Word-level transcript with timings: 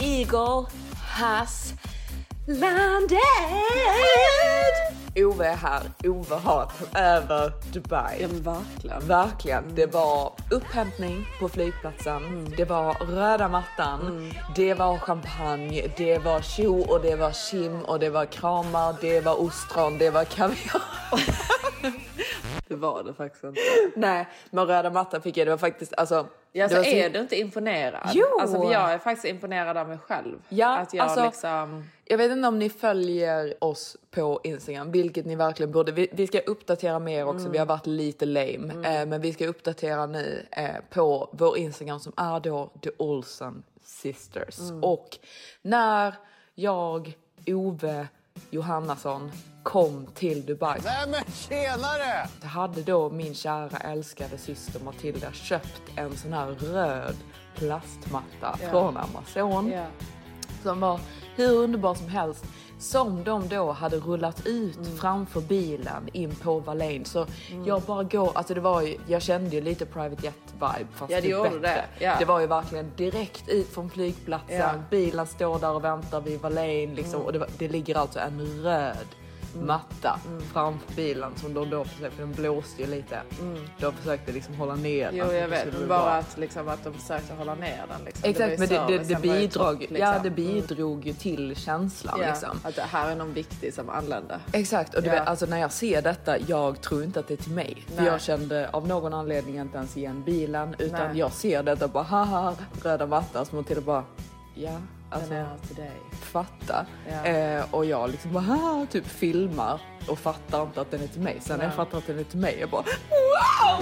Eagle 0.00 0.68
has 1.04 1.74
landed! 2.46 3.18
Ove 5.16 5.46
är 5.46 5.56
här. 5.56 5.82
Ove 6.04 6.34
har 6.34 6.70
över 6.96 7.52
Dubai. 7.72 8.16
Ja, 8.22 8.28
men 8.28 8.42
verkligen. 8.42 9.06
Verkligen. 9.08 9.74
Det 9.74 9.86
var 9.94 10.32
upphämtning 10.50 11.26
på 11.40 11.48
flygplatsen. 11.48 12.54
Det 12.56 12.64
var 12.64 12.94
röda 12.94 13.48
mattan. 13.48 14.32
Det 14.56 14.74
var 14.74 14.98
champagne. 14.98 15.86
Det 15.96 16.18
var 16.18 16.40
tjo 16.40 16.80
och 16.80 17.00
det 17.00 17.16
var 17.16 17.30
kim 17.50 17.80
och 17.84 17.98
det 17.98 18.10
var 18.10 18.24
kramar. 18.26 18.94
Det 19.00 19.20
var 19.20 19.40
ostron. 19.42 19.98
Det 19.98 20.10
var 20.10 20.24
kaviar. 20.24 20.82
Det 22.68 22.76
var 22.76 23.02
det 23.02 23.14
faktiskt 23.14 23.44
inte. 23.44 23.60
Nej, 23.96 24.28
men 24.50 24.66
röda 24.66 24.90
mattan 24.90 25.22
fick 25.22 25.36
jag. 25.36 25.46
Det 25.46 25.50
var 25.50 25.58
faktiskt 25.58 25.94
alltså. 25.96 26.26
Ja, 26.52 26.68
så 26.68 26.74
så- 26.74 26.82
är 26.90 27.10
du 27.10 27.18
inte 27.20 27.40
imponerad? 27.40 28.10
Jo! 28.12 28.24
Alltså, 28.40 28.62
för 28.62 28.72
jag 28.72 28.92
är 28.92 28.98
faktiskt 28.98 29.24
imponerad 29.26 29.76
av 29.76 29.88
mig 29.88 29.98
själv. 29.98 30.38
Ja, 30.48 30.78
att 30.78 30.94
jag 30.94 31.04
alltså- 31.06 31.24
liksom... 31.24 31.84
Jag 32.08 32.18
vet 32.18 32.32
inte 32.32 32.48
om 32.48 32.58
ni 32.58 32.70
följer 32.70 33.64
oss 33.64 33.96
på 34.10 34.40
Instagram, 34.44 34.90
vilket 34.90 35.26
ni 35.26 35.34
verkligen 35.36 35.72
borde. 35.72 35.92
Vi, 35.92 36.08
vi 36.12 36.26
ska 36.26 36.38
uppdatera 36.40 36.98
mer 36.98 37.26
också, 37.26 37.48
vi 37.48 37.58
har 37.58 37.66
varit 37.66 37.86
lite 37.86 38.26
lame. 38.26 38.74
Eh, 39.00 39.06
men 39.06 39.20
vi 39.20 39.32
ska 39.32 39.46
uppdatera 39.46 40.06
nu 40.06 40.46
eh, 40.50 40.68
på 40.90 41.28
vår 41.32 41.58
Instagram 41.58 42.00
som 42.00 42.12
är 42.16 42.40
då 42.40 42.70
The 42.82 42.90
Olsen 42.98 43.62
Sisters. 43.84 44.58
Och 44.82 45.18
när 45.62 46.14
jag, 46.54 47.16
Ove 47.46 48.08
Johannesson 48.50 49.30
kom 49.62 50.06
till 50.06 50.46
Dubai. 50.46 50.80
Nej 50.84 51.08
men 51.10 51.32
tjenare! 51.32 52.28
Så 52.40 52.46
hade 52.46 52.82
då 52.82 53.10
min 53.10 53.34
kära 53.34 53.76
älskade 53.78 54.38
syster 54.38 54.80
Matilda 54.80 55.32
köpt 55.32 55.82
en 55.96 56.16
sån 56.16 56.32
här 56.32 56.46
röd 56.46 57.16
plastmatta 57.54 58.56
från 58.70 58.96
Amazon 58.96 59.70
Ja. 59.70 59.86
som 60.62 60.80
var 60.80 61.00
hur 61.36 61.52
underbar 61.56 61.94
som 61.94 62.08
helst. 62.08 62.44
Som 62.78 63.24
de 63.24 63.48
då 63.48 63.72
hade 63.72 63.96
rullat 63.96 64.46
ut 64.46 64.76
Mm. 64.76 64.96
framför 64.96 65.40
bilen 65.40 66.08
in 66.12 66.34
på 66.34 66.58
Valin. 66.60 67.04
Så 67.04 67.26
jag 67.66 67.82
bara 67.82 68.02
går, 68.02 68.30
alltså 68.34 68.54
det 68.54 68.60
var 68.60 68.82
ju, 68.82 68.96
jag 69.06 69.22
kände 69.22 69.50
ju 69.56 69.60
lite 69.60 69.86
Private 69.86 70.24
Jet 70.26 70.34
vibe 70.52 70.86
fast 70.94 71.10
Ja, 71.12 71.16
det 71.16 71.22
typ 71.22 71.30
gjorde 71.30 71.50
bättre. 71.50 71.84
det, 71.98 72.04
ja. 72.04 72.14
det 72.18 72.24
var 72.24 72.40
ju 72.40 72.46
verkligen 72.46 72.92
direkt 72.96 73.48
ut 73.48 73.68
från 73.68 73.90
flygplatsen, 73.90 74.56
Ja. 74.56 74.70
bilen 74.90 75.26
står 75.26 75.58
där 75.58 75.70
och 75.74 75.84
väntar 75.84 76.20
vid 76.20 76.40
Valin 76.40 76.94
liksom. 76.94 77.14
Mm. 77.14 77.26
Och 77.26 77.32
det, 77.32 77.46
det 77.58 77.68
ligger 77.68 77.96
alltså 77.96 78.18
en 78.18 78.40
röd 78.62 79.06
matta 79.60 80.20
framför 80.52 80.92
bilen 80.96 81.32
som 81.36 81.54
de 81.54 81.70
då 81.70 81.84
försökte, 81.84 82.22
den 82.22 82.32
blåste 82.32 82.82
ju 82.82 82.88
lite. 82.88 83.20
De 83.80 83.92
försökte 83.92 84.32
liksom 84.32 84.54
hålla 84.54 84.74
ner 84.74 85.08
Mm. 85.08 85.16
Jo, 85.18 85.24
den. 85.26 85.36
jag 85.36 85.48
vet. 85.48 85.88
bara 85.88 86.12
att, 86.16 86.38
liksom, 86.38 86.68
att 86.68 86.84
de 86.84 86.94
försökte 86.94 87.34
hålla 87.34 87.54
ner 87.54 87.84
den. 87.88 88.04
Liksom. 88.04 88.30
Exakt, 88.30 88.58
men 88.58 88.68
det, 88.68 88.86
det, 88.88 88.98
det, 89.14 89.20
bidrog, 89.22 89.80
topp, 89.80 89.88
ja, 89.90 90.12
liksom. 90.12 90.22
det 90.22 90.30
bidrog 90.30 91.06
ju 91.06 91.12
till 91.12 91.56
känslan 91.56 92.18
Ja, 92.20 92.26
liksom. 92.26 92.60
Att 92.62 92.76
det 92.76 92.82
här 92.82 93.10
är 93.10 93.16
någon 93.16 93.32
viktig 93.32 93.74
som 93.74 93.90
anlände. 93.90 94.40
Exakt, 94.52 94.94
och 94.94 95.02
du 95.02 95.08
Ja. 95.08 95.14
vet, 95.14 95.28
alltså 95.28 95.46
när 95.46 95.58
jag 95.58 95.72
ser 95.72 96.02
detta, 96.02 96.38
jag 96.38 96.80
tror 96.80 97.02
inte 97.04 97.20
att 97.20 97.28
det 97.28 97.34
är 97.34 97.38
till 97.38 97.52
mig. 97.52 97.84
För 97.88 97.96
Nej. 97.96 98.06
jag 98.06 98.20
kände 98.20 98.68
av 98.72 98.86
någon 98.88 99.14
anledning 99.14 99.58
inte 99.58 99.76
ens 99.78 99.96
igen 99.96 100.22
bilen, 100.26 100.74
utan 100.78 101.08
Nej. 101.08 101.18
jag 101.18 101.32
ser 101.32 101.62
detta 101.62 101.88
bara 101.88 102.04
haha, 102.04 102.54
röda 102.82 103.06
mattan, 103.06 103.46
som 103.46 103.64
till 103.64 103.80
bara 103.80 104.04
ja, 104.54 104.80
alltså 105.10 105.30
Den 105.30 105.46
är 105.46 105.58
till 105.66 105.76
dig. 105.76 106.00
fatta. 106.10 106.86
Ja. 107.08 107.24
Eh, 107.24 107.64
och 107.70 107.84
jag 107.84 108.10
liksom 108.10 108.32
bara 108.32 108.86
typ 108.90 109.06
filmar 109.06 109.80
och 110.08 110.18
fattar 110.18 110.62
inte 110.62 110.80
att 110.80 110.90
den 110.90 111.02
är 111.02 111.06
till 111.06 111.20
mig. 111.20 111.38
Sen 111.40 111.58
när 111.58 111.64
jag 111.64 111.74
fattar 111.74 111.98
att 111.98 112.06
den 112.06 112.18
är 112.18 112.24
till 112.24 112.38
mig, 112.38 112.56
jag 112.60 112.70
bara 112.70 112.84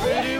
Pretty 0.00 0.38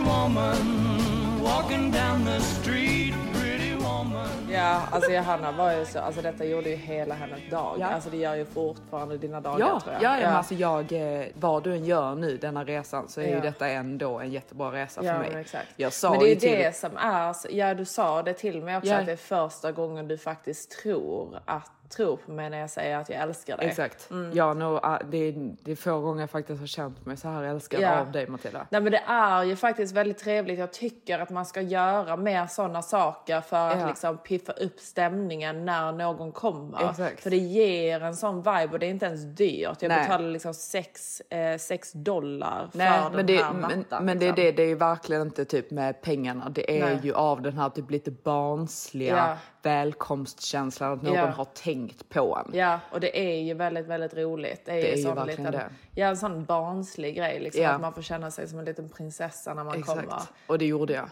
Ja, 4.51 4.81
alltså 4.91 5.11
Johanna 5.11 5.51
var 5.51 5.71
ju 5.73 5.85
så, 5.85 5.99
alltså 5.99 6.21
detta 6.21 6.45
gjorde 6.45 6.69
ju 6.69 6.75
hela 6.75 7.15
hennes 7.15 7.49
dag. 7.51 7.77
Ja. 7.79 7.85
Alltså 7.85 8.09
det 8.09 8.17
gör 8.17 8.35
ju 8.35 8.45
fortfarande 8.45 9.17
dina 9.17 9.41
dagar 9.41 9.59
Ja, 9.59 9.79
tror 9.79 9.93
ja, 9.95 9.99
jag. 10.03 10.21
ja, 10.21 10.25
men 10.27 10.35
alltså 10.35 10.53
jag, 10.53 10.91
eh, 11.21 11.25
vad 11.33 11.63
du 11.63 11.73
än 11.73 11.85
gör 11.85 12.15
nu 12.15 12.37
denna 12.37 12.63
resan 12.63 13.07
så 13.07 13.21
är 13.21 13.25
ju 13.27 13.31
Ja. 13.35 13.39
detta 13.41 13.67
ändå 13.67 14.19
en 14.19 14.31
jättebra 14.31 14.71
resa 14.71 15.01
Ja, 15.03 15.13
för 15.13 15.19
mig. 15.19 15.29
men 15.31 15.41
exakt. 15.41 15.67
Jag 15.75 15.93
sa 15.93 16.09
men 16.11 16.19
det 16.19 16.25
är 16.25 16.27
ju 16.27 16.33
ju 16.33 16.39
till 16.39 16.51
det 16.51 16.75
som 16.75 16.97
är, 16.97 17.35
ja 17.49 17.73
du 17.73 17.85
sa 17.85 18.23
det 18.23 18.33
till 18.33 18.61
mig 18.63 18.77
också 18.77 18.89
Ja. 18.89 18.97
att 18.97 19.05
det 19.05 19.11
är 19.11 19.15
första 19.15 19.71
gången 19.71 20.07
du 20.07 20.17
faktiskt 20.17 20.71
tror 20.83 21.39
att, 21.45 21.71
tror 21.89 22.17
på 22.17 22.31
mig 22.31 22.49
när 22.49 22.57
jag 22.59 22.69
säger 22.69 22.97
att 22.97 23.09
jag 23.09 23.21
älskar 23.21 23.57
dig. 23.57 23.67
Exakt. 23.67 24.09
Ja, 24.33 24.53
no, 24.53 24.79
ah, 24.83 24.99
det, 25.11 25.17
är, 25.17 25.55
det 25.63 25.71
är 25.71 25.75
få 25.75 25.99
gånger 25.99 26.21
jag 26.21 26.29
faktiskt 26.29 26.59
har 26.59 26.67
känt 26.67 27.05
mig 27.05 27.17
så 27.17 27.27
här 27.27 27.43
älskad 27.43 27.81
Ja. 27.81 27.99
av 27.99 28.11
dig 28.11 28.27
Matilda. 28.27 28.67
Nej 28.69 28.81
men 28.81 28.91
det 28.91 29.01
är 29.07 29.43
ju 29.43 29.55
faktiskt 29.55 29.93
väldigt 29.93 30.17
trevligt. 30.17 30.59
Jag 30.59 30.73
tycker 30.73 31.19
att 31.19 31.29
man 31.29 31.45
ska 31.45 31.61
göra 31.61 32.17
mer 32.17 32.47
sådana 32.47 32.81
saker 32.81 33.41
för 33.41 33.69
att 33.69 33.79
Ja. 33.79 33.87
liksom 33.87 34.17
piffa 34.17 34.51
upp 34.51 34.79
stämningen 34.79 35.65
när 35.65 35.91
någon 35.91 36.31
kommer. 36.31 36.89
Exakt. 36.89 37.23
För 37.23 37.29
det 37.29 37.37
ger 37.37 38.03
en 38.03 38.15
sån 38.15 38.37
vibe 38.37 38.69
och 38.71 38.79
det 38.79 38.85
är 38.85 38.89
inte 38.89 39.05
ens 39.05 39.23
dyrt. 39.23 39.77
Jag 39.81 39.89
Nej. 39.89 39.99
betalar 39.99 40.29
liksom 40.29 40.53
6 40.53 41.21
eh, 41.29 41.57
sex 41.57 41.91
dollar 41.91 42.67
för 42.71 42.77
Nej, 42.77 42.99
den 43.03 43.11
men, 43.15 43.25
det, 43.25 43.37
här 43.37 43.53
mattan. 43.53 43.85
men, 43.89 44.05
men 44.05 44.19
det 44.19 44.25
är 44.25 44.29
liksom. 44.29 44.43
det, 44.45 44.51
det 44.51 44.63
är 44.63 44.67
ju 44.67 44.75
verkligen 44.75 45.21
inte 45.21 45.45
typ 45.45 45.71
med 45.71 46.01
pengarna. 46.01 46.49
Det 46.49 46.79
är 46.81 46.85
Nej. 46.85 46.99
ju 47.03 47.13
av 47.13 47.41
den 47.41 47.57
här 47.57 47.69
typ 47.69 47.91
lite 47.91 48.11
barnsliga 48.11 49.15
Ja. 49.15 49.37
välkomstkänslan 49.61 50.93
att 50.93 51.01
någon 51.01 51.17
har 51.33 51.45
tänkt 51.45 51.84
på 52.09 52.37
en. 52.45 52.57
Ja, 52.57 52.79
och 52.91 52.99
det 52.99 53.19
är 53.19 53.39
ju 53.41 53.53
väldigt, 53.53 53.85
väldigt 53.85 54.13
roligt. 54.13 54.61
Det 54.65 54.71
är, 54.71 54.75
Det 54.75 54.81
ju, 54.81 54.93
är 54.93 54.97
ju 54.97 55.03
verkligen 55.03 55.27
liten, 55.27 55.51
det. 55.51 55.69
Ja, 56.01 56.07
en 56.07 56.17
sån 56.17 56.45
barnslig 56.45 57.15
grej 57.15 57.39
liksom. 57.39 57.63
Ja. 57.63 57.69
Att 57.69 57.81
man 57.81 57.93
får 57.93 58.01
känna 58.01 58.31
sig 58.31 58.47
som 58.47 58.59
en 58.59 58.65
liten 58.65 58.89
prinsessa 58.89 59.53
när 59.53 59.63
man 59.63 59.79
Exakt. 59.79 59.99
kommer. 60.01 60.21
Och 60.47 60.57
det 60.59 60.65
gjorde 60.65 60.93
jag. 60.93 61.09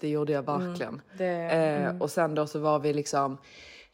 Det 0.00 0.08
gjorde 0.08 0.32
jag 0.32 0.42
verkligen. 0.42 1.00
Det- 1.18 1.26
eh, 1.90 2.02
Och 2.02 2.10
sen 2.10 2.34
då 2.34 2.46
så 2.46 2.58
var 2.58 2.78
vi 2.78 2.92
liksom 2.92 3.38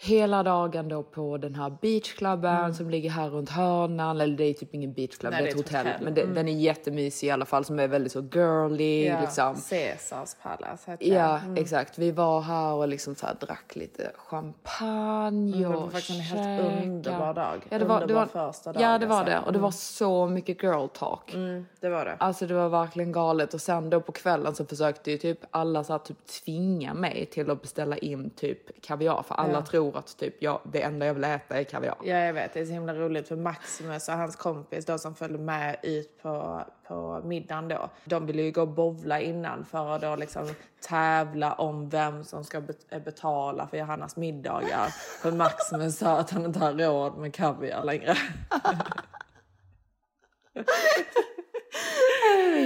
hela 0.04 0.42
dagen 0.42 0.88
då 0.88 1.02
på 1.02 1.36
den 1.38 1.54
här 1.54 1.76
beachklubben 1.80 2.74
som 2.74 2.90
ligger 2.90 3.10
här 3.10 3.28
runt 3.30 3.50
hörnan. 3.50 4.20
Eller 4.20 4.36
det 4.36 4.44
är 4.44 4.54
typ 4.54 4.74
ingen 4.74 4.92
beachclub, 4.92 5.32
Nej, 5.32 5.42
det 5.42 5.48
är 5.48 5.50
ett 5.50 5.56
hotell. 5.56 5.86
Men 6.02 6.14
det, 6.14 6.24
den 6.26 6.48
är 6.48 6.52
jättemysig 6.52 7.26
i 7.26 7.30
alla 7.30 7.44
fall 7.44 7.64
som 7.64 7.78
är 7.80 7.88
väldigt 7.88 8.12
så 8.12 8.20
girly 8.20 9.06
Ja, 9.06 9.20
liksom. 9.20 9.54
Caesars 9.70 10.34
Palace 10.42 10.90
heter 10.90 11.06
Ja, 11.14 11.40
det. 11.48 11.60
exakt. 11.60 11.98
Vi 11.98 12.10
var 12.10 12.40
här 12.40 12.72
och 12.72 12.88
liksom 12.88 13.14
så 13.14 13.26
drack 13.40 13.76
lite 13.76 14.10
champagne 14.16 15.58
det 15.62 15.66
var 15.68 15.74
och 15.76 15.92
faktiskt 15.92 16.10
en 16.10 16.20
helt 16.38 16.82
underbar 16.82 17.34
dag. 17.34 17.66
Ja, 17.68 17.78
det 17.78 17.84
var, 17.84 17.96
det 17.98 18.02
Underbar 18.04 18.28
var, 18.34 18.52
första 18.52 18.72
dag, 18.72 18.82
Ja, 18.82 18.98
det 18.98 19.06
var 19.06 19.24
det. 19.24 19.38
Och 19.46 19.52
det 19.52 19.58
var 19.58 19.70
så 19.70 20.26
mycket 20.26 20.62
girl 20.62 20.86
talk. 20.88 21.34
Det 21.80 21.88
var 21.88 22.04
det. 22.04 22.16
Alltså 22.18 22.46
det 22.46 22.54
var 22.54 22.68
verkligen 22.68 23.12
galet. 23.12 23.54
Och 23.54 23.60
sen 23.60 23.90
då 23.90 24.00
på 24.00 24.12
kvällen 24.12 24.54
så 24.54 24.64
försökte 24.64 25.10
ju 25.10 25.18
typ 25.18 25.38
alla 25.50 25.84
så 25.84 25.92
här, 25.92 25.98
typ 25.98 26.26
tvinga 26.26 26.94
mig 26.94 27.26
till 27.32 27.50
att 27.50 27.62
beställa 27.62 27.96
in 27.98 28.30
typ 28.30 28.82
kaviar. 28.82 29.22
För 29.28 29.34
alla 29.34 29.52
Ja. 29.52 29.62
tror 29.62 29.93
att 29.98 30.18
typ 30.18 30.42
jag, 30.42 30.60
det 30.72 30.82
enda 30.82 31.06
jag 31.06 31.14
vill 31.14 31.24
äta 31.24 31.60
är 31.60 31.64
kaviar. 31.64 31.96
Ja, 32.02 32.16
jag 32.16 32.32
vet. 32.32 32.52
Det 32.52 32.60
är 32.60 32.64
så 32.64 32.72
himla 32.72 32.94
roligt 32.94 33.28
för 33.28 33.36
Maximus 33.36 34.08
och 34.08 34.14
hans 34.14 34.36
kompis 34.36 34.86
då 34.86 34.98
som 34.98 35.14
följde 35.14 35.38
med 35.38 35.76
ut 35.82 36.22
på, 36.22 36.62
på 36.88 37.20
middagen 37.24 37.68
då. 37.68 37.90
De 38.04 38.26
ville 38.26 38.42
ju 38.42 38.50
gå 38.52 38.60
och 38.60 38.68
bovla 38.68 39.20
innan 39.20 39.64
för 39.64 39.94
att 39.94 40.00
då 40.00 40.16
liksom 40.16 40.48
tävla 40.88 41.52
om 41.52 41.88
vem 41.88 42.24
som 42.24 42.44
ska 42.44 42.60
bet- 42.60 43.04
betala 43.04 43.66
för 43.66 43.76
Johannas 43.76 44.16
middagar. 44.16 44.88
För 45.22 45.32
Maximus 45.32 45.98
sa 45.98 46.18
att 46.18 46.30
han 46.30 46.44
inte 46.44 46.58
har 46.58 46.72
råd 46.72 47.18
med 47.18 47.34
kaviar 47.34 47.84
längre. 47.84 48.16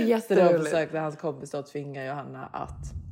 jätteroligt. 0.06 0.58
Då 0.58 0.64
försökte 0.64 0.98
hans 0.98 1.16
kompis 1.16 1.50
då 1.50 1.62
tvinga 1.62 2.06
Johanna 2.06 2.46
att 2.46 3.07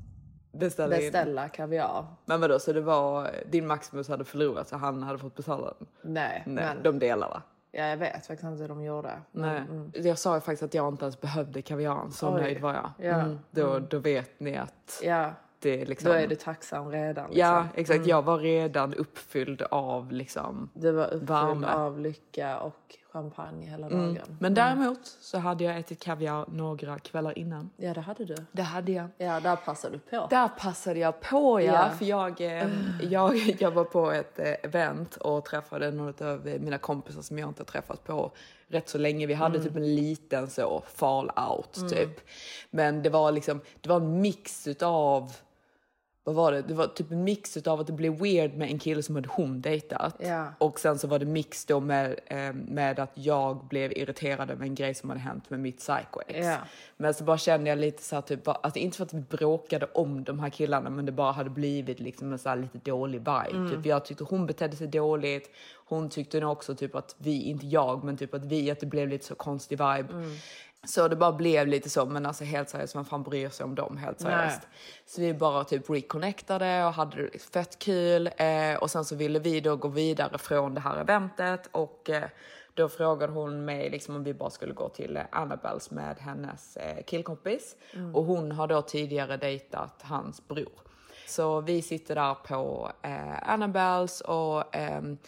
Beställa 0.58 0.96
in. 0.96 1.02
beställa 1.02 1.48
kaviar. 1.48 2.06
Men 2.24 2.40
vadå, 2.40 2.58
så 2.58 2.72
det 2.72 2.80
var 2.80 3.30
din 3.50 3.66
Maximus 3.66 4.08
hade 4.08 4.24
förlorat 4.24 4.68
så 4.68 4.76
han 4.76 5.02
hade 5.02 5.18
fått 5.18 5.34
betala 5.34 5.74
den? 5.78 5.86
Nej, 6.02 6.42
Nej, 6.46 6.64
men 6.64 6.82
de 6.82 6.98
delar 6.98 7.28
va? 7.28 7.42
ja, 7.72 7.84
jag 7.84 7.96
vet 7.96 8.26
faktiskt 8.26 8.42
inte 8.44 8.62
hur 8.62 8.68
de 8.68 8.84
gjorde. 8.84 9.10
Nej. 9.32 9.62
Jag 9.94 10.18
sa 10.18 10.34
ju 10.34 10.40
faktiskt 10.40 10.62
att 10.62 10.74
jag 10.74 10.88
inte 10.88 11.04
ens 11.04 11.20
behövde 11.20 11.62
kaviaren, 11.62 12.12
så 12.12 12.34
Oj. 12.34 12.40
nöjd 12.42 12.60
var 12.60 12.74
jag. 12.74 12.90
Ja. 12.98 13.14
Mm. 13.20 13.38
Då, 13.50 13.78
då 13.78 13.98
vet 13.98 14.40
ni 14.40 14.56
att 14.56 15.00
Ja, 15.02 15.30
det 15.58 15.82
är 15.82 15.86
liksom... 15.86 16.10
då 16.10 16.16
är 16.16 16.26
du 16.26 16.34
tacksam 16.34 16.90
redan. 16.90 17.30
Liksom. 17.30 17.40
Ja, 17.40 17.66
exakt. 17.74 18.06
Jag 18.06 18.22
var 18.22 18.38
redan 18.38 18.94
uppfylld 18.94 19.62
av 19.62 20.12
liksom... 20.12 20.70
Du 20.74 20.92
var 20.92 21.04
uppfylld 21.04 21.28
Värme. 21.28 21.66
av 21.66 22.00
lycka 22.00 22.58
och 22.58 22.96
champagne 23.16 23.66
hela 23.66 23.88
dagen. 23.88 24.36
Men 24.40 24.54
däremot 24.54 25.06
så 25.20 25.38
hade 25.38 25.64
jag 25.64 25.78
ätit 25.78 26.02
kaviar 26.02 26.44
några 26.48 26.98
kvällar 26.98 27.38
innan. 27.38 27.70
Ja, 27.76 27.94
det 27.94 28.00
hade 28.00 28.24
du. 28.24 28.34
Det 28.52 28.62
hade 28.62 28.92
jag. 28.92 29.08
Ja, 29.18 29.40
där 29.40 29.56
passade 29.56 29.94
du 29.94 29.98
på. 29.98 30.26
Där 30.30 30.48
passade 30.48 30.98
jag 30.98 31.20
på 31.20 31.60
ja, 31.60 31.72
Ja. 31.72 31.90
för 31.98 32.04
jag, 32.04 32.40
eh, 32.40 32.68
jag, 33.00 33.36
jag 33.60 33.70
var 33.70 33.84
på 33.84 34.10
ett 34.12 34.38
eh, 34.38 34.52
event 34.62 35.16
och 35.16 35.44
träffade 35.44 35.90
några 35.90 36.32
av 36.32 36.46
mina 36.60 36.78
kompisar 36.78 37.22
som 37.22 37.38
jag 37.38 37.48
inte 37.50 37.64
träffat 37.64 38.04
på 38.04 38.30
rätt 38.68 38.88
så 38.88 38.98
länge. 38.98 39.26
Vi 39.26 39.34
hade 39.34 39.62
typ 39.62 39.76
en 39.76 39.94
liten 39.94 40.50
så 40.50 40.82
fall 40.94 41.30
out 41.48 41.90
typ. 41.90 42.20
Men 42.70 43.02
det 43.02 43.10
var 43.10 43.32
liksom, 43.32 43.60
det 43.80 43.88
var 43.88 43.96
en 43.96 44.20
mix 44.20 44.66
utav 44.66 45.32
vad 46.26 46.34
var 46.34 46.52
det? 46.52 46.62
Det 46.62 46.74
var 46.74 46.86
typ 46.86 47.10
en 47.10 47.24
mix 47.24 47.56
utav 47.56 47.80
att 47.80 47.86
det 47.86 47.92
blev 47.92 48.18
weird 48.18 48.54
med 48.54 48.70
en 48.70 48.78
kille 48.78 49.02
som 49.02 49.14
hade 49.14 49.28
hon 49.28 49.60
dejtat. 49.60 50.16
Ja. 50.18 50.52
Och 50.58 50.80
sen 50.80 50.98
så 50.98 51.08
var 51.08 51.18
det 51.18 51.26
mix 51.26 51.64
då 51.64 51.80
med, 51.80 52.20
eh, 52.26 52.52
med 52.52 52.98
att 52.98 53.10
jag 53.14 53.64
blev 53.64 53.92
irriterad 53.92 54.50
över 54.50 54.64
en 54.64 54.74
grej 54.74 54.94
som 54.94 55.10
hade 55.10 55.20
hänt 55.20 55.50
med 55.50 55.60
mitt 55.60 55.78
psycho-ex. 55.78 56.46
Ja. 56.46 56.56
Men 56.96 57.14
så 57.14 57.24
bara 57.24 57.38
kände 57.38 57.70
jag 57.70 57.78
lite 57.78 58.02
så 58.02 58.14
här, 58.14 58.22
typ, 58.22 58.48
alltså 58.48 58.78
inte 58.78 58.96
för 58.96 59.04
att 59.04 59.14
vi 59.14 59.20
bråkade 59.20 59.86
om 59.94 60.24
de 60.24 60.40
här 60.40 60.50
killarna, 60.50 60.90
men 60.90 61.06
det 61.06 61.12
bara 61.12 61.32
hade 61.32 61.50
blivit 61.50 62.00
liksom 62.00 62.32
en 62.32 62.38
så 62.38 62.54
lite 62.54 62.78
dålig 62.78 63.18
vibe. 63.18 63.70
Typ, 63.70 63.86
jag 63.86 64.04
tyckte 64.04 64.24
hon 64.24 64.46
betedde 64.46 64.76
sig 64.76 64.86
dåligt. 64.86 65.50
Hon 65.88 66.08
tyckte 66.08 66.40
nog 66.40 66.52
också 66.52 66.74
typ 66.74 66.94
att 66.94 67.14
vi, 67.18 67.42
inte 67.42 67.66
jag, 67.66 68.04
men 68.04 68.16
typ 68.16 68.34
att 68.34 68.44
vi, 68.44 68.70
att 68.70 68.80
det 68.80 68.86
blev 68.86 69.08
lite 69.08 69.24
så 69.24 69.34
konstig 69.34 69.78
vibe. 69.78 70.08
Så 70.86 71.08
det 71.08 71.16
bara 71.16 71.32
blev 71.32 71.66
lite 71.66 71.90
så, 71.90 72.06
men 72.06 72.26
alltså 72.26 72.44
helt 72.44 72.68
seriöst, 72.68 72.96
vem 72.96 73.04
fan 73.04 73.22
bryr 73.22 73.48
sig 73.48 73.64
om 73.64 73.74
dem 73.74 73.96
helt 73.96 74.20
seriöst? 74.20 74.60
Så 75.06 75.20
vi 75.20 75.34
bara 75.34 75.64
typ 75.64 75.90
reconnectade 75.90 76.84
och 76.84 76.92
hade 76.92 77.16
det 77.30 77.38
fett 77.38 77.78
kul. 77.78 78.30
Eh, 78.36 78.74
och 78.80 78.90
sen 78.90 79.04
så 79.04 79.16
ville 79.16 79.38
vi 79.38 79.60
då 79.60 79.76
gå 79.76 79.88
vidare 79.88 80.38
från 80.38 80.74
det 80.74 80.80
här 80.80 80.96
eventet 81.00 81.68
och 81.72 82.10
eh, 82.10 82.28
då 82.74 82.88
frågade 82.88 83.32
hon 83.32 83.64
mig 83.64 83.90
liksom 83.90 84.16
om 84.16 84.24
vi 84.24 84.34
bara 84.34 84.50
skulle 84.50 84.72
gå 84.74 84.88
till 84.88 85.16
eh, 85.16 85.22
Annabels 85.30 85.90
med 85.90 86.16
hennes 86.18 86.76
eh, 86.76 87.02
killkompis. 87.04 87.76
Och 88.14 88.24
hon 88.24 88.52
har 88.52 88.66
då 88.66 88.82
tidigare 88.82 89.36
dejtat 89.36 90.02
hans 90.02 90.48
bror. 90.48 90.72
Så 91.26 91.60
vi 91.60 91.82
sitter 91.82 92.14
där 92.14 92.34
på 92.34 92.90
eh, 93.02 93.50
Annabels 93.52 94.20
och 94.20 94.74
ehm, 94.76 95.18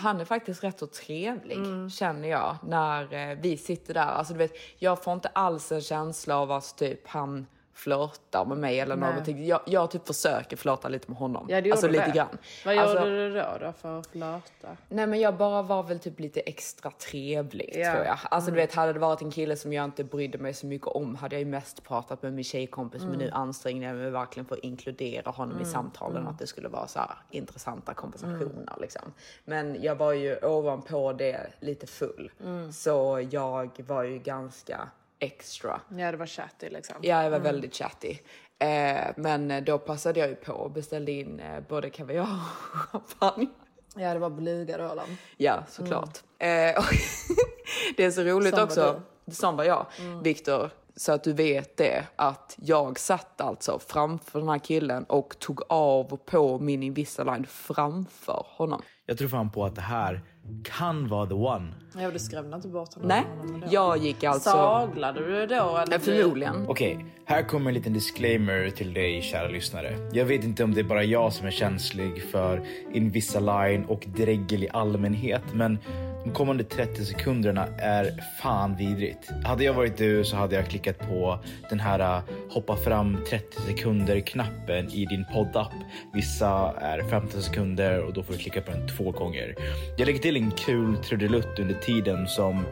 han 0.00 0.20
är 0.20 0.24
faktiskt 0.24 0.64
rätt 0.64 0.78
så 0.78 0.86
trevlig 0.86 1.58
känner 1.92 2.28
jag 2.28 2.56
när 2.62 3.30
eh, 3.30 3.38
vi 3.40 3.56
sitter 3.56 3.94
där. 3.94 4.00
Alltså 4.00 4.32
du 4.32 4.38
vet, 4.38 4.52
jag 4.78 5.04
får 5.04 5.12
inte 5.12 5.28
alls 5.28 5.72
en 5.72 5.80
känsla 5.80 6.38
av 6.38 6.52
att 6.52 6.78
typ 6.78 7.08
han 7.08 7.46
flörtar 7.78 8.44
med 8.44 8.58
mig 8.58 8.80
eller 8.80 8.96
någonting. 8.96 9.46
Jag, 9.46 9.60
jag 9.66 9.90
typ 9.90 10.06
försöker 10.06 10.56
flörta 10.56 10.88
lite 10.88 11.10
med 11.10 11.18
honom. 11.18 11.46
Ja, 11.50 11.60
det 11.60 11.70
alltså 11.70 11.88
lite 11.88 12.06
det. 12.06 12.12
grann. 12.12 12.38
Vad 12.64 12.78
alltså, 12.78 12.98
gjorde 12.98 13.28
du 13.28 13.34
då, 13.34 13.46
då 13.60 13.72
för 13.72 13.98
att 13.98 14.06
flörta? 14.06 14.68
Nej 14.88 15.06
men 15.06 15.20
jag 15.20 15.36
bara 15.36 15.62
var 15.62 15.82
väl 15.82 15.98
typ 15.98 16.20
lite 16.20 16.40
extra 16.40 16.90
trevlig 16.90 17.72
Ja. 17.74 17.92
tror 17.92 18.04
jag. 18.04 18.18
Alltså 18.22 18.50
du 18.50 18.56
vet 18.56 18.74
hade 18.74 18.92
det 18.92 18.98
varit 18.98 19.22
en 19.22 19.30
kille 19.30 19.56
som 19.56 19.72
jag 19.72 19.84
inte 19.84 20.04
brydde 20.04 20.38
mig 20.38 20.54
så 20.54 20.66
mycket 20.66 20.88
om 20.88 21.14
hade 21.14 21.34
jag 21.34 21.40
ju 21.40 21.46
mest 21.46 21.84
pratat 21.84 22.22
med 22.22 22.32
min 22.32 22.44
tjejkompis 22.44 23.02
men 23.02 23.18
nu 23.18 23.30
ansträngde 23.30 23.86
jag 23.86 23.96
mig 23.96 24.10
verkligen 24.10 24.46
för 24.46 24.56
att 24.56 24.62
inkludera 24.64 25.30
honom 25.30 25.60
i 25.60 25.64
samtalen 25.64 26.26
att 26.26 26.38
det 26.38 26.46
skulle 26.46 26.68
vara 26.68 26.86
så 26.86 26.98
här 26.98 27.10
intressanta 27.30 27.94
konversationer 27.94 28.76
liksom. 28.80 29.12
Men 29.44 29.82
jag 29.82 29.96
var 29.96 30.12
ju 30.12 30.36
ovanpå 30.36 31.12
det 31.12 31.46
lite 31.60 31.86
full 31.86 32.32
så 32.72 33.26
jag 33.30 33.82
var 33.86 34.02
ju 34.02 34.18
ganska 34.18 34.88
extra. 35.18 35.80
Ja, 35.88 36.10
det 36.10 36.16
var 36.16 36.26
chatty 36.26 36.68
liksom. 36.68 36.96
Ja, 37.02 37.22
jag 37.22 37.30
var 37.30 37.38
väldigt 37.38 37.74
chatty. 37.74 38.18
Eh, 38.58 39.06
men 39.16 39.64
då 39.64 39.78
passade 39.78 40.20
jag 40.20 40.28
ju 40.28 40.34
på 40.34 40.52
och 40.52 40.70
beställde 40.70 41.12
in 41.12 41.40
eh, 41.40 41.60
både 41.68 41.90
kaviar 41.90 42.22
och 42.22 42.78
champagne. 42.78 43.46
Ja, 43.96 44.12
det 44.14 44.18
var 44.18 44.30
blyga 44.30 44.78
Roland. 44.78 45.16
Ja, 45.36 45.64
såklart. 45.68 46.18
Eh, 46.38 46.78
och 46.78 46.84
det 47.96 48.04
är 48.04 48.10
så 48.10 48.22
roligt 48.22 48.50
Som 48.50 48.58
var 48.58 48.64
också. 48.64 49.02
Som 49.30 49.56
var 49.56 49.64
jag, 49.64 49.86
Viktor. 50.22 50.70
Så 50.98 51.12
att 51.12 51.24
du 51.24 51.32
vet 51.32 51.76
det, 51.76 52.04
att 52.16 52.56
jag 52.62 52.98
satt 52.98 53.40
alltså 53.40 53.78
framför 53.86 54.38
den 54.38 54.48
här 54.48 54.58
killen 54.58 55.04
och 55.04 55.38
tog 55.38 55.62
av 55.68 56.12
och 56.12 56.26
på 56.26 56.58
min 56.58 56.82
Invisalign 56.82 57.46
framför 57.46 58.46
honom. 58.46 58.82
Jag 59.06 59.18
tror 59.18 59.28
fan 59.28 59.50
på 59.50 59.64
att 59.64 59.74
det 59.74 59.80
här 59.80 60.20
kan 60.64 61.08
vara 61.08 61.26
the 61.26 61.34
one. 61.34 61.74
Ja, 61.98 62.10
du 62.10 62.18
skrämde 62.18 62.56
inte 62.56 62.68
bort 62.68 62.94
honom. 62.94 63.08
Nej, 63.08 63.24
honom 63.38 63.62
jag 63.70 63.98
gick 63.98 64.24
alltså... 64.24 64.50
Saglade 64.50 65.26
du 65.26 65.46
då? 65.46 65.76
Eller? 65.76 65.98
Förmodligen. 65.98 66.66
Okej, 66.68 67.04
här 67.24 67.42
kommer 67.42 67.70
en 67.70 67.74
liten 67.74 67.92
disclaimer 67.92 68.70
till 68.70 68.94
dig 68.94 69.22
kära 69.22 69.48
lyssnare. 69.48 70.10
Jag 70.12 70.24
vet 70.24 70.44
inte 70.44 70.64
om 70.64 70.74
det 70.74 70.80
är 70.80 70.84
bara 70.84 71.04
jag 71.04 71.32
som 71.32 71.46
är 71.46 71.50
känslig 71.50 72.22
för 72.22 72.66
Invisalign 72.92 73.84
och 73.84 74.04
dregel 74.06 74.64
i 74.64 74.68
allmänhet, 74.72 75.42
men 75.54 75.78
de 76.28 76.34
kommande 76.34 76.64
30 76.64 77.04
sekunderna 77.04 77.66
är 77.78 78.10
fan 78.42 78.76
vidrigt. 78.76 79.30
Hade 79.44 79.64
jag 79.64 79.74
varit 79.74 79.96
du 79.96 80.24
så 80.24 80.36
hade 80.36 80.56
jag 80.56 80.66
klickat 80.66 80.98
på 80.98 81.38
den 81.70 81.80
här 81.80 82.00
äh, 82.00 82.22
hoppa 82.50 82.76
fram 82.76 83.18
30 83.28 83.60
sekunder 83.60 84.20
knappen 84.20 84.90
i 84.90 85.04
din 85.04 85.24
poddapp. 85.32 85.72
Vissa 86.12 86.74
är 86.80 87.02
15 87.02 87.42
sekunder 87.42 88.04
och 88.04 88.12
då 88.12 88.22
får 88.22 88.32
du 88.32 88.38
klicka 88.38 88.60
på 88.60 88.70
den 88.70 88.88
två 88.88 89.10
gånger. 89.10 89.54
Jag 89.96 90.06
lägger 90.06 90.18
till 90.18 90.36
en 90.36 90.50
kul 90.50 90.96
trudelutt 90.96 91.58
under 91.58 91.74
tiden 91.74 92.26
som 92.26 92.64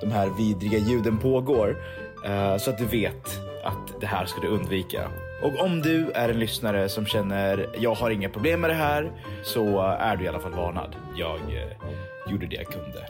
de 0.00 0.10
här 0.10 0.28
vidriga 0.38 0.78
ljuden 0.78 1.18
pågår. 1.18 1.76
Äh, 2.24 2.56
så 2.56 2.70
att 2.70 2.78
du 2.78 2.84
vet 2.84 3.40
att 3.64 4.00
det 4.00 4.06
här 4.06 4.26
ska 4.26 4.40
du 4.40 4.48
undvika. 4.48 5.10
Och 5.42 5.60
om 5.60 5.82
du 5.82 6.10
är 6.10 6.28
en 6.28 6.38
lyssnare 6.38 6.88
som 6.88 7.06
känner 7.06 7.68
jag 7.78 7.94
har 7.94 8.10
inga 8.10 8.28
problem 8.28 8.60
med 8.60 8.70
det 8.70 8.74
här 8.74 9.12
så 9.42 9.78
äh, 9.78 10.02
är 10.02 10.16
du 10.16 10.24
i 10.24 10.28
alla 10.28 10.40
fall 10.40 10.54
varnad. 10.54 10.96
Jag 11.16 11.36
eh, 11.36 12.09
gjorde 12.26 12.46
det 12.46 12.56
jag 12.56 12.66
kunde. 12.66 13.06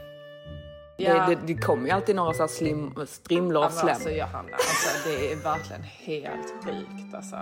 Ja. 0.96 1.26
Det, 1.26 1.34
det, 1.34 1.54
det 1.54 1.60
kommer 1.60 1.86
ju 1.86 1.90
alltid 1.90 2.16
några 2.16 2.32
så 2.32 2.42
här 2.42 2.48
slim, 2.48 2.94
strimlor 3.06 3.64
av 3.64 3.70
men 3.70 3.80
slem. 3.80 3.88
alltså 3.94 4.10
Johanna, 4.10 4.52
alltså, 4.52 5.08
det 5.08 5.32
är 5.32 5.36
verkligen 5.36 5.82
helt 5.82 6.54
sjukt 6.64 7.14
alltså. 7.14 7.36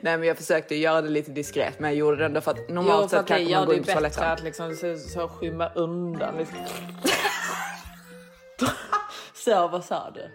Nej 0.00 0.18
men 0.18 0.22
jag 0.22 0.36
försökte 0.36 0.74
göra 0.74 1.02
det 1.02 1.08
lite 1.08 1.30
diskret 1.30 1.78
men 1.78 1.90
jag 1.90 1.98
gjorde 1.98 2.16
det 2.16 2.24
ändå 2.24 2.40
för 2.40 2.50
att 2.50 2.68
normalt 2.68 3.02
Jo, 3.02 3.08
för 3.08 3.16
sett 3.16 3.26
det 3.26 3.34
kanske 3.34 3.44
man 3.44 3.50
gör 3.52 3.66
går 3.66 3.72
det 3.72 3.78
in 3.78 3.84
på 3.84 3.86
bättre 3.86 4.10
toaletten. 4.10 4.32
att 4.32 4.42
liksom 4.42 4.76
så, 4.76 5.08
så 5.08 5.28
skymma 5.28 5.68
undan. 5.68 6.36
Liksom. 6.36 6.56
så, 9.34 9.68
vad 9.68 9.84
sa 9.84 10.10
du? 10.10 10.30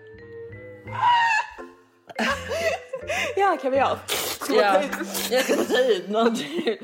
Ja, 3.36 3.58
kan 3.62 3.72
vi 3.72 3.78
göra? 3.78 4.00
Ja, 4.50 4.82
jag 5.32 5.44
ska 5.44 5.56
ta 5.56 5.80
ut 5.80 6.10
någonting. 6.10 6.78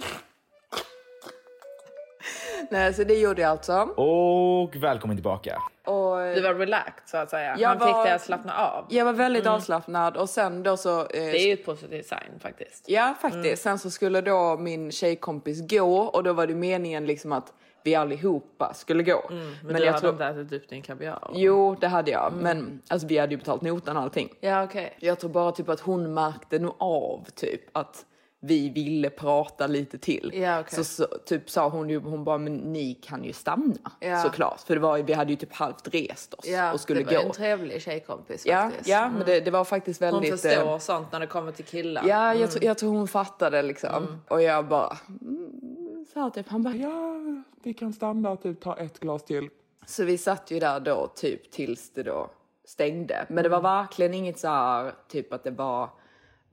Nej, 2.72 2.94
så 2.94 3.04
det 3.04 3.14
gjorde 3.20 3.42
jag 3.42 3.52
alltså. 3.52 3.74
Och 3.82 4.76
välkommen 4.76 5.18
tillbaka. 5.18 5.62
Och 5.86 6.18
Du 6.36 6.42
var 6.42 6.54
relaxed 6.54 7.10
så 7.10 7.18
att 7.18 7.30
säga. 7.30 7.56
Jag 7.60 7.70
Han 7.70 7.80
fick 7.80 7.88
var- 7.96 8.04
dig 8.06 8.14
att 8.14 8.22
slappna 8.22 8.54
av. 8.58 8.86
jag 8.90 9.06
var 9.06 9.14
väldigt 9.14 9.48
avslappnad 9.48 10.18
och 10.18 10.30
sen 10.30 10.64
då 10.64 10.78
så... 10.78 11.00
Eh, 11.02 11.08
Det 11.12 11.20
är 11.42 11.48
ju 11.48 11.54
ett 11.54 11.66
positivt 11.66 12.06
sign 12.06 12.40
faktiskt. 12.40 12.86
Ja, 12.90 13.16
faktiskt. 13.22 13.64
Sen 13.64 13.80
så 13.80 13.90
skulle 13.92 14.22
då 14.22 14.58
min 14.58 14.92
tjejkompis 14.92 15.68
gå 15.70 15.98
och 16.00 16.24
då 16.24 16.34
var 16.34 16.48
det 16.48 16.56
meningen 16.56 17.06
liksom 17.06 17.32
att 17.32 17.54
vi 17.84 17.96
allihopa 17.96 18.74
skulle 18.74 19.04
gå. 19.04 19.24
Men, 19.30 19.56
Men, 19.64 19.76
du 19.76 19.80
jag 19.86 19.88
hade 19.88 20.00
tror... 20.00 20.12
inte 20.12 20.26
ätit 20.26 20.54
upp 20.54 20.70
din 20.70 20.82
kaviar? 20.82 21.32
Jo, 21.34 21.76
det 21.82 21.88
hade 21.88 22.12
jag. 22.12 22.34
Men 22.42 22.82
alltså, 22.90 23.08
vi 23.08 23.18
hade 23.18 23.32
ju 23.32 23.38
betalt 23.38 23.62
notan 23.62 23.98
och 23.98 24.04
allting. 24.04 24.30
Ja, 24.40 24.64
okej. 24.64 24.94
Jag 25.00 25.20
tror 25.20 25.30
bara 25.30 25.52
typ 25.52 25.70
att 25.70 25.80
hon 25.80 26.14
märkte 26.14 26.60
nog 26.60 26.76
av 26.78 27.26
typ 27.36 27.62
att 27.78 28.06
vi 28.46 28.70
ville 28.70 29.10
prata 29.10 29.68
lite 29.68 29.98
till. 29.98 30.32
Ja, 30.34 30.60
okej. 30.60 30.76
Så, 30.76 30.84
så 30.84 31.06
typ 31.26 31.50
sa 31.50 31.70
hon 31.70 31.90
ju, 31.90 32.00
hon 32.00 32.24
bara, 32.24 32.38
men 32.38 32.56
ni 32.56 32.94
kan 32.94 33.24
ju 33.24 33.34
stanna 33.34 33.92
Ja. 34.00 34.22
såklart. 34.24 34.60
För 34.62 34.76
det 34.76 34.82
var, 34.82 34.98
vi 35.00 35.14
hade 35.14 35.30
ju 35.32 35.36
typ 35.36 35.54
halvt 35.54 35.88
rest 35.88 36.34
oss 36.34 36.46
Ja, 36.48 36.74
och 36.74 36.80
skulle 36.80 37.04
det 37.04 37.16
var 37.16 37.22
gå. 37.22 37.28
en 37.28 37.32
trevlig 37.34 37.82
tjejkompis 37.82 38.46
Ja, 38.46 38.62
faktiskt. 38.62 38.90
Mm. 38.90 39.02
ja 39.02 39.10
men 39.18 39.26
det, 39.26 39.40
det 39.40 39.52
var 39.52 39.64
faktiskt 39.66 40.02
Hon 40.02 40.12
väldigt... 40.12 40.42
förstår 40.42 40.72
eh, 40.74 40.78
sånt 40.80 41.12
när 41.12 41.20
det 41.20 41.28
kommer 41.28 41.52
till 41.52 41.66
killar. 41.66 42.04
Ja, 42.08 42.34
jag, 42.36 42.52
tror- 42.52 42.64
jag 42.64 42.78
tror 42.78 42.90
hon 42.92 43.08
fattade 43.08 43.62
liksom. 43.62 44.22
Och 44.28 44.42
jag 44.42 44.68
bara, 44.68 44.98
mm, 45.22 46.06
så 46.14 46.20
här 46.20 46.30
typ, 46.30 46.50
han 46.50 46.64
bara, 46.64 46.76
ja, 46.76 47.16
vi 47.64 47.74
kan 47.74 47.94
stanna 47.94 48.30
och 48.30 48.42
typ 48.44 48.62
ta 48.62 48.78
ett 48.78 49.00
glas 49.00 49.24
till. 49.26 49.50
Så 49.86 50.04
vi 50.04 50.18
satt 50.18 50.52
ju 50.52 50.60
där 50.60 50.80
då 50.80 51.08
typ 51.16 51.52
tills 51.52 51.90
det 51.94 52.04
då 52.04 52.30
stängde. 52.66 53.26
Men 53.30 53.44
det 53.44 53.50
var 53.50 53.62
verkligen 53.62 54.14
inget 54.14 54.40
så 54.40 54.48
här, 54.48 54.92
typ 55.08 55.34
att 55.34 55.44
det 55.44 55.52
var 55.52 55.90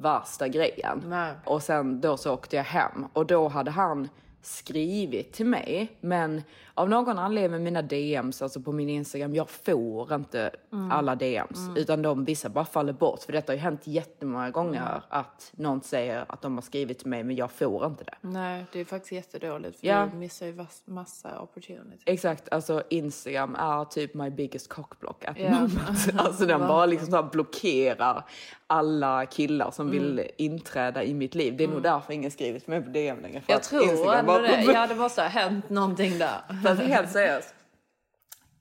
värsta 0.00 0.49
grejen. 0.49 1.02
Nej. 1.07 1.33
Och 1.45 1.62
sen 1.62 2.00
då 2.00 2.16
så 2.16 2.33
åkte 2.33 2.57
jag 2.57 2.64
hem 2.64 3.07
och 3.12 3.26
då 3.26 3.49
hade 3.49 3.71
han 3.71 4.09
skrivit 4.42 5.33
till 5.33 5.47
mig. 5.47 5.97
Men 6.00 6.42
av 6.80 6.88
någon 6.88 7.18
anledning 7.18 7.50
med 7.50 7.60
mina 7.60 7.82
DMs, 7.82 8.42
alltså 8.42 8.60
på 8.60 8.72
min 8.72 8.88
Instagram, 8.88 9.34
jag 9.34 9.50
får 9.50 10.14
inte 10.14 10.50
alla 10.90 11.14
DMs. 11.14 11.58
Utan 11.76 12.02
de, 12.02 12.25
vissa 12.25 12.49
bara 12.49 12.64
faller 12.64 12.92
bort. 12.92 13.22
För 13.22 13.32
detta 13.32 13.52
har 13.52 13.54
ju 13.56 13.60
hänt 13.60 13.80
jättemånga 13.87 14.50
gånger 14.50 15.02
att 15.08 15.52
någon 15.56 15.80
säger 15.82 16.25
att 16.28 16.42
de 16.42 16.54
har 16.54 16.62
skrivit 16.62 16.99
till 16.99 17.08
mig 17.08 17.25
men 17.25 17.37
jag 17.37 17.50
får 17.50 17.87
inte 17.87 18.04
det. 18.04 18.14
Nej, 18.20 18.64
det 18.72 18.80
är 18.80 18.84
faktiskt 18.84 19.12
jättedåligt 19.12 19.80
för 19.80 19.87
Ja. 19.87 20.08
du 20.12 20.18
missar 20.18 20.46
ju 20.46 20.66
massa 20.84 21.40
opportunity. 21.40 22.02
Exakt, 22.06 22.49
alltså 22.50 22.82
Instagram 22.90 23.54
är 23.54 23.84
typ 23.84 24.14
my 24.14 24.30
biggest 24.30 24.68
cockblock 24.68 25.25
at 25.25 25.37
Ja. 25.38 25.50
moment. 25.50 26.08
Alltså 26.18 26.46
den 26.46 26.60
bara 26.60 26.87
liksom 26.87 27.10
så 27.12 27.22
blockerar 27.22 28.25
alla 28.66 29.26
killar 29.26 29.70
som 29.70 29.90
vill 29.90 30.22
inträda 30.37 31.04
i 31.04 31.14
mitt 31.14 31.34
liv. 31.34 31.56
Det 31.56 31.64
är 31.64 31.68
nog 31.68 31.82
därför 31.82 32.12
ingen 32.12 32.30
skrivit 32.30 32.62
till 32.64 32.70
mig 32.70 32.82
på 32.82 32.90
DM 32.90 33.20
längre. 33.22 33.42
Jag 33.46 33.62
tror 33.62 34.14
ändå 34.14 34.38
det. 34.38 34.62
Ja, 34.62 34.87
det 34.87 34.94
måste 34.94 35.22
ha 35.22 35.28
hänt 35.28 35.70
någonting 35.70 36.18
där. 36.18 36.40
Fast 36.77 36.89
helt 36.89 37.11
seriöst. 37.11 37.55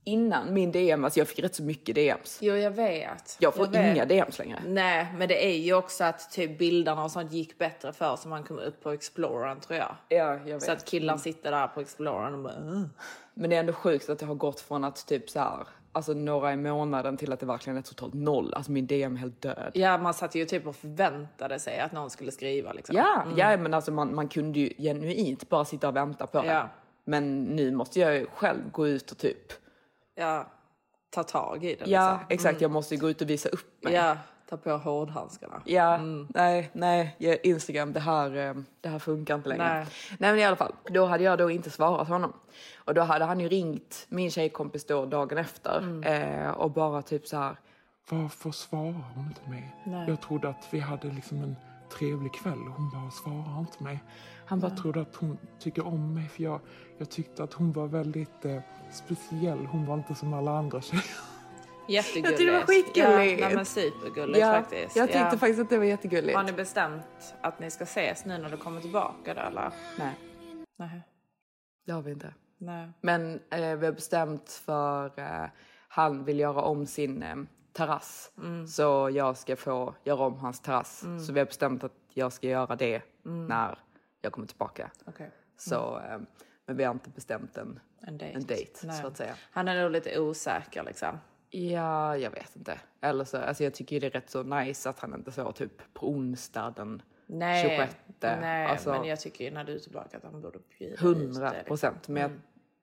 Innan 0.03 0.53
min 0.53 0.71
DM, 0.71 1.03
alltså 1.03 1.19
jag 1.19 1.27
fick 1.27 1.39
rätt 1.39 1.55
så 1.55 1.63
mycket 1.63 1.95
DMs. 1.95 2.37
Jo, 2.41 2.55
jag 2.55 2.71
vet. 2.71 3.37
Jag 3.39 3.55
får 3.55 3.67
vet. 3.67 3.95
inga 3.95 4.05
DMs 4.05 4.39
längre. 4.39 4.59
Nej, 4.67 5.07
men 5.17 5.27
det 5.27 5.45
är 5.45 5.57
ju 5.57 5.73
också 5.73 6.03
att 6.03 6.31
typ 6.31 6.57
bilderna 6.57 7.03
och 7.03 7.11
sånt 7.11 7.31
gick 7.31 7.57
bättre 7.57 7.93
för 7.93 8.15
så 8.15 8.27
man 8.27 8.43
kom 8.43 8.59
upp 8.59 8.83
på 8.83 8.91
Explorern 8.91 9.59
tror 9.59 9.79
jag. 9.79 9.95
Ja, 10.09 10.39
jag 10.45 10.53
vet. 10.53 10.63
Så 10.63 10.71
att 10.71 10.85
killar 10.85 11.17
sitter 11.17 11.51
där 11.51 11.67
på 11.67 11.81
Explorern 11.81 12.33
och 12.33 12.39
bara... 12.39 12.53
"Ugh." 12.53 12.87
Men 13.33 13.49
det 13.49 13.55
är 13.55 13.59
ändå 13.59 13.73
sjukt 13.73 14.09
att 14.09 14.19
det 14.19 14.25
har 14.25 14.35
gått 14.35 14.59
från 14.59 14.83
att 14.83 15.07
typ 15.07 15.29
så 15.29 15.39
här, 15.39 15.67
alltså 15.91 16.13
några 16.13 16.53
i 16.53 16.57
månaden 16.57 17.17
till 17.17 17.33
att 17.33 17.39
det 17.39 17.45
verkligen 17.45 17.77
är 17.77 17.81
totalt 17.81 18.13
noll. 18.13 18.53
Alltså 18.53 18.71
min 18.71 18.87
DM 18.87 19.15
är 19.15 19.19
helt 19.19 19.41
död. 19.41 19.71
Ja, 19.73 19.97
man 19.97 20.13
satt 20.13 20.35
ju 20.35 20.45
typ 20.45 20.67
och 20.67 20.75
förväntade 20.75 21.59
sig 21.59 21.79
att 21.79 21.91
någon 21.91 22.09
skulle 22.09 22.31
skriva 22.31 22.73
liksom. 22.73 22.95
Ja, 22.95 23.23
ja 23.37 23.57
men 23.57 23.73
alltså 23.73 23.91
man, 23.91 24.15
man 24.15 24.27
kunde 24.27 24.59
ju 24.59 24.73
genuint 24.77 25.49
bara 25.49 25.65
sitta 25.65 25.87
och 25.87 25.95
vänta 25.95 26.27
på 26.27 26.41
det. 26.41 26.47
Ja. 26.47 26.69
Men 27.09 27.43
nu 27.43 27.71
måste 27.71 27.99
jag 27.99 28.15
ju 28.15 28.25
själv 28.35 28.71
gå 28.71 28.87
ut 28.87 29.11
och 29.11 29.17
typ, 29.17 29.53
Ja, 30.15 30.45
ta 31.09 31.23
tag 31.23 31.65
i 31.65 31.75
det 31.75 31.85
ja 31.85 32.11
liksom. 32.11 32.25
exakt 32.29 32.61
jag 32.61 32.71
måste 32.71 32.95
ju 32.95 33.01
gå 33.01 33.09
ut 33.09 33.21
och 33.21 33.29
visa 33.29 33.49
upp 33.49 33.83
mig. 33.83 33.93
Ja, 33.93 34.17
ta 34.49 34.57
på 34.57 34.71
hårdhandskarna. 34.71 35.61
Ja, 35.65 35.97
nej, 36.29 36.69
nej, 36.73 37.15
ja, 37.17 37.35
Instagram, 37.43 37.93
det 37.93 37.99
här, 37.99 38.35
eh, 38.37 38.53
det 38.81 38.89
här 38.89 38.99
funkar 38.99 39.35
inte 39.35 39.49
längre. 39.49 39.73
Nej. 39.73 39.85
Nej. 40.19 40.31
men 40.31 40.39
i 40.39 40.43
alla 40.43 40.55
fall, 40.55 40.73
då 40.91 41.05
hade 41.05 41.23
jag 41.23 41.37
då 41.37 41.51
inte 41.51 41.69
svarat 41.69 42.07
honom. 42.07 42.33
Och 42.75 42.93
då 42.93 43.01
hade 43.01 43.25
han 43.25 43.39
ju 43.39 43.47
ringt 43.49 44.05
min 44.09 44.31
tjejkompis 44.31 44.85
då 44.85 45.05
dagen 45.05 45.37
efter 45.37 46.07
eh, 46.07 46.49
och 46.49 46.71
bara 46.71 47.01
typ 47.01 47.27
så 47.27 47.37
här, 47.37 47.55
Varför 48.09 48.51
svarar 48.51 49.03
hon 49.15 49.25
inte 49.27 49.49
mig? 49.49 49.75
Jag 50.07 50.21
trodde 50.21 50.49
att 50.49 50.67
vi 50.71 50.79
hade 50.79 51.07
liksom 51.07 51.43
en 51.43 51.55
trevlig 51.89 52.33
kväll 52.33 52.59
hon 52.59 52.89
bara 52.89 53.11
svarar 53.11 53.59
inte 53.59 53.83
mig. 53.83 54.03
Han 54.45 54.59
bara 54.59 54.71
trodde 54.71 55.01
att 55.01 55.15
hon 55.15 55.37
tycker 55.59 55.87
om 55.87 56.13
mig 56.13 56.27
för 56.27 56.43
jag, 56.43 56.59
jag 56.97 57.09
tyckte 57.09 57.43
att 57.43 57.53
hon 57.53 57.71
var 57.71 57.87
väldigt 57.87 58.45
eh, 58.45 58.61
speciell. 58.91 59.65
Hon 59.65 59.85
var 59.85 59.95
inte 59.95 60.15
som 60.15 60.33
alla 60.33 60.51
andra 60.51 60.81
tjejer. 60.81 61.03
Jättegulligt. 61.89 62.29
Jag 62.29 62.37
tyckte 62.37 62.51
det 62.53 62.59
var 62.59 62.65
skitgulligt. 62.65 63.41
Ja, 63.41 63.47
nej, 63.47 63.55
men 63.55 63.65
supergulligt 63.65 64.39
ja, 64.39 64.51
faktiskt. 64.51 64.95
jag 64.95 65.07
tyckte 65.07 65.29
ja. 65.31 65.37
faktiskt 65.37 65.59
att 65.59 65.69
det 65.69 65.77
var 65.77 65.85
jättegulligt. 65.85 66.37
Har 66.37 66.43
ni 66.43 66.51
bestämt 66.51 67.35
att 67.41 67.59
ni 67.59 67.71
ska 67.71 67.83
ses 67.83 68.25
nu 68.25 68.37
när 68.37 68.49
du 68.49 68.57
kommer 68.57 68.81
tillbaka 68.81 69.33
då 69.33 69.41
eller? 69.41 69.71
Nej, 69.99 70.13
Nej. 70.77 71.01
det 71.85 71.91
har 71.91 72.01
vi 72.01 72.11
inte. 72.11 72.33
Nej. 72.57 72.91
Men 73.01 73.39
eh, 73.51 73.75
vi 73.75 73.85
har 73.85 73.93
bestämt 73.93 74.51
för 74.65 75.19
eh, 75.19 75.49
han 75.87 76.25
vill 76.25 76.39
göra 76.39 76.61
om 76.61 76.85
sin 76.85 77.47
terrass. 77.79 78.31
Så 78.67 79.09
jag 79.13 79.37
ska 79.37 79.55
få 79.55 79.95
göra 80.03 80.19
om 80.25 80.37
hans 80.39 80.59
terrass. 80.59 81.05
Så 81.27 81.33
vi 81.33 81.39
har 81.39 81.45
bestämt 81.45 81.83
att 81.83 81.93
jag 82.13 82.33
ska 82.33 82.47
göra 82.47 82.75
det 82.75 83.01
när 83.23 83.77
jag 84.21 84.33
kommer 84.33 84.47
tillbaka. 84.47 84.91
Okej. 85.05 85.31
Så, 85.57 85.99
eh, 85.99 86.19
men 86.65 86.77
vi 86.77 86.83
har 86.83 86.91
inte 86.93 87.09
bestämt 87.09 87.57
en, 87.57 87.79
En 88.01 88.17
dejt. 88.17 88.71
en 88.81 88.87
Nej. 88.87 89.01
så 89.01 89.07
att 89.07 89.17
säga. 89.17 89.35
Han 89.51 89.67
är 89.67 89.81
nog 89.83 89.91
lite 89.91 90.19
osäker 90.19 90.83
liksom. 90.83 91.17
Ja, 91.49 92.17
jag 92.17 92.31
vet 92.31 92.55
inte. 92.55 92.79
Eller 93.01 93.23
så, 93.25 93.37
alltså 93.37 93.63
jag 93.63 93.73
tycker 93.73 93.99
det 93.99 94.07
är 94.07 94.11
rätt 94.11 94.29
så 94.29 94.43
nice 94.43 94.89
att 94.89 94.99
han 94.99 95.13
inte 95.13 95.31
så 95.31 95.51
typ 95.51 95.93
på 95.93 96.09
onsdag 96.09 96.73
den 96.75 97.01
Nej, 97.27 97.69
26. 97.77 97.95
nej 98.21 98.65
alltså, 98.65 98.89
men 98.89 99.03
jag 99.03 99.19
tycker 99.19 99.51
när 99.51 99.63
du 99.63 99.75
är 99.75 99.79
tillbaka 99.79 100.17
att 100.17 100.23
han 100.23 100.41
borde 100.41 100.59
bjuda 100.77 100.93
ut 100.93 101.01
100 101.01 101.49
det, 101.49 101.51
liksom. 101.51 101.67
procent. 101.67 102.07
Men 102.07 102.21
jag, 102.21 102.31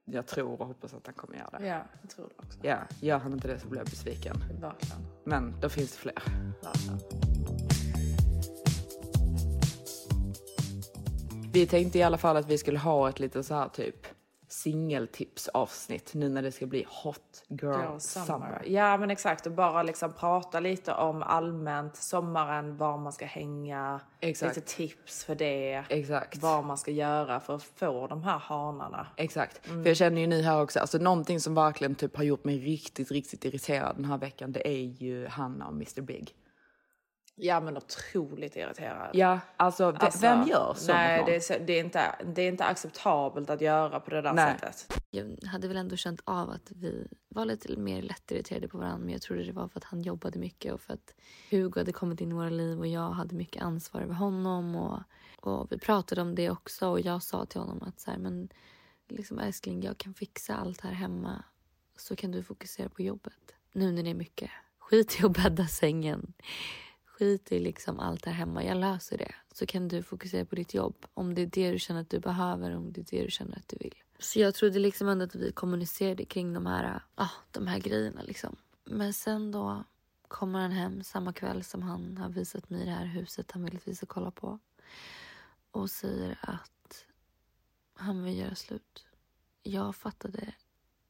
jag 0.08 0.26
tror 0.26 0.60
och 0.60 0.66
hoppas 0.66 0.94
att 0.94 1.06
han 1.06 1.14
kommer 1.14 1.36
göra 1.36 1.58
det. 1.58 1.66
Ja, 1.66 1.82
jag 2.02 2.10
tror 2.10 2.28
det 2.28 2.46
också. 2.46 2.58
Ja, 2.62 2.78
gör 3.00 3.18
han 3.18 3.32
inte 3.32 3.48
det 3.48 3.58
så 3.58 3.68
blir 3.68 3.80
jag 3.80 3.86
besviken. 3.86 4.36
Verkligen. 4.60 5.06
Men 5.24 5.54
då 5.60 5.68
finns 5.68 5.92
det 5.92 5.98
fler. 5.98 6.22
Verkligen. 6.62 6.98
Vi 11.52 11.66
tänkte 11.66 11.98
i 11.98 12.02
alla 12.02 12.18
fall 12.18 12.36
att 12.36 12.46
vi 12.46 12.58
skulle 12.58 12.78
ha 12.78 13.08
ett 13.08 13.20
lite 13.20 13.42
så 13.42 13.54
här 13.54 13.68
typ 13.68 14.06
singeltipsavsnitt 14.66 16.14
nu 16.14 16.28
när 16.28 16.42
det 16.42 16.52
ska 16.52 16.66
bli 16.66 16.86
hot 16.88 17.44
girl, 17.48 17.70
Girl 17.72 17.98
summer. 17.98 18.26
summer. 18.26 18.62
Ja 18.66 18.96
men 18.96 19.10
exakt 19.10 19.46
och 19.46 19.52
bara 19.52 19.82
liksom 19.82 20.12
prata 20.12 20.60
lite 20.60 20.92
om 20.92 21.22
allmänt 21.22 21.96
sommaren, 21.96 22.76
var 22.76 22.98
man 22.98 23.12
ska 23.12 23.26
hänga, 23.26 24.00
Exakt. 24.20 24.56
lite 24.56 24.68
tips 24.68 25.24
för 25.24 25.34
det, 25.34 25.84
Exakt. 25.88 26.42
vad 26.42 26.64
man 26.64 26.78
ska 26.78 26.90
göra 26.90 27.40
för 27.40 27.54
att 27.54 27.62
få 27.62 28.06
de 28.06 28.22
här 28.22 28.38
hanarna. 28.38 29.06
Exakt. 29.16 29.68
Mm. 29.68 29.82
För 29.82 29.90
jag 29.90 29.96
känner 29.96 30.20
ju 30.20 30.26
nu 30.26 30.42
här 30.42 30.62
också, 30.62 30.80
alltså 30.80 30.98
någonting 30.98 31.40
som 31.40 31.54
verkligen 31.54 31.94
typ 31.94 32.16
har 32.16 32.24
gjort 32.24 32.44
mig 32.44 32.58
riktigt, 32.58 33.10
riktigt 33.10 33.44
irriterad 33.44 33.96
den 33.96 34.04
här 34.04 34.18
veckan, 34.18 34.52
det 34.52 34.68
är 34.68 34.84
ju 35.02 35.26
Hanna 35.26 35.66
och 35.66 35.72
Mr 35.72 36.00
Big. 36.00 36.34
Ja 37.38 37.60
men 37.60 37.76
otroligt 37.76 38.56
irriterad. 38.56 39.10
Ja, 39.12 39.40
alltså, 39.56 39.90
v- 39.90 39.96
Alltså, 40.00 40.20
vem 40.20 40.42
gör 40.48 40.74
så 40.76 40.92
Nej 40.92 41.22
det 41.26 41.36
är, 41.36 41.40
så, 41.40 41.54
det, 41.66 41.72
är 41.72 41.84
inte, 41.84 42.14
det 42.34 42.42
är 42.42 42.48
inte 42.48 42.64
acceptabelt 42.64 43.50
att 43.50 43.60
göra 43.60 44.00
på 44.00 44.10
det 44.10 44.22
där 44.22 44.32
Nej. 44.32 44.58
sättet. 44.58 44.92
Jag 45.10 45.38
hade 45.46 45.68
väl 45.68 45.76
ändå 45.76 45.96
känt 45.96 46.20
av 46.24 46.50
att 46.50 46.70
vi 46.74 47.08
var 47.28 47.44
lite 47.44 47.76
mer 47.76 48.02
lättirriterade 48.02 48.68
på 48.68 48.78
varandra 48.78 48.98
men 48.98 49.08
jag 49.12 49.22
trodde 49.22 49.44
det 49.44 49.52
var 49.52 49.68
för 49.68 49.78
att 49.78 49.84
han 49.84 50.02
jobbade 50.02 50.38
mycket 50.38 50.72
och 50.72 50.80
för 50.80 50.94
att 50.94 51.14
Hugo 51.50 51.80
hade 51.80 51.92
kommit 51.92 52.20
in 52.20 52.30
i 52.30 52.34
våra 52.34 52.50
liv 52.50 52.78
och 52.78 52.86
jag 52.86 53.10
hade 53.10 53.34
mycket 53.34 53.62
ansvar 53.62 54.00
över 54.00 54.14
honom 54.14 54.76
och, 54.76 55.00
och 55.40 55.72
vi 55.72 55.78
pratade 55.78 56.20
om 56.22 56.34
det 56.34 56.50
också 56.50 56.88
och 56.88 57.00
jag 57.00 57.22
sa 57.22 57.46
till 57.46 57.60
honom 57.60 57.82
att 57.82 58.00
så 58.00 58.10
här, 58.10 58.18
men 58.18 58.48
liksom 59.08 59.38
älskling 59.38 59.82
jag 59.82 59.98
kan 59.98 60.14
fixa 60.14 60.54
allt 60.54 60.80
här 60.80 60.92
hemma 60.92 61.44
så 61.96 62.16
kan 62.16 62.30
du 62.32 62.42
fokusera 62.42 62.88
på 62.88 63.02
jobbet. 63.02 63.54
Nu 63.72 63.92
när 63.92 64.02
det 64.02 64.10
är 64.10 64.14
mycket. 64.14 64.50
Skit 64.78 65.20
i 65.20 65.26
att 65.26 65.32
bädda 65.32 65.66
sängen. 65.66 66.32
Skit 67.18 67.52
i 67.52 67.58
liksom 67.58 68.00
allt 68.00 68.24
här 68.24 68.32
hemma. 68.32 68.64
Jag 68.64 68.76
löser 68.76 69.18
det. 69.18 69.34
Så 69.52 69.66
kan 69.66 69.88
du 69.88 70.02
fokusera 70.02 70.44
på 70.44 70.54
ditt 70.54 70.74
jobb. 70.74 71.06
Om 71.14 71.34
det 71.34 71.42
är 71.42 71.46
det 71.46 71.70
du 71.70 71.78
känner 71.78 72.00
att 72.00 72.10
du 72.10 72.18
behöver. 72.18 72.76
Om 72.76 72.92
det 72.92 73.00
är 73.00 73.18
det 73.18 73.24
du 73.24 73.30
känner 73.30 73.56
att 73.56 73.68
du 73.68 73.76
vill. 73.80 73.94
Så 74.18 74.40
jag 74.40 74.54
trodde 74.54 74.78
liksom 74.78 75.08
ändå 75.08 75.24
att 75.24 75.34
vi 75.34 75.52
kommunicerade 75.52 76.24
kring 76.24 76.52
de 76.52 76.66
här, 76.66 77.00
ah, 77.14 77.30
de 77.50 77.66
här 77.66 77.78
grejerna. 77.78 78.22
Liksom. 78.22 78.56
Men 78.84 79.12
sen 79.12 79.52
då 79.52 79.84
kommer 80.28 80.58
han 80.58 80.70
hem 80.70 81.02
samma 81.02 81.32
kväll 81.32 81.64
som 81.64 81.82
han 81.82 82.16
har 82.16 82.28
visat 82.28 82.70
mig 82.70 82.84
det 82.84 82.90
här 82.90 83.04
huset 83.04 83.52
han 83.52 83.64
vill 83.64 83.76
att 83.76 83.88
vi 83.88 83.94
ska 83.94 84.06
kolla 84.06 84.30
på. 84.30 84.58
Och 85.70 85.90
säger 85.90 86.38
att 86.42 87.04
han 87.94 88.22
vill 88.24 88.38
göra 88.38 88.54
slut. 88.54 89.06
Jag 89.62 89.96
fattade 89.96 90.54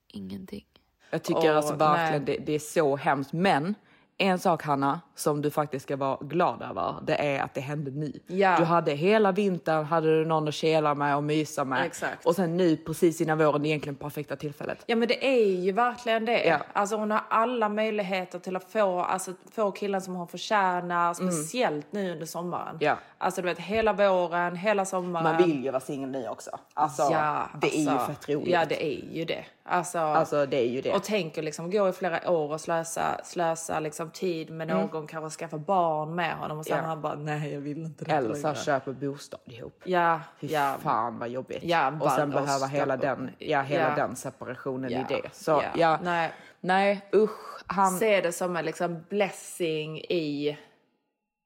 ingenting. 0.06 0.66
Jag 1.10 1.22
tycker 1.22 1.50
Åh, 1.50 1.56
alltså 1.56 1.74
verkligen 1.74 2.24
det, 2.24 2.46
det 2.46 2.52
är 2.52 2.58
så 2.58 2.96
hemskt. 2.96 3.32
Men 3.32 3.74
en 4.18 4.38
sak 4.38 4.62
Hanna, 4.62 5.00
som 5.14 5.42
du 5.42 5.50
faktiskt 5.50 5.84
ska 5.84 5.96
vara 5.96 6.18
glad 6.20 6.62
över, 6.62 6.94
det 7.06 7.14
är 7.14 7.42
att 7.42 7.54
det 7.54 7.60
hände 7.60 7.90
nu. 7.90 8.12
Ja. 8.26 8.56
Du 8.58 8.64
hade 8.64 8.92
hela 8.92 9.32
vintern 9.32 9.84
hade 9.84 10.18
du 10.18 10.24
någon 10.26 10.48
att 10.48 10.54
kela 10.54 10.94
med 10.94 11.16
och 11.16 11.24
mysa 11.24 11.64
med. 11.64 11.86
Exakt. 11.86 12.26
Och 12.26 12.34
sen 12.34 12.56
nu 12.56 12.76
precis 12.76 13.20
innan 13.20 13.38
våren, 13.38 13.66
egentligen 13.66 13.96
perfekta 13.96 14.36
tillfället. 14.36 14.84
Ja 14.86 14.96
men 14.96 15.08
det 15.08 15.26
är 15.26 15.46
ju 15.46 15.72
verkligen 15.72 16.24
det. 16.24 16.44
Ja. 16.44 16.58
Alltså 16.72 16.96
hon 16.96 17.10
har 17.10 17.22
alla 17.30 17.68
möjligheter 17.68 18.38
till 18.38 18.56
att 18.56 18.72
få, 18.72 19.00
alltså, 19.00 19.32
få 19.52 19.70
killen 19.70 20.00
som 20.00 20.14
hon 20.14 20.28
förtjänar. 20.28 21.14
Speciellt 21.14 21.92
nu 21.92 22.12
under 22.12 22.26
sommaren. 22.26 22.68
Mm. 22.68 22.78
Ja. 22.80 22.96
Alltså 23.18 23.42
du 23.42 23.48
vet 23.48 23.58
hela 23.58 23.92
våren, 23.92 24.56
hela 24.56 24.84
sommaren. 24.84 25.24
Man 25.24 25.36
vill 25.36 25.64
ju 25.64 25.70
vara 25.70 25.80
singel 25.80 26.10
nu 26.10 26.28
också. 26.28 26.50
Alltså, 26.74 27.02
ja, 27.02 27.48
det 27.60 27.76
är 27.76 27.82
ju 27.82 27.88
alltså, 27.88 28.06
fett 28.06 28.28
roligt. 28.28 28.48
Ja 28.48 28.64
det 28.68 28.84
är 28.84 29.14
ju 29.14 29.24
det. 29.24 29.44
Alltså, 29.68 29.98
Alltså 29.98 30.46
det 30.46 30.56
är 30.56 30.68
ju 30.68 30.80
det. 30.80 30.92
och 30.92 31.02
tänk 31.02 31.38
att 31.38 31.44
liksom 31.44 31.70
gå 31.70 31.88
i 31.88 31.92
flera 31.92 32.30
år 32.30 32.52
och 32.52 32.60
slösa, 32.60 33.20
slösa 33.24 33.80
liksom 33.80 34.05
tid 34.10 34.50
med 34.50 34.68
någon, 34.68 35.06
kanske 35.06 35.38
skaffa 35.38 35.58
barn 35.58 36.14
med 36.14 36.36
honom 36.36 36.58
och 36.58 36.64
sen 36.66 36.72
Mm. 36.74 36.84
Ja. 36.84 36.88
han 36.88 37.00
bara 37.00 37.14
nej 37.14 37.52
jag 37.52 37.60
vill 37.60 37.78
inte 37.82 38.04
det 38.04 38.12
Eller 38.12 38.34
så 38.34 38.46
här, 38.46 38.54
längre." 38.54 38.64
köpa 38.64 38.92
bostad 38.92 39.40
ihop. 39.44 39.80
Ja, 39.84 40.20
Fy 40.40 40.46
ja. 40.46 40.76
fan 40.82 41.18
vad 41.18 41.28
jobbigt. 41.28 41.58
Ja, 41.62 41.92
och 42.00 42.10
sen 42.12 42.30
behöva 42.30 42.66
hela 42.66 42.96
den, 42.96 43.30
ja, 43.38 43.60
hela 43.62 43.88
Ja. 43.88 43.94
den 43.96 44.16
separationen 44.16 44.90
Ja. 44.92 44.98
i 45.00 45.04
det. 45.08 45.34
Så 45.34 45.62
Ja. 45.76 45.98
Nej. 46.02 46.32
nej 46.60 47.08
usch. 47.14 47.62
Han, 47.66 47.90
Se 47.98 48.20
det 48.20 48.32
som 48.32 48.56
en 48.56 48.64
liksom 48.64 49.04
blessing 49.08 49.98
i, 49.98 50.58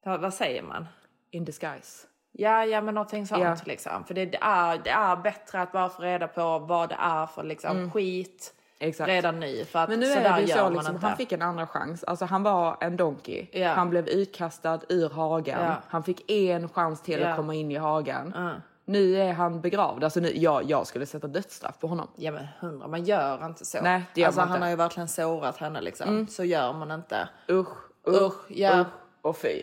vad 0.05 0.35
säger 0.35 0.63
man? 0.63 0.87
in 1.33 1.45
disguise. 1.45 2.07
Ja, 2.33 2.65
ja 2.65 2.81
men 2.81 2.95
någonting 2.95 3.27
sånt 3.27 3.43
Ja. 3.43 3.57
liksom. 3.65 4.05
För 4.05 4.15
det, 4.15 4.35
är, 4.41 4.79
det 4.85 4.91
är 4.91 5.17
bättre 5.17 5.61
att 5.63 5.73
bara 5.73 5.89
få 5.89 6.03
reda 6.03 6.29
på 6.29 6.59
vad 6.59 6.89
det 6.89 6.97
är 7.01 7.27
för 7.27 7.43
liksom 7.43 7.91
skit 7.91 8.53
Mm. 8.55 8.60
Exakt. 8.83 9.09
redan 9.09 9.41
nu. 9.41 9.65
För 9.65 9.79
att 9.79 9.89
Men 9.89 10.01
nu 10.01 10.07
är 10.07 10.35
det 10.37 10.41
ju 10.41 10.47
så 10.49 10.59
man 10.63 10.73
liksom, 10.73 10.95
inte. 10.95 11.07
han 11.07 11.17
fick 11.17 11.33
en 11.33 11.43
andra 11.43 11.67
chans. 11.67 12.05
Alltså 12.05 12.25
han 12.25 12.43
var 12.43 12.77
en 12.81 12.97
donkey. 12.97 13.47
Ja. 13.53 13.69
Han 13.73 13.91
blev 13.91 14.09
utkastad 14.09 14.81
ur 14.89 15.09
hagen. 15.11 15.59
Ja. 15.65 15.75
Han 15.89 16.03
fick 16.03 16.31
en 16.31 16.69
chans 16.69 17.03
till 17.03 17.21
Ja. 17.21 17.29
att 17.29 17.37
komma 17.37 17.55
in 17.55 17.71
i 17.71 17.77
hagen. 17.77 18.33
Mm. 18.37 18.57
nu 18.85 19.17
är 19.17 19.33
han 19.33 19.61
begravd. 19.61 20.05
Alltså 20.05 20.21
nu, 20.21 20.29
jag, 20.37 20.65
jag 20.71 20.87
skulle 20.87 21.07
sätta 21.07 21.27
dödsstraff 21.27 21.79
på 21.79 21.87
honom. 21.87 22.09
Ja 22.17 22.33
men 22.33 22.47
hundra, 22.61 22.89
man 22.89 23.05
gör 23.05 23.47
inte 23.47 23.65
så. 23.65 23.83
Nej, 23.83 24.03
det 24.15 24.21
gör 24.21 24.27
alltså, 24.29 24.41
man 24.41 24.49
han 24.49 24.57
inte. 24.57 24.65
har 24.65 24.71
ju 24.71 24.77
verkligen 24.77 25.09
sårat 25.09 25.57
henne 25.57 25.81
liksom. 25.81 26.27
Så 26.27 26.45
gör 26.45 26.73
man 26.73 26.91
inte. 26.91 27.29
Usch, 27.51 27.69
Usch, 28.09 28.35
ja. 28.51 28.81
usch 28.81 28.87
och 29.23 29.37
fy. 29.37 29.63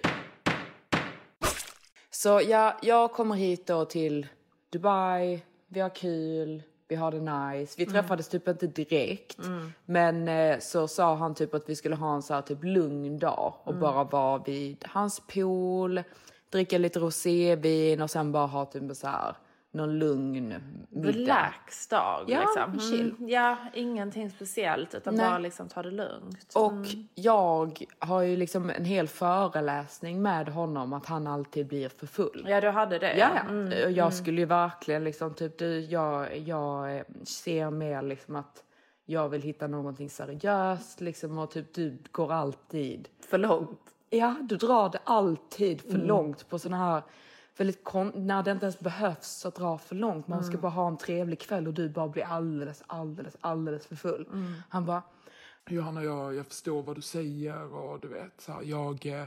Så 2.09 2.41
ja, 2.47 2.77
jag 2.81 3.11
kommer 3.13 3.35
hit 3.35 3.67
då 3.67 3.85
till 3.85 4.27
Dubai, 4.71 5.41
vi 5.67 5.79
har 5.79 5.95
kul, 5.95 6.63
vi 6.87 6.95
har 6.95 7.11
det 7.11 7.19
nice. 7.19 7.75
Vi 7.77 7.85
träffades 7.85 8.27
typ 8.27 8.47
inte 8.47 8.67
direkt. 8.67 9.37
Men 9.85 10.27
eh, 10.27 10.59
så 10.59 10.87
sa 10.87 11.15
han 11.15 11.35
typ 11.35 11.53
att 11.53 11.69
vi 11.69 11.75
skulle 11.75 11.95
ha 11.95 12.15
en 12.15 12.21
så 12.21 12.33
här 12.33 12.41
typ 12.41 12.63
lugn 12.63 13.19
dag 13.19 13.53
och 13.63 13.75
bara 13.75 14.03
vara 14.03 14.43
vid 14.45 14.85
hans 14.87 15.19
pool, 15.19 16.03
dricka 16.49 16.77
lite 16.77 16.99
rosévin 16.99 18.01
och 18.01 18.09
sen 18.11 18.31
bara 18.31 18.45
ha 18.47 18.65
typ 18.65 18.97
så 18.97 19.07
här 19.07 19.35
någon 19.77 19.99
lugn 19.99 20.53
middag. 20.89 21.09
Relax 21.11 21.87
dag 21.87 22.25
Ja, 22.27 22.39
liksom. 22.39 22.79
chill. 22.79 23.09
Mm, 23.17 23.29
ja, 23.29 23.57
ingenting 23.73 24.29
speciellt 24.29 24.95
utan 24.95 25.15
Nej. 25.15 25.25
bara 25.29 25.37
liksom 25.39 25.67
ta 25.67 25.83
det 25.83 25.91
lugnt. 25.91 26.53
Och 26.55 26.85
jag 27.15 27.85
har 27.99 28.21
ju 28.21 28.35
liksom 28.35 28.69
en 28.69 28.85
hel 28.85 29.07
föreläsning 29.07 30.21
med 30.21 30.49
honom 30.49 30.93
att 30.93 31.05
han 31.05 31.27
alltid 31.27 31.67
blir 31.67 31.89
för 31.89 32.07
full. 32.07 32.45
Ja, 32.49 32.61
du 32.61 32.69
hade 32.69 32.99
det. 32.99 33.17
Ja, 33.17 33.29
ja. 33.35 33.41
Mm. 33.49 33.93
Jag 33.95 34.13
skulle 34.13 34.41
ju 34.41 34.45
verkligen 34.45 35.03
liksom 35.03 35.33
typ, 35.33 35.57
du, 35.57 35.79
jag, 35.79 36.37
jag 36.37 37.03
ser 37.23 37.69
mer 37.69 38.01
liksom 38.01 38.35
att 38.35 38.63
jag 39.05 39.29
vill 39.29 39.41
hitta 39.41 39.67
någonting 39.67 40.09
seriöst 40.09 41.01
liksom 41.01 41.37
och 41.37 41.51
typ 41.51 41.73
du 41.73 41.97
går 42.11 42.31
alltid. 42.33 43.07
För 43.29 43.37
långt. 43.37 43.79
Ja, 44.09 44.35
du 44.41 44.55
drar 44.57 44.89
det 44.89 44.99
alltid 45.03 45.81
för 45.81 45.89
Mm. 45.95 46.07
långt 46.07 46.49
på 46.49 46.59
såna 46.59 46.77
här 46.77 47.01
väldigt 47.57 47.83
kon- 47.83 48.11
när 48.27 48.43
det 48.43 48.51
inte 48.51 48.65
ens 48.65 48.79
behövs 48.79 49.45
att 49.45 49.55
dra 49.55 49.77
för 49.77 49.95
långt. 49.95 50.27
Man 50.27 50.39
Mm. 50.39 50.51
ska 50.51 50.57
bara 50.61 50.71
ha 50.71 50.87
en 50.87 50.97
trevlig 50.97 51.39
kväll 51.39 51.67
och 51.67 51.73
du 51.73 51.89
bara 51.89 52.07
blir 52.07 52.23
alldeles, 52.23 52.83
alldeles, 52.87 53.35
alldeles 53.41 53.85
för 53.87 53.95
full. 53.95 54.27
Mm. 54.33 54.53
Han 54.69 54.85
bara, 54.85 55.01
Johanna, 55.69 56.03
jag, 56.03 56.35
jag 56.35 56.45
förstår 56.47 56.83
vad 56.83 56.95
du 56.95 57.01
säger 57.01 57.73
och 57.73 57.99
du 57.99 58.07
vet, 58.07 58.41
så 58.41 58.51
här, 58.51 58.61
jag, 58.63 59.05
eh, 59.05 59.23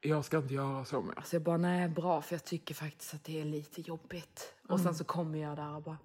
jag 0.00 0.24
ska 0.24 0.36
inte 0.38 0.54
göra 0.54 0.84
så 0.84 1.00
mer. 1.00 1.22
Så 1.24 1.34
jag 1.36 1.42
bara, 1.42 1.56
nej 1.56 1.88
bra 1.88 2.22
för 2.22 2.34
jag 2.34 2.44
tycker 2.44 2.74
faktiskt 2.74 3.14
att 3.14 3.24
det 3.24 3.40
är 3.40 3.44
lite 3.44 3.80
jobbigt. 3.80 4.54
Och 4.64 4.70
Mm. 4.70 4.84
sen 4.84 4.94
så 4.94 5.04
kommer 5.04 5.38
jag 5.38 5.56
där 5.56 5.76
och 5.76 5.82
bara, 5.82 5.98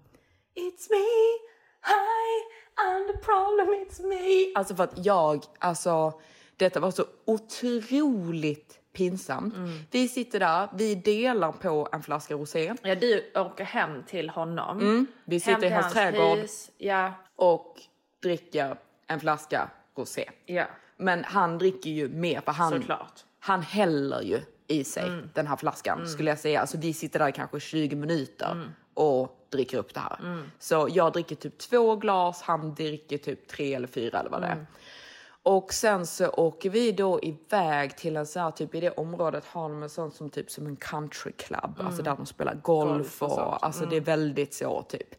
It's 0.54 0.86
me, 0.90 1.06
hi, 1.92 2.28
I'm 2.86 3.12
the 3.12 3.18
problem, 3.18 3.68
it's 3.86 4.06
me. 4.08 4.52
Alltså 4.58 4.74
för 4.76 4.84
att 4.84 5.06
jag, 5.06 5.44
alltså 5.58 6.20
detta 6.56 6.80
var 6.80 6.90
så 6.90 7.04
otroligt 7.24 8.78
pinsamt. 8.96 9.54
Mm. 9.56 9.78
Vi 9.90 10.08
sitter 10.08 10.40
där, 10.40 10.68
vi 10.74 10.94
delar 10.94 11.52
på 11.52 11.88
en 11.92 12.02
flaska 12.02 12.34
rosé. 12.34 12.74
Ja, 12.82 12.94
du 12.94 13.30
åker 13.34 13.64
hem 13.64 14.02
till 14.06 14.30
honom. 14.30 14.80
Mm. 14.80 15.06
Vi 15.24 15.40
sitter 15.40 15.52
Hem 15.52 15.62
i 15.62 15.66
till 15.66 15.72
hans 15.74 15.92
trädgård 15.92 16.38
hus. 16.38 16.70
Ja, 16.78 17.12
och 17.36 17.80
dricker 18.22 18.76
en 19.06 19.20
flaska 19.20 19.70
rosé. 19.96 20.30
ja. 20.46 20.64
Men 20.96 21.24
han 21.24 21.58
dricker 21.58 21.90
ju 21.90 22.08
mer 22.08 22.40
för 22.40 22.52
han, 22.52 22.72
Såklart. 22.72 23.24
han 23.38 23.62
häller 23.62 24.22
ju 24.22 24.40
i 24.66 24.84
sig 24.84 25.04
Mm. 25.08 25.30
den 25.34 25.46
här 25.46 25.56
flaskan 25.56 26.08
skulle 26.08 26.30
jag 26.30 26.38
säga. 26.38 26.60
Alltså 26.60 26.78
vi 26.78 26.92
sitter 26.92 27.18
där 27.18 27.28
i 27.28 27.32
kanske 27.32 27.60
20 27.60 27.96
minuter 27.96 28.52
Mm. 28.52 28.68
och 28.94 29.46
dricker 29.50 29.78
upp 29.78 29.94
det 29.94 30.00
här. 30.00 30.42
Så 30.58 30.88
jag 30.90 31.12
dricker 31.12 31.34
typ 31.36 31.58
två 31.58 31.96
glas, 31.96 32.42
han 32.42 32.74
dricker 32.74 33.18
typ 33.18 33.48
tre 33.48 33.74
eller 33.74 33.88
fyra 33.88 34.20
eller 34.20 34.30
vad 34.30 34.40
det 34.42 34.46
är. 34.46 34.66
Mm. 35.46 35.56
Och 35.56 35.72
sen 35.72 36.06
så 36.06 36.28
åker 36.28 36.70
vi 36.70 36.92
då 36.92 37.20
iväg 37.22 37.96
till 37.96 38.16
en 38.16 38.26
så 38.26 38.40
här 38.40 38.50
typ 38.50 38.74
i 38.74 38.80
det 38.80 38.90
området 38.90 39.44
har 39.44 39.68
de 39.68 39.82
en 39.82 39.90
sån 39.90 40.10
som 40.10 40.30
typ 40.30 40.50
som 40.50 40.66
en 40.66 40.76
country 40.76 41.32
club, 41.32 41.74
alltså 41.78 42.02
där 42.02 42.16
de 42.16 42.26
spelar 42.26 42.54
golf, 42.54 42.90
Mm. 42.90 42.98
Golf 42.98 43.22
och 43.22 43.38
och, 43.38 43.64
alltså 43.66 43.86
det 43.86 43.96
är 43.96 44.00
väldigt 44.00 44.54
så 44.54 44.82
typ 44.82 45.14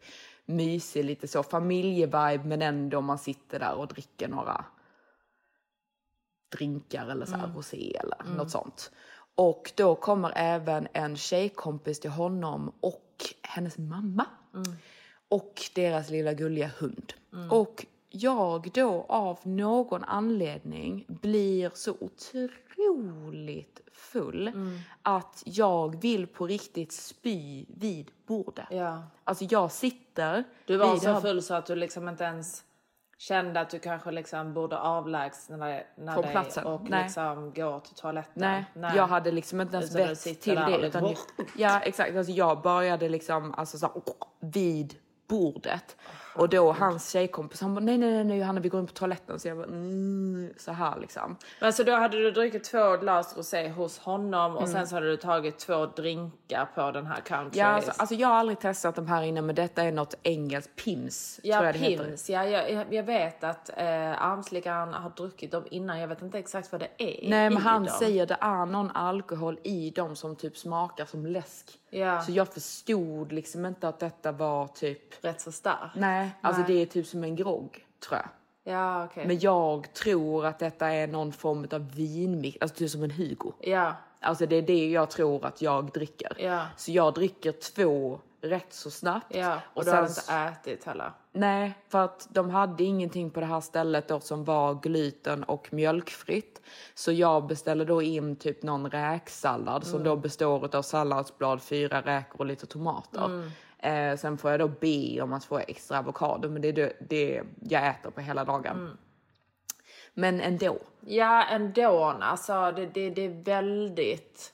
mysig, 0.45 1.05
lite 1.05 1.27
så 1.27 1.43
familjevibe 1.43 2.43
men 2.43 2.61
ändå 2.61 3.01
man 3.01 3.17
sitter 3.17 3.59
där 3.59 3.73
och 3.73 3.87
dricker 3.87 4.27
några 4.27 4.65
drinkar 6.57 7.07
eller 7.07 7.25
så 7.25 7.35
här 7.35 7.47
rosé 7.55 7.95
eller 7.95 8.35
något 8.37 8.51
sånt. 8.51 8.91
Och 9.35 9.71
då 9.75 9.95
kommer 9.95 10.31
även 10.35 10.87
en 10.93 11.17
tjejkompis 11.17 11.99
till 11.99 12.09
honom 12.11 12.73
och 12.79 13.25
hennes 13.41 13.77
mamma. 13.77 14.25
Och 15.29 15.61
deras 15.75 16.09
lilla 16.09 16.33
gulliga 16.33 16.71
hund. 16.79 17.13
Och 17.51 17.85
jag 18.19 18.69
då 18.73 19.05
av 19.09 19.39
någon 19.43 20.03
anledning 20.03 21.05
blir 21.07 21.71
så 21.73 21.91
otroligt 21.99 23.81
full 23.93 24.51
att 25.01 25.43
jag 25.45 26.01
vill 26.01 26.27
på 26.27 26.47
riktigt 26.47 26.91
spy 26.91 27.65
vid 27.69 28.11
bordet. 28.27 28.67
Ja. 28.69 29.03
Alltså 29.23 29.45
jag 29.49 29.71
sitter 29.71 30.43
Du 30.65 30.77
var 30.77 30.95
så 30.97 31.11
här- 31.11 31.21
full 31.21 31.41
så 31.41 31.53
att 31.53 31.65
du 31.65 31.75
liksom 31.75 32.09
inte 32.09 32.23
ens 32.23 32.63
kände 33.17 33.59
att 33.59 33.69
du 33.69 33.79
kanske 33.79 34.11
liksom 34.11 34.53
borde 34.53 34.79
avlägsna 34.79 35.57
dig 35.57 35.87
Från 35.95 36.21
dig 36.21 36.31
platsen. 36.31 36.65
och 36.65 36.89
Nej. 36.89 37.03
liksom 37.03 37.53
gå 37.55 37.79
till 37.79 37.95
toaletten. 37.95 38.33
Nej, 38.35 38.65
jag 38.95 39.07
hade 39.07 39.31
liksom 39.31 39.61
inte 39.61 39.77
ens 39.77 39.95
vett 39.95 40.41
till 40.41 40.55
det. 40.55 40.77
Utan, 40.87 41.15
ja, 41.57 41.79
exakt. 41.79 42.15
Alltså 42.15 42.31
jag 42.33 42.61
började 42.61 43.09
liksom 43.09 43.53
alltså, 43.53 43.77
så 43.77 43.85
här, 43.85 44.01
vid 44.39 44.95
bordet. 45.27 45.95
Och 46.37 46.49
då 46.49 46.71
hans 46.71 47.09
tjejkompis, 47.11 47.61
han 47.61 47.73
bara 47.75 47.79
nej, 47.85 47.97
nej, 47.97 48.11
nej, 48.11 48.23
nej, 48.23 48.37
Johanna, 48.39 48.59
vi 48.61 48.69
går 48.69 48.79
in 48.81 48.87
på 48.87 48.93
toaletten. 48.93 49.39
Så 49.39 49.47
jag 49.47 49.57
bara, 49.57 49.67
mm, 49.67 50.53
så 50.57 50.71
här 50.71 50.99
liksom. 50.99 51.35
Men 51.61 51.73
så 51.73 51.83
då 51.83 51.95
hade 51.95 52.17
du 52.17 52.31
druckit 52.31 52.63
två 52.63 52.97
glas 52.97 53.37
rosé 53.37 53.69
hos 53.69 53.99
honom 53.99 54.51
och 54.55 54.61
Mm. 54.61 54.73
sen 54.73 54.87
så 54.87 54.95
hade 54.95 55.07
du 55.07 55.17
tagit 55.17 55.59
två 55.59 55.85
drinkar 55.85 56.65
på 56.75 56.91
den 56.91 57.05
här 57.05 57.21
country. 57.21 57.59
Ja, 57.59 57.65
alltså, 57.65 57.91
alltså 57.97 58.15
jag 58.15 58.27
har 58.27 58.35
aldrig 58.35 58.59
testat 58.59 58.95
de 58.95 59.07
här 59.07 59.21
innan, 59.23 59.45
men 59.45 59.55
detta 59.55 59.83
är 59.83 59.91
något 59.91 60.15
engelskt, 60.23 60.75
Pims, 60.75 61.35
tror 61.35 61.47
Ja, 61.53 61.65
jag 61.65 61.73
det 61.75 61.79
heter. 61.79 62.31
Ja, 62.31 62.45
jag, 62.45 62.93
jag 62.93 63.03
vet 63.03 63.43
att 63.43 63.69
eh, 63.77 64.23
armslickaren 64.23 64.93
har 64.93 65.09
druckit 65.09 65.51
dem 65.51 65.63
innan. 65.71 65.99
Jag 65.99 66.07
vet 66.07 66.21
inte 66.21 66.39
exakt 66.39 66.71
vad 66.71 66.81
det 66.81 66.89
är 66.97 67.29
Nej, 67.29 67.49
men 67.49 67.57
han 67.61 67.83
dem. 67.83 67.93
säger 67.99 68.25
det 68.25 68.37
är 68.41 68.65
någon 68.65 68.91
alkohol 68.91 69.59
i 69.63 69.89
dem 69.89 70.15
som 70.15 70.35
typ 70.35 70.57
smakar 70.57 71.05
som 71.05 71.25
läsk. 71.25 71.65
Ja. 71.89 72.21
Så 72.21 72.31
jag 72.31 72.47
förstod 72.53 73.31
liksom 73.31 73.65
inte 73.65 73.87
att 73.87 73.99
detta 73.99 74.31
var 74.31 74.67
typ... 74.67 75.25
Rätt 75.25 75.41
så 75.41 75.51
starkt. 75.51 75.95
Nej, 75.95 76.26
alltså 76.41 76.61
Nej. 76.61 76.73
det 76.73 76.81
är 76.81 76.85
typ 76.85 77.07
som 77.07 77.23
en 77.23 77.35
grogg, 77.35 77.85
tror 78.07 78.19
jag. 78.19 78.29
Ja, 78.73 79.05
okej. 79.05 79.27
Men 79.27 79.39
jag 79.39 79.93
tror 79.93 80.45
att 80.45 80.59
detta 80.59 80.87
är 80.87 81.07
någon 81.07 81.33
form 81.33 81.67
av 81.71 81.91
vinmix, 81.95 82.57
alltså 82.61 82.77
typ 82.77 82.89
som 82.89 83.03
en 83.03 83.11
Hugo. 83.11 83.51
Ja, 83.59 83.95
Alltså 84.19 84.45
det 84.45 84.55
är 84.55 84.61
det 84.61 84.89
jag 84.89 85.09
tror 85.09 85.45
att 85.45 85.61
jag 85.61 85.91
dricker. 85.91 86.33
Ja. 86.39 86.65
Så 86.77 86.91
jag 86.91 87.13
dricker 87.13 87.51
två 87.51 88.19
rätt 88.41 88.73
så 88.73 88.91
snabbt. 88.91 89.35
ja. 89.35 89.61
Och, 89.73 89.77
och 89.77 89.85
du 89.85 89.91
sen 89.91 90.07
inte 90.07 90.33
ätit 90.33 90.83
heller. 90.85 91.11
Nej, 91.31 91.73
för 91.89 92.05
att 92.05 92.27
de 92.31 92.49
hade 92.49 92.83
ingenting 92.83 93.29
på 93.29 93.39
det 93.39 93.45
här 93.45 93.61
stället 93.61 94.07
då 94.07 94.19
som 94.19 94.43
var 94.43 94.73
gluten 94.73 95.43
och 95.43 95.73
mjölkfritt. 95.73 96.61
Så 96.93 97.11
jag 97.11 97.47
beställde 97.47 97.85
då 97.85 98.01
in 98.01 98.35
typ 98.35 98.63
någon 98.63 98.91
räksallad 98.91 99.83
som 99.83 100.03
då 100.03 100.15
består 100.15 100.75
av 100.75 100.81
salladsblad, 100.81 101.61
fyra 101.61 102.01
räkor 102.01 102.39
och 102.39 102.45
lite 102.45 102.65
tomater. 102.65 103.51
Eh, 103.79 104.17
sen 104.17 104.37
får 104.37 104.51
jag 104.51 104.59
då 104.59 104.67
be 104.67 105.21
om 105.21 105.33
att 105.33 105.45
få 105.45 105.57
extra 105.59 105.99
avokado, 105.99 106.49
men 106.49 106.61
det 106.61 106.67
är 106.67 106.73
det, 106.73 106.93
det 106.99 107.41
jag 107.61 107.87
äter 107.87 108.09
på 108.09 108.21
hela 108.21 108.45
dagen. 108.45 108.97
Men 110.13 110.41
ändå, 110.41 110.77
Ja, 111.05 111.43
ändå. 111.43 112.03
Alltså, 112.21 112.71
det, 112.71 112.85
det, 112.85 113.09
det 113.09 113.25
är 113.25 113.43
väldigt... 113.43 114.53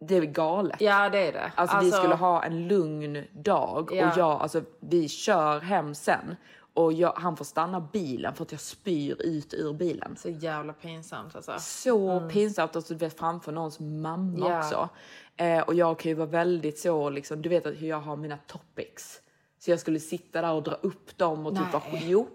det 0.00 0.16
är 0.16 0.22
galet. 0.22 0.80
Ja, 0.80 1.08
det 1.08 1.18
är 1.28 1.32
det. 1.32 1.52
Alltså, 1.54 1.78
vi 1.80 1.90
skulle 1.90 2.14
ha 2.14 2.42
en 2.42 2.68
lugn 2.68 3.24
dag 3.32 3.88
Ja. 3.92 4.06
och 4.10 4.18
jag, 4.18 4.40
alltså, 4.42 4.62
vi 4.80 5.08
kör 5.08 5.60
hem 5.60 5.94
sen 5.94 6.36
och 6.74 6.92
jag, 6.92 7.12
han 7.16 7.36
får 7.36 7.44
stanna 7.44 7.80
bilen 7.92 8.34
för 8.34 8.42
att 8.44 8.52
jag 8.52 8.60
spyr 8.60 9.22
ut 9.22 9.54
ur 9.54 9.72
bilen. 9.72 10.16
Så 10.16 10.28
jävla 10.28 10.72
pinsamt 10.72 11.36
alltså. 11.36 11.54
Så 11.58 12.28
pinsamt 12.28 12.76
att 12.76 12.88
du 12.88 12.94
vet 12.94 13.18
framför 13.18 13.52
någons 13.52 13.80
mamma 13.80 14.48
Ja. 14.48 14.58
också. 14.58 14.88
Eh, 15.36 15.60
och 15.62 15.74
jag 15.74 15.98
kan 15.98 16.08
ju 16.10 16.14
vara 16.14 16.28
väldigt 16.28 16.78
så 16.78 17.10
liksom, 17.10 17.42
du 17.42 17.48
vet 17.48 17.66
att 17.66 17.74
hur 17.74 17.88
jag 17.88 18.00
har 18.00 18.16
mina 18.16 18.36
topics. 18.46 19.20
Så 19.58 19.70
jag 19.70 19.80
skulle 19.80 20.00
sitta 20.00 20.40
där 20.42 20.52
och 20.52 20.62
dra 20.62 20.72
upp 20.74 21.18
dem 21.18 21.46
och 21.46 21.56
typ 21.56 21.72
vara, 21.72 21.82
jo, 21.92 22.28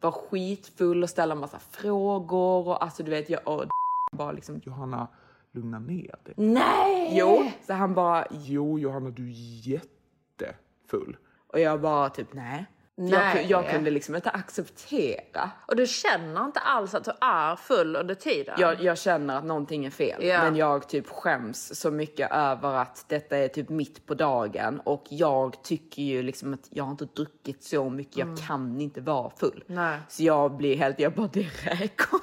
vara 0.00 0.12
skitfull 0.12 1.02
och 1.02 1.10
ställa 1.10 1.34
massa 1.34 1.58
frågor 1.58 2.68
och 2.68 2.82
alltså 2.84 3.02
du 3.02 3.10
vet 3.10 3.30
jag 3.30 3.40
och 3.48 3.64
bara 4.12 4.32
liksom 4.32 4.60
Johanna, 4.64 5.06
lugna 5.52 5.78
ner 5.78 6.14
dig. 6.24 6.34
Nej! 6.36 7.18
jo. 7.18 7.50
Så 7.66 7.72
han 7.72 7.94
bara 7.94 8.26
Jo, 8.30 8.78
Johanna, 8.78 9.10
du 9.10 9.26
är 9.28 9.68
jättefull. 9.68 11.16
och 11.52 11.60
jag 11.60 11.80
bara 11.80 12.08
typ 12.10 12.32
nej. 12.32 12.66
Jag, 12.98 13.44
jag 13.44 13.70
kunde 13.70 13.90
liksom 13.90 14.14
inte 14.14 14.30
acceptera. 14.30 15.50
Och 15.66 15.76
du 15.76 15.86
känner 15.86 16.44
inte 16.44 16.60
alls 16.60 16.94
att 16.94 17.04
du 17.04 17.10
är 17.20 17.56
full 17.56 17.96
under 17.96 18.14
tiden? 18.14 18.54
Jag, 18.58 18.82
jag 18.82 18.98
känner 18.98 19.36
att 19.38 19.44
någonting 19.44 19.84
är 19.86 19.90
fel, 19.90 20.24
Ja. 20.24 20.42
men 20.42 20.56
jag 20.56 20.88
typ 20.88 21.08
skäms 21.08 21.80
så 21.80 21.90
mycket 21.90 22.30
över 22.32 22.74
att 22.74 23.04
detta 23.08 23.36
är 23.36 23.48
typ 23.48 23.68
mitt 23.68 24.06
på 24.06 24.14
dagen 24.14 24.80
och 24.84 25.04
jag 25.08 25.62
tycker 25.64 26.02
ju 26.02 26.22
liksom 26.22 26.54
att 26.54 26.68
jag 26.70 26.84
har 26.84 26.90
inte 26.90 27.04
druckit 27.04 27.64
så 27.64 27.90
mycket, 27.90 28.16
jag 28.16 28.38
kan 28.48 28.80
inte 28.80 29.00
vara 29.00 29.30
full. 29.36 29.64
Nej. 29.66 29.98
Så 30.08 30.22
jag 30.22 30.56
blir 30.56 30.76
helt, 30.76 31.00
jag 31.00 31.12
bara 31.12 31.30
det 31.32 31.46
räkorna. 31.64 32.22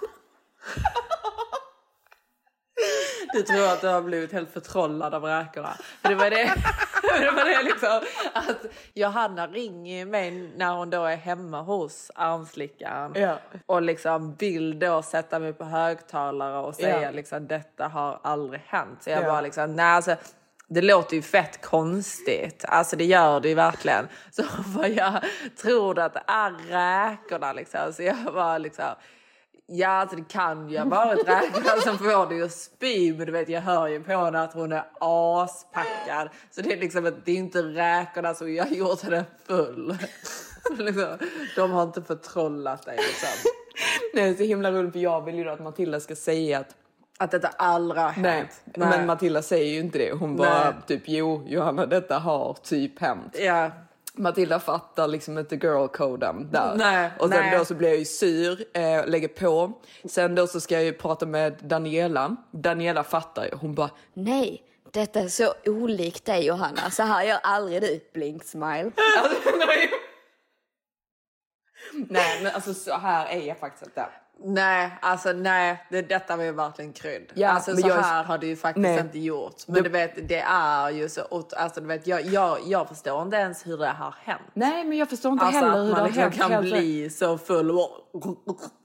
Du 3.34 3.42
tror 3.42 3.66
att 3.68 3.82
du 3.82 3.88
har 3.88 4.02
blivit 4.02 4.32
helt 4.32 4.54
förtrollad 4.54 5.14
av 5.14 5.24
räkorna. 5.24 5.78
För 6.02 6.10
det 6.10 6.16
var 6.16 6.30
det, 6.30 6.36
det 7.46 7.54
är 7.54 7.64
liksom 7.64 8.02
att 8.34 8.58
Johanna 8.94 9.48
ringer 9.48 10.06
mig 10.06 10.32
när 10.58 10.74
hon 10.74 10.90
då 10.90 11.04
är 11.06 11.16
hemma 11.16 11.62
hos 11.62 12.12
armslickaren 12.16 13.12
Ja. 13.16 13.38
och 13.66 13.82
liksom 13.82 14.36
vill 14.36 14.80
då 14.80 15.02
sätta 15.02 15.40
mig 15.40 15.54
på 15.54 15.64
högtalare 15.66 16.58
och 16.60 16.76
säga 16.76 17.02
Ja. 17.02 17.12
liksom 17.12 17.48
detta 17.48 17.88
har 17.88 18.20
aldrig 18.24 18.62
hänt. 18.68 19.04
Så 19.04 19.10
jag 19.10 19.24
Ja. 19.24 19.28
bara 19.28 19.42
liksom, 19.42 19.76
nej 19.76 19.86
alltså 19.86 20.16
det 20.68 20.82
låter 20.82 21.16
ju 21.16 21.22
fett 21.22 21.62
konstigt. 21.66 22.66
Alltså 22.68 22.96
det 22.96 23.06
gör 23.06 23.40
det 23.40 23.50
ju 23.50 23.56
verkligen. 23.56 24.08
Så 24.32 24.44
vad 24.66 24.90
jag 24.90 25.14
tror 25.62 26.00
att 26.00 26.14
det 26.14 26.24
är 26.28 26.52
räkorna 26.70 27.54
liksom. 27.54 27.94
Så 27.94 28.04
jag 28.04 28.16
bara 28.34 28.58
liksom 28.58 28.86
Ja, 29.68 29.88
alltså 29.88 30.16
det 30.16 30.28
kan 30.30 30.70
ju 30.70 30.78
ha 30.78 30.86
varit 30.86 31.28
räkorna 31.28 31.82
som 31.82 31.98
får 31.98 32.30
dig 32.30 32.42
att 32.42 32.52
spy, 32.52 33.14
men 33.14 33.26
du 33.26 33.32
vet, 33.32 33.50
jag 33.50 33.62
hör 33.62 33.88
ju 33.88 34.04
på 34.04 34.12
henne 34.12 34.42
att 34.42 34.54
hon 34.54 34.72
är 34.72 34.84
aspackad. 35.00 36.30
Så 36.52 36.62
det 36.62 36.74
är 36.74 36.78
liksom 36.78 37.06
att 37.06 37.26
det 37.26 37.32
är 37.32 37.36
inte 37.36 37.62
räkorna 37.62 38.34
som 38.34 38.54
jag 38.54 38.72
gjort 38.72 39.02
henne 39.02 39.26
full. 39.48 39.98
liksom, 40.78 41.18
de 41.56 41.72
har 41.72 41.84
inte 41.84 42.02
förtrollat 42.02 42.86
dig 42.86 42.98
liksom. 42.98 43.52
Nej, 44.14 44.24
det 44.26 44.30
är 44.30 44.34
så 44.38 44.44
himla 44.44 44.72
roligt 44.72 44.94
för 44.94 45.00
jag 45.00 45.26
vill 45.26 45.36
ju 45.36 45.44
då 45.44 45.52
att 45.52 45.60
Matilda 45.60 46.00
ska 46.00 46.16
säga 46.16 46.60
att 46.60 46.76
Att 47.18 47.32
detta 47.32 47.48
aldrig 47.48 48.02
har 48.02 48.14
Nej, 48.18 48.32
hänt. 48.32 48.62
men 48.66 49.06
Matilda 49.06 49.42
säger 49.42 49.74
ju 49.74 49.80
inte 49.80 49.98
det. 49.98 50.12
Hon 50.12 50.36
bara 50.36 50.64
Nej. 50.64 50.74
typ 50.88 51.02
jo 51.06 51.44
Johanna 51.48 51.86
detta 51.86 52.18
har 52.20 52.54
typ 52.64 53.00
hänt. 53.00 53.38
Ja. 53.40 53.72
Matilda 54.18 54.60
fattar 54.60 55.08
liksom 55.08 55.38
inte 55.38 55.56
girl-koden 55.56 56.50
där. 56.52 56.76
Nej, 56.76 57.12
och 57.20 57.30
sen 57.30 57.40
nej. 57.40 57.58
då 57.58 57.66
så 57.66 57.74
blir 57.74 57.90
jag 57.90 57.98
ju 57.98 58.06
sur, 58.06 58.66
eh, 58.74 59.08
lägger 59.08 59.28
på. 59.28 59.72
Sen 60.06 60.36
då 60.36 60.48
så 60.48 60.60
ska 60.60 60.76
jag 60.76 60.84
ju 60.84 60.94
prata 60.94 61.26
med 61.26 61.56
Daniela. 61.62 62.36
Daniela 62.52 63.04
fattar 63.04 63.46
ju. 63.46 63.52
Hon 63.62 63.74
bara 63.74 63.90
Nej, 64.14 64.64
detta 64.92 65.20
är 65.20 65.28
så 65.28 65.54
olikt 65.66 66.26
dig 66.26 66.46
Johanna. 66.46 66.92
Så 66.92 67.04
här 67.04 67.24
gör 67.24 67.40
aldrig 67.44 67.82
du. 67.82 68.00
Blink 68.14 68.44
smile. 68.44 68.92
Alltså, 69.24 69.38
nej. 72.10 72.44
men 72.44 72.52
alltså 72.56 72.74
så 72.74 72.94
här 72.98 73.26
är 73.30 73.48
jag 73.48 73.58
faktiskt 73.60 73.86
inte. 73.86 74.06
Nej, 74.46 74.98
alltså 75.02 75.32
nej, 75.32 75.86
det, 75.90 76.02
detta 76.02 76.38
var 76.38 76.44
ju 76.44 76.52
verkligen 76.52 76.94
krydd. 76.94 77.32
Ja, 77.34 77.50
alltså 77.50 77.76
så 77.78 77.88
är- 77.90 78.02
här 78.02 78.24
har 78.24 78.38
det 78.38 78.48
ju 78.48 78.56
faktiskt 78.56 78.82
Nej. 78.82 79.00
inte 79.00 79.20
gjort. 79.20 79.56
Men 79.68 79.76
Det- 79.76 79.82
du 79.82 79.90
vet, 79.90 80.28
det 80.28 80.40
är 80.48 80.90
ju 80.90 81.10
så, 81.10 81.22
alltså 81.58 81.82
du 81.82 81.88
vet, 81.88 82.08
jag, 82.08 82.22
jag, 82.22 82.58
jag 82.66 82.88
förstår 82.88 83.22
inte 83.22 83.38
ens 83.38 83.68
hur 83.68 83.78
det 83.78 83.88
har 83.88 84.16
hänt. 84.24 84.42
Nej 84.54 84.84
men 84.84 84.98
jag 84.98 85.10
förstår 85.10 85.32
inte 85.32 85.46
Alltså 85.46 85.66
heller 85.66 85.72
att 85.72 85.78
hur 85.78 85.84
det 85.86 85.92
man 85.92 86.00
har 86.00 86.08
liksom 86.08 86.24
hänt. 86.24 86.36
kan 86.36 86.52
helt 86.52 86.66
bli 86.66 87.10
så 87.10 87.38
full 87.38 87.72
och 87.72 87.92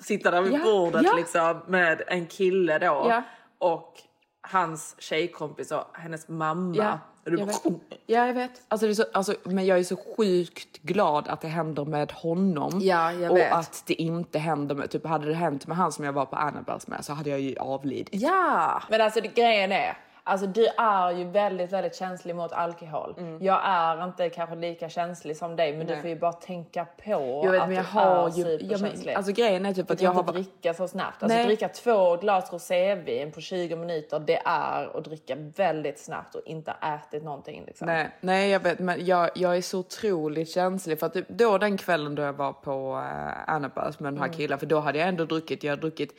sitta 0.01 0.31
där 0.31 0.43
vid 0.43 0.53
Ja, 0.53 0.59
bordet 0.65 1.03
ja. 1.05 1.13
liksom 1.17 1.61
med 1.67 2.03
en 2.07 2.27
kille 2.27 2.79
då 2.79 3.23
och 3.59 3.95
hans 4.41 4.95
tjejkompis 4.99 5.73
och 5.73 5.85
hennes 5.95 6.29
mamma. 6.29 6.99
Jag 7.37 7.47
vet. 7.47 7.63
Ja, 8.07 8.27
jag 8.27 8.35
vet. 8.35 8.51
Alltså, 8.69 8.87
det 8.87 8.93
är 8.93 8.95
så, 8.95 9.05
alltså, 9.13 9.35
men 9.45 9.67
jag 9.67 9.79
är 9.79 9.83
så 9.83 9.97
sjukt 10.17 10.83
glad 10.83 11.29
att 11.29 11.41
det 11.41 11.49
händer 11.49 11.85
med 11.85 12.13
honom. 12.13 12.81
Ja, 12.83 13.13
jag 13.13 13.31
och 13.31 13.37
vet. 13.37 13.53
att 13.53 13.83
det 13.87 13.95
inte 13.95 14.39
händer 14.39 14.75
med, 14.75 14.91
typ 14.91 15.07
hade 15.07 15.27
det 15.27 15.35
hänt 15.35 15.67
med 15.67 15.77
han 15.77 15.93
som 15.93 16.05
jag 16.05 16.13
var 16.13 16.27
på 16.27 16.37
Annabels 16.37 16.87
med 16.87 17.05
så 17.05 17.13
hade 17.13 17.31
jag 17.31 17.41
ju 17.41 17.57
avlidit. 17.59 18.09
Ja! 18.13 18.83
Men 18.91 19.01
alltså 19.01 19.21
det, 19.21 19.29
grejen 19.29 19.73
är, 19.73 19.97
alltså 20.29 20.47
du 20.47 20.67
är 20.67 21.11
ju 21.13 21.25
väldigt, 21.25 21.73
väldigt 21.73 21.95
känslig 21.95 22.37
mot 22.37 22.53
alkohol. 22.53 23.15
Jag 23.41 23.61
är 23.65 24.05
inte 24.05 24.29
kanske 24.31 24.57
lika 24.57 24.89
känslig 24.89 25.37
som 25.37 25.57
dig, 25.57 25.73
men 25.77 25.79
du 25.87 25.93
Mm. 25.93 25.93
Nej. 25.95 26.01
får 26.03 26.09
ju 26.11 26.17
bara 26.19 26.33
tänka 26.33 26.85
på 27.05 27.43
Jag 27.45 27.53
vet, 27.53 27.61
att 27.63 27.69
men 27.69 27.77
jag 27.77 27.85
du 27.85 27.89
har 27.89 28.29
är 28.29 28.33
ju, 28.33 28.59
ja, 28.71 28.79
men, 28.79 29.17
alltså 29.17 29.33
grejen 29.33 29.67
är 29.67 29.75
typ 29.75 29.89
Du 29.89 29.93
att 29.93 29.99
kan 29.99 30.05
jag 30.05 30.13
inte 30.13 30.19
har 30.19 30.23
bara- 30.25 30.33
dricka 30.33 30.75
så 30.75 30.89
snabbt. 30.89 31.23
Alltså 31.23 31.37
Nej. 31.39 31.47
dricka 31.47 31.69
två 31.69 32.17
glas 32.17 32.53
rosévin 32.53 33.33
på 33.33 33.41
20 33.41 33.77
minuter, 33.77 34.19
det 34.19 34.43
är 34.45 34.97
att 34.99 35.05
dricka 35.05 35.35
väldigt 35.57 35.99
snabbt 35.99 36.35
och 36.35 36.43
inte 36.47 36.75
ätit 36.83 37.25
någonting. 37.25 37.65
Liksom. 37.67 37.87
Nej, 37.87 38.11
nej 38.21 38.51
jag 38.51 38.61
vet 38.61 38.79
men 38.79 39.07
jag, 39.07 39.31
jag 39.35 39.57
är 39.57 39.63
så 39.63 39.79
otroligt 39.79 40.51
känslig 40.51 40.99
för 40.99 41.07
att 41.07 41.13
typ, 41.15 41.29
då 41.29 41.59
den 41.59 41.77
kvällen 41.77 42.15
då 42.15 42.23
jag 42.23 42.33
var 42.33 42.53
på 42.53 42.93
uh, 42.97 43.51
Annabels 43.51 44.01
med 44.01 44.13
den 44.13 44.19
här 44.19 44.27
Mm. 44.27 44.37
killen 44.37 44.59
för 44.59 44.67
då 44.67 44.81
hade 44.81 44.99
jag 44.99 45.09
ändå 45.09 45.25
druckit, 45.25 45.65
jag 45.65 45.71
hade 45.71 45.83
druckit 45.83 46.13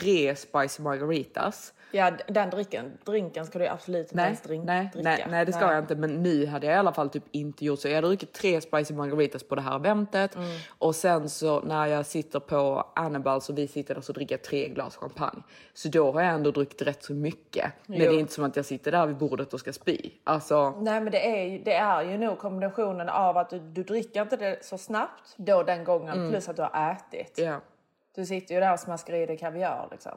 tre 0.00 0.36
spicy 0.36 0.82
margaritas. 0.82 1.72
Ja, 1.96 2.10
den 2.28 2.50
drinken, 2.50 2.98
drinken 3.04 3.46
ska 3.46 3.58
du 3.58 3.66
absolut 3.66 4.02
inte 4.02 4.16
Nej, 4.16 4.24
ens 4.24 4.40
drink, 4.42 4.64
nej, 4.64 4.90
dricka. 4.92 5.08
nej, 5.08 5.26
nej, 5.30 5.44
det 5.46 5.52
ska 5.52 5.70
jag 5.72 5.78
inte. 5.78 5.94
Men 5.94 6.22
nu 6.22 6.46
hade 6.46 6.66
jag 6.66 6.74
i 6.74 6.78
alla 6.78 6.92
fall 6.92 7.10
typ 7.10 7.22
inte 7.30 7.64
gjort 7.64 7.78
så. 7.78 7.88
Jag 7.88 7.94
hade 7.94 8.06
druckit 8.08 8.32
tre 8.32 8.60
spicy 8.60 8.94
margaritas 8.94 9.42
på 9.42 9.54
det 9.54 9.60
här 9.60 9.76
eventet 9.76 10.34
Mm. 10.34 10.48
och 10.78 10.94
sen 10.96 11.28
så 11.28 11.60
när 11.60 11.86
jag 11.86 12.06
sitter 12.06 12.40
på 12.40 12.86
Annabelle 12.96 13.40
så 13.40 13.52
vi 13.52 13.68
sitter 13.68 13.94
där 13.94 14.02
så 14.02 14.12
dricker 14.12 14.34
jag 14.34 14.42
tre 14.42 14.68
glas 14.68 14.96
champagne. 14.96 15.42
Så 15.74 15.88
då 15.88 16.12
har 16.12 16.20
jag 16.22 16.34
ändå 16.34 16.50
druckit 16.50 16.82
rätt 16.82 17.04
så 17.04 17.14
mycket. 17.14 17.72
Men 17.86 17.98
det 17.98 18.04
Jo. 18.04 18.12
är 18.12 18.18
inte 18.18 18.32
som 18.32 18.44
att 18.44 18.56
jag 18.56 18.64
sitter 18.64 18.92
där 18.92 19.06
vid 19.06 19.16
bordet 19.16 19.54
och 19.54 19.60
ska 19.60 19.72
spy. 19.72 20.10
Alltså, 20.24 20.70
Nej 20.80 21.00
men 21.00 21.12
det 21.12 21.26
är, 21.40 21.44
ju- 21.46 21.58
det 21.58 21.74
är 21.74 22.02
ju 22.02 22.18
nog 22.18 22.38
kombinationen 22.38 23.08
av 23.08 23.36
att 23.36 23.50
du, 23.50 23.58
du 23.58 23.82
dricker 23.82 24.22
inte 24.22 24.36
det 24.36 24.64
så 24.64 24.78
snabbt 24.78 25.34
då 25.36 25.62
den 25.62 25.84
gången 25.84 26.14
Mm. 26.18 26.30
plus 26.30 26.48
att 26.48 26.56
du 26.56 26.62
har 26.62 26.92
ätit. 26.92 27.38
ja. 27.38 27.60
Du 28.14 28.26
sitter 28.26 28.54
ju 28.54 28.60
där 28.60 28.72
och 28.72 28.80
smaskar 28.80 29.14
i 29.14 29.26
dig 29.26 29.38
kaviar 29.38 29.88
liksom. 29.90 30.12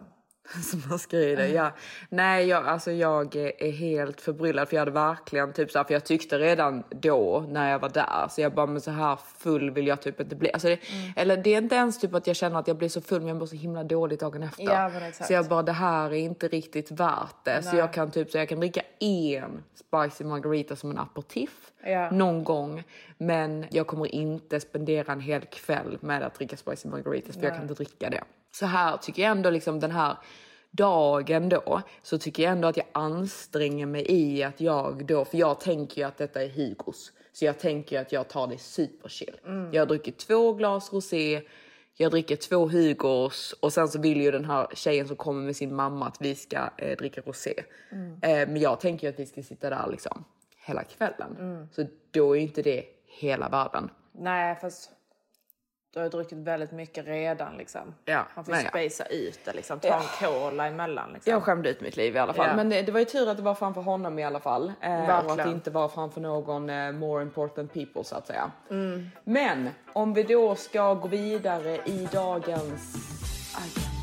Som 0.64 0.82
man 0.90 1.00
skriver, 1.00 1.48
ja. 1.48 1.72
Nej, 2.10 2.48
jag, 2.48 2.68
alltså 2.68 2.92
jag 2.92 3.36
är 3.36 3.72
helt 3.72 4.22
förbryllad 4.22 4.70
för 4.70 4.76
jag 4.76 4.82
hade 4.82 4.92
verkligen 4.92 5.54
typ 5.54 5.72
så 5.72 5.80
här, 5.80 5.84
för 5.84 5.94
jag 5.94 6.06
tyckte 6.06 6.40
redan 6.40 6.84
då 6.90 7.46
när 7.50 7.72
jag 7.72 7.80
var 7.80 7.90
där 7.90 8.28
så 8.30 8.42
jag 8.42 8.54
bara 8.54 8.66
men 8.66 8.82
så 8.82 8.92
här 8.92 9.20
full 9.38 9.72
vill 9.72 9.88
jag 9.88 10.02
typ 10.02 10.20
inte 10.20 10.36
bli. 10.36 10.52
Alltså 10.54 10.68
det, 10.68 10.78
Mm. 10.92 11.14
Eller 11.16 11.38
det 11.38 11.54
är 11.54 11.58
inte 11.58 11.76
ens 11.76 12.00
typ 12.00 12.14
att 12.14 12.28
jag 12.28 12.36
känner 12.36 12.60
att 12.60 12.68
jag 12.68 12.78
blir 12.78 12.90
så 12.90 13.02
full 13.02 13.20
men 13.20 13.28
jag 13.28 13.38
mår 13.38 13.46
så 13.46 13.56
himla 13.56 13.84
dåligt 13.84 14.20
dagen 14.20 14.44
efter. 14.44 14.64
Ja, 14.64 14.92
så 15.12 15.34
jag 15.34 15.46
bara 15.48 15.64
det 15.64 15.72
här 15.72 16.06
är 16.10 16.18
inte 16.18 16.48
riktigt 16.48 16.92
värt 16.92 17.36
det. 17.44 17.64
Så 17.64 17.70
Nej. 17.70 17.80
jag 17.80 17.94
kan 17.94 18.12
typ 18.12 18.32
så 18.32 18.38
jag 18.38 18.50
kan 18.50 18.60
dricka 18.60 18.82
en 19.00 19.64
spicy 19.76 20.24
margarita 20.24 20.76
som 20.76 20.92
en 20.92 20.98
aperitif 20.98 21.72
Ja. 21.86 22.12
någon 22.12 22.44
gång. 22.44 22.84
Men 23.18 23.66
jag 23.70 23.88
kommer 23.88 24.16
inte 24.16 24.60
spendera 24.60 25.14
en 25.14 25.20
hel 25.20 25.42
kväll 25.42 25.98
med 26.02 26.24
att 26.24 26.34
dricka 26.36 26.58
spicy 26.58 26.90
margaritas 26.90 27.36
för 27.36 27.44
jag 27.44 27.54
kan 27.54 27.62
inte 27.62 27.74
dricka 27.74 28.10
det. 28.10 28.24
Så 28.60 28.66
här 28.66 28.98
tycker 28.98 29.22
jag 29.22 29.32
ändå 29.32 29.50
liksom 29.50 29.80
den 29.80 29.92
här 29.92 30.18
dagen 30.72 31.50
då 31.50 31.82
så 32.02 32.18
tycker 32.18 32.44
jag 32.44 32.52
ändå 32.52 32.68
att 32.68 32.78
jag 32.78 32.86
anstränger 32.92 33.86
mig 33.86 34.06
i 34.10 34.44
att 34.44 34.62
jag 34.62 35.06
då, 35.06 35.26
för 35.26 35.38
jag 35.38 35.60
tänker 35.60 36.02
ju 36.02 36.08
att 36.08 36.18
detta 36.18 36.44
är 36.44 36.50
Hugos. 36.50 37.12
Så 37.34 37.46
jag 37.46 37.60
tänker 37.60 38.02
att 38.02 38.12
jag 38.12 38.28
tar 38.28 38.48
det 38.48 38.58
superchill. 38.58 39.40
Jag 39.72 39.82
har 39.82 39.86
druckit 39.86 40.18
två 40.18 40.54
glas 40.54 40.94
rosé, 40.94 41.42
jag 41.98 42.12
dricker 42.12 42.36
två 42.36 42.68
Hugos 42.68 43.54
och 43.60 43.74
sen 43.74 43.88
så 43.88 44.00
vill 44.00 44.22
ju 44.22 44.32
den 44.32 44.46
här 44.46 44.68
tjejen 44.74 45.08
som 45.08 45.16
kommer 45.16 45.46
med 45.46 45.56
sin 45.56 45.76
mamma 45.76 46.08
att 46.08 46.18
vi 46.20 46.36
ska 46.36 46.70
eh, 46.78 46.98
dricka 46.98 47.22
rosé. 47.22 47.64
Eh, 48.22 48.48
men 48.48 48.58
jag 48.58 48.80
tänker 48.80 49.08
ju 49.08 49.14
att 49.14 49.20
vi 49.20 49.26
ska 49.26 49.44
sitta 49.44 49.70
där 49.70 49.88
liksom 49.92 50.24
hela 50.66 50.84
kvällen. 50.84 51.68
Så 51.72 51.86
då 52.12 52.32
är 52.32 52.36
ju 52.36 52.42
inte 52.42 52.62
det 52.62 52.86
hela 53.06 53.50
världen. 53.50 53.90
Nej 54.12 54.56
fast 54.56 54.97
du 55.98 56.02
har 56.02 56.06
ju 56.06 56.10
druckit 56.10 56.38
väldigt 56.38 56.72
mycket 56.72 57.08
redan 57.08 57.58
liksom. 57.58 57.82
Ja, 58.06 58.26
Man 58.36 58.46
får 58.46 58.52
men 58.52 58.66
ja. 58.74 59.06
ut 59.10 59.40
det 59.46 59.54
liksom. 59.54 59.80
Ta 59.80 59.88
en 59.88 60.02
cola 60.20 60.68
emellan 60.68 61.14
liksom. 61.14 61.32
Jag 61.32 61.44
skämde 61.44 61.70
ut 61.70 61.82
mitt 61.82 61.98
liv 61.98 62.16
i 62.16 62.20
alla 62.20 62.34
fall. 62.34 62.48
Ja. 62.48 62.56
Men 62.56 62.70
det, 62.70 62.82
det 62.82 62.92
var 62.92 63.00
ju 63.00 63.06
tur 63.06 63.30
att 63.30 63.38
det 63.38 63.44
var 63.44 63.56
framför 63.56 63.82
honom 63.82 64.20
i 64.20 64.24
alla 64.24 64.40
fall. 64.40 64.74
Eh, 64.82 65.26
och 65.26 65.32
att 65.32 65.38
det 65.38 65.52
inte 65.52 65.72
var 65.72 65.88
framför 65.88 66.22
någon 66.22 66.70
eh, 66.70 66.92
more 66.92 67.22
important 67.22 67.74
people 67.74 68.04
så 68.04 68.16
att 68.16 68.28
säga. 68.28 68.52
Mm. 68.70 69.10
Men 69.24 69.70
om 69.94 70.14
vi 70.14 70.24
då 70.24 70.56
ska 70.56 70.94
gå 70.94 71.08
vidare 71.08 71.76
i 71.86 72.08
dagens 72.12 72.96
agenda. 73.56 73.98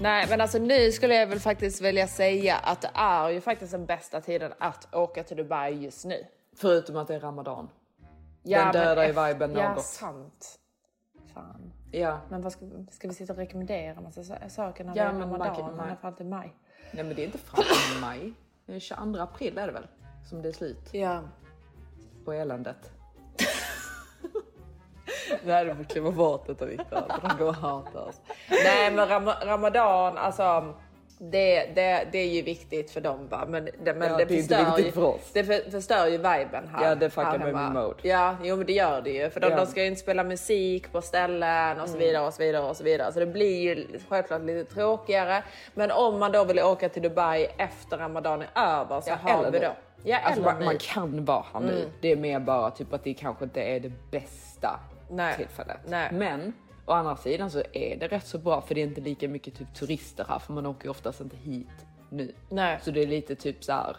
Nej 0.00 0.26
men 0.30 0.40
alltså 0.40 0.58
nu 0.58 0.92
skulle 0.92 1.14
jag 1.14 1.26
väl 1.26 1.40
faktiskt 1.40 1.82
vilja 1.82 2.06
säga 2.06 2.56
att 2.56 2.80
det 2.80 2.90
är 2.94 3.28
ju 3.28 3.40
faktiskt 3.40 3.72
den 3.72 3.86
bästa 3.86 4.20
tiden 4.20 4.52
att 4.58 4.94
åka 4.94 5.22
till 5.22 5.36
Dubai 5.36 5.72
just 5.72 6.04
nu. 6.04 6.24
Förutom 6.58 6.96
att 6.96 7.08
det 7.08 7.14
är 7.14 7.20
ramadan. 7.20 7.68
Ja, 8.42 8.62
Den 8.64 8.72
dödar 8.72 9.02
ju 9.06 9.12
viben 9.12 9.54
Ja 9.56 9.74
något. 9.74 9.84
sant. 9.84 10.58
Fan. 11.34 11.72
Ja. 11.92 12.20
Men 12.28 12.42
vad 12.42 12.52
ska, 12.52 12.64
ska 12.90 13.08
vi 13.08 13.14
sitta 13.14 13.32
och 13.32 13.38
rekommendera 13.38 14.00
massa 14.00 14.24
sa- 14.24 14.48
saker 14.48 14.84
när 14.84 14.96
Ja, 14.96 15.04
det 15.04 15.08
är 15.10 15.12
men 15.12 15.22
ramadan? 15.22 15.76
Man 15.76 15.88
är 15.88 15.96
fram 15.96 16.14
till 16.14 16.26
maj. 16.26 16.56
Nej 16.92 17.04
men 17.04 17.16
det 17.16 17.22
är 17.22 17.26
inte 17.26 17.38
fram 17.38 17.64
till 17.64 18.00
maj. 18.00 18.32
Det 18.66 18.74
är 18.74 18.78
22 18.80 19.20
april 19.22 19.58
är 19.58 19.66
det 19.66 19.72
väl? 19.72 19.86
Som 20.28 20.42
det 20.42 20.48
är 20.48 20.52
slut 20.52 20.94
Ja. 20.94 21.20
på 22.24 22.32
eländet. 22.32 22.92
Det 25.44 25.52
hade 25.52 25.74
fått 25.74 25.88
klippa 25.88 26.10
bort 26.10 26.46
detta 26.46 26.66
Viktor. 26.66 27.02
De 27.22 27.38
går 27.38 27.48
och 27.48 27.54
hatar 27.54 28.08
oss. 28.08 28.20
Nej 28.64 28.92
men 28.94 29.08
ram 29.08 29.26
ramadan 29.26 30.18
alltså. 30.18 30.74
Det, 31.20 31.66
det, 31.74 32.08
det 32.12 32.18
är 32.18 32.28
ju 32.28 32.42
viktigt 32.42 32.90
för 32.90 33.00
dem 33.00 33.28
va? 33.28 33.44
men, 33.48 33.64
det, 33.84 33.94
men 33.94 34.10
Ja, 34.10 34.16
det, 34.16 34.24
det 34.24 34.36
förstör 34.36 34.78
ju, 34.78 34.92
för 34.92 35.04
oss. 35.04 35.30
det 35.32 35.44
för, 35.44 35.70
förstör 35.70 36.06
ju 36.06 36.16
viben 36.16 36.68
här. 36.72 36.88
Ja, 36.88 36.94
det 36.94 37.10
fuckar 37.10 37.38
med 37.38 37.54
min 37.54 37.72
mode. 37.72 37.94
Ja, 38.02 38.36
jo 38.42 38.56
men 38.56 38.66
det 38.66 38.72
gör 38.72 39.02
det 39.02 39.10
ju. 39.10 39.30
För 39.30 39.40
de, 39.40 39.46
Ja. 39.46 39.52
Mm. 39.52 39.64
de 39.64 39.70
ska 39.70 39.80
ju 39.82 39.86
inte 39.88 40.00
spela 40.00 40.24
musik 40.24 40.92
på 40.92 41.02
ställen 41.02 41.80
och 41.80 41.88
så 41.88 41.98
vidare 41.98 42.26
och 42.26 42.34
så 42.34 42.42
vidare 42.42 42.62
och 42.62 42.76
så 42.76 42.84
vidare. 42.84 43.12
Så 43.12 43.20
det 43.20 43.26
blir 43.26 43.60
ju 43.62 43.86
självklart 44.08 44.42
lite 44.42 44.74
tråkigare. 44.74 45.42
Men 45.74 45.90
om 45.90 46.18
man 46.18 46.32
då 46.32 46.44
vill 46.44 46.60
åka 46.60 46.88
till 46.88 47.02
Dubai 47.02 47.46
efter 47.58 47.98
ramadan 47.98 48.42
är 48.54 48.80
över 48.80 49.00
så 49.00 49.10
har 49.12 49.38
eller 49.38 49.50
vi 49.50 49.58
då. 49.58 49.72
Ja, 50.02 50.18
Alltså, 50.18 50.42
man, 50.42 50.64
man 50.64 50.78
kan 50.78 51.24
vara 51.24 51.44
här 51.52 51.60
nu. 51.60 51.72
Mm. 51.78 51.90
Det 52.00 52.12
är 52.12 52.16
mer 52.16 52.40
bara 52.40 52.70
typ 52.70 52.92
att 52.92 53.04
det 53.04 53.14
kanske 53.14 53.44
inte 53.44 53.62
är 53.62 53.80
det 53.80 53.92
bästa 54.10 54.80
Nej. 55.10 55.36
tillfället. 55.36 55.78
Nej. 55.86 56.08
Men 56.12 56.52
å 56.88 56.92
andra 56.92 57.16
sidan 57.16 57.50
så 57.50 57.62
är 57.72 57.96
det 57.96 58.06
rätt 58.08 58.26
så 58.26 58.38
bra 58.38 58.60
för 58.60 58.74
det 58.74 58.80
är 58.80 58.86
inte 58.86 59.00
lika 59.00 59.28
mycket 59.28 59.54
typ 59.58 59.74
turister 59.74 60.24
här 60.28 60.38
för 60.38 60.52
man 60.52 60.66
åker 60.66 60.84
ju 60.84 60.90
oftast 60.90 61.20
inte 61.20 61.36
hit 61.36 61.86
nu. 62.10 62.32
Nej. 62.48 62.78
Så 62.82 62.90
det 62.90 63.02
är 63.02 63.06
lite 63.06 63.34
typ 63.34 63.64
så 63.64 63.72
här 63.72 63.96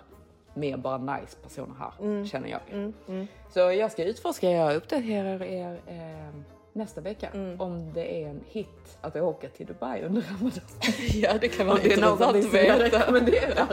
mer 0.54 0.78
bara 0.78 0.98
nice 0.98 1.38
personer 1.44 1.76
här 1.80 1.92
Mm. 2.00 2.26
känner 2.28 2.50
jag. 2.50 2.60
Mm, 2.72 2.94
mm. 3.08 3.28
Så 3.54 3.60
jag 3.60 3.92
ska 3.92 4.04
utforska, 4.04 4.50
jag 4.52 4.76
uppdaterar 4.76 5.44
er 5.44 5.82
eh, 5.88 6.36
nästa 6.74 7.02
vecka 7.02 7.30
Mm. 7.34 7.62
om 7.62 7.94
det 7.94 8.24
är 8.24 8.30
en 8.30 8.42
hit 8.48 8.98
att 9.02 9.16
åka 9.16 9.50
till 9.50 9.66
Dubai 9.66 10.02
under 10.04 10.22
Ramadan. 10.22 10.64
ja, 11.14 11.34
det 11.42 11.48
kan 11.48 11.68
vara 11.68 11.82
intressant 11.82 12.22
att 12.22 13.24
veta. 13.24 13.68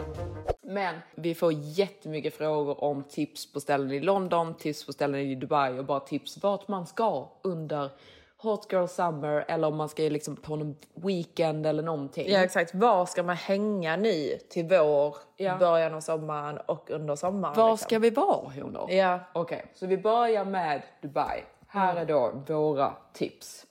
Men 0.63 0.95
vi 1.15 1.35
får 1.35 1.53
jättemycket 1.53 2.35
frågor 2.35 2.85
om 2.85 3.03
tips 3.05 3.53
på 3.53 3.61
ställen 3.61 3.91
i 3.93 4.01
London, 4.01 4.55
tips 4.55 4.87
på 4.87 4.93
ställen 4.93 5.21
i 5.21 5.35
Dubai 5.35 5.79
och 5.79 5.85
bara 5.85 6.01
tips 6.01 6.43
vart 6.43 6.69
man 6.69 6.87
ska 6.87 7.29
under 7.43 7.91
Hot 8.38 8.72
Girl 8.72 8.87
Summer 8.87 9.44
eller 9.49 9.68
om 9.68 9.77
man 9.77 9.88
ska 9.88 10.03
liksom 10.03 10.37
på 10.37 10.57
någon 10.57 10.77
weekend 10.94 11.66
eller 11.66 11.83
någonting. 11.83 12.31
Ja 12.31 12.38
exakt, 12.44 12.75
var 12.75 13.07
ska 13.07 13.22
man 13.22 13.37
hänga 13.37 13.96
nu 13.96 14.38
till 14.51 14.64
vår, 14.68 15.16
Ja. 15.37 15.57
början 15.57 15.94
av 15.94 16.01
sommaren 16.01 16.59
och 16.66 16.90
under 16.90 17.16
sommaren? 17.16 17.55
Var 17.57 17.70
liksom? 17.70 17.85
ska 17.87 17.99
vi 17.99 18.11
vara 18.11 18.51
honor? 18.51 18.90
Ja. 18.90 19.20
Okej, 19.33 19.66
så 19.75 19.87
vi 19.87 19.99
börjar 19.99 20.44
med 20.44 20.83
Dubai. 21.03 21.44
Här 21.68 21.96
är 21.96 22.05
då 22.05 22.33
våra 22.55 22.92
tips. 23.12 23.66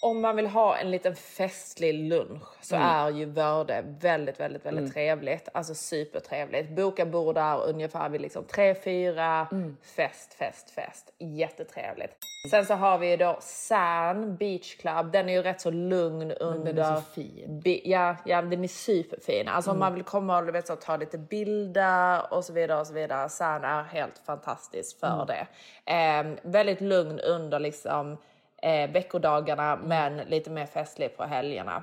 Om 0.00 0.20
man 0.20 0.36
vill 0.36 0.46
ha 0.46 0.76
en 0.76 0.90
liten 0.90 1.16
festlig 1.16 1.94
lunch 1.94 2.42
så 2.60 2.76
Mm. 2.76 2.88
är 2.88 3.10
ju 3.10 3.24
Vörde 3.24 3.84
väldigt, 4.00 4.40
väldigt, 4.40 4.66
väldigt 4.66 4.80
Mm. 4.82 4.90
trevligt. 4.92 5.48
Alltså 5.54 5.74
supertrevligt. 5.74 6.70
Boka 6.70 7.06
bord 7.06 7.34
där 7.34 7.64
ungefär 7.64 8.08
vid 8.08 8.20
liksom 8.20 8.44
3-4. 8.44 9.46
Mm. 9.52 9.76
Fest, 9.96 10.34
fest, 10.34 10.70
fest. 10.70 11.12
Jättetrevligt. 11.18 12.16
Sen 12.50 12.66
så 12.66 12.74
har 12.74 12.98
vi 12.98 13.10
ju 13.10 13.16
då 13.16 13.36
Sand 13.40 14.38
Beach 14.38 14.76
Club. 14.76 15.12
Den 15.12 15.28
är 15.28 15.32
ju 15.32 15.42
rätt 15.42 15.60
så 15.60 15.70
lugn 15.70 16.32
under... 16.32 16.72
den 16.72 16.84
är 16.84 16.96
så 16.96 17.02
fin. 17.02 17.62
Ja, 17.84 18.16
ja, 18.24 18.42
den 18.42 18.64
är 18.64 18.68
superfin. 18.68 19.48
Alltså 19.48 19.70
om 19.70 19.76
Mm. 19.76 19.86
man 19.86 19.94
vill 19.94 20.04
komma 20.04 20.38
och 20.38 20.54
vet, 20.54 20.66
så, 20.66 20.76
ta 20.76 20.96
lite 20.96 21.18
bilder 21.18 22.32
och 22.34 22.44
så 22.44 22.52
vidare. 22.52 22.80
och 22.80 22.86
så 22.86 22.92
vidare. 22.94 23.28
Sand 23.28 23.64
är 23.64 23.82
helt 23.82 24.18
fantastiskt 24.26 25.00
för 25.00 25.14
Mm. 25.14 25.26
det. 25.26 25.46
Ehm, 25.84 26.36
väldigt 26.42 26.80
lugn 26.80 27.20
under 27.20 27.58
liksom 27.58 28.16
eh, 28.62 28.90
veckodagarna 28.90 29.76
men 29.76 30.16
lite 30.16 30.50
mer 30.50 30.66
festlig 30.66 31.16
på 31.16 31.24
helgerna. 31.24 31.82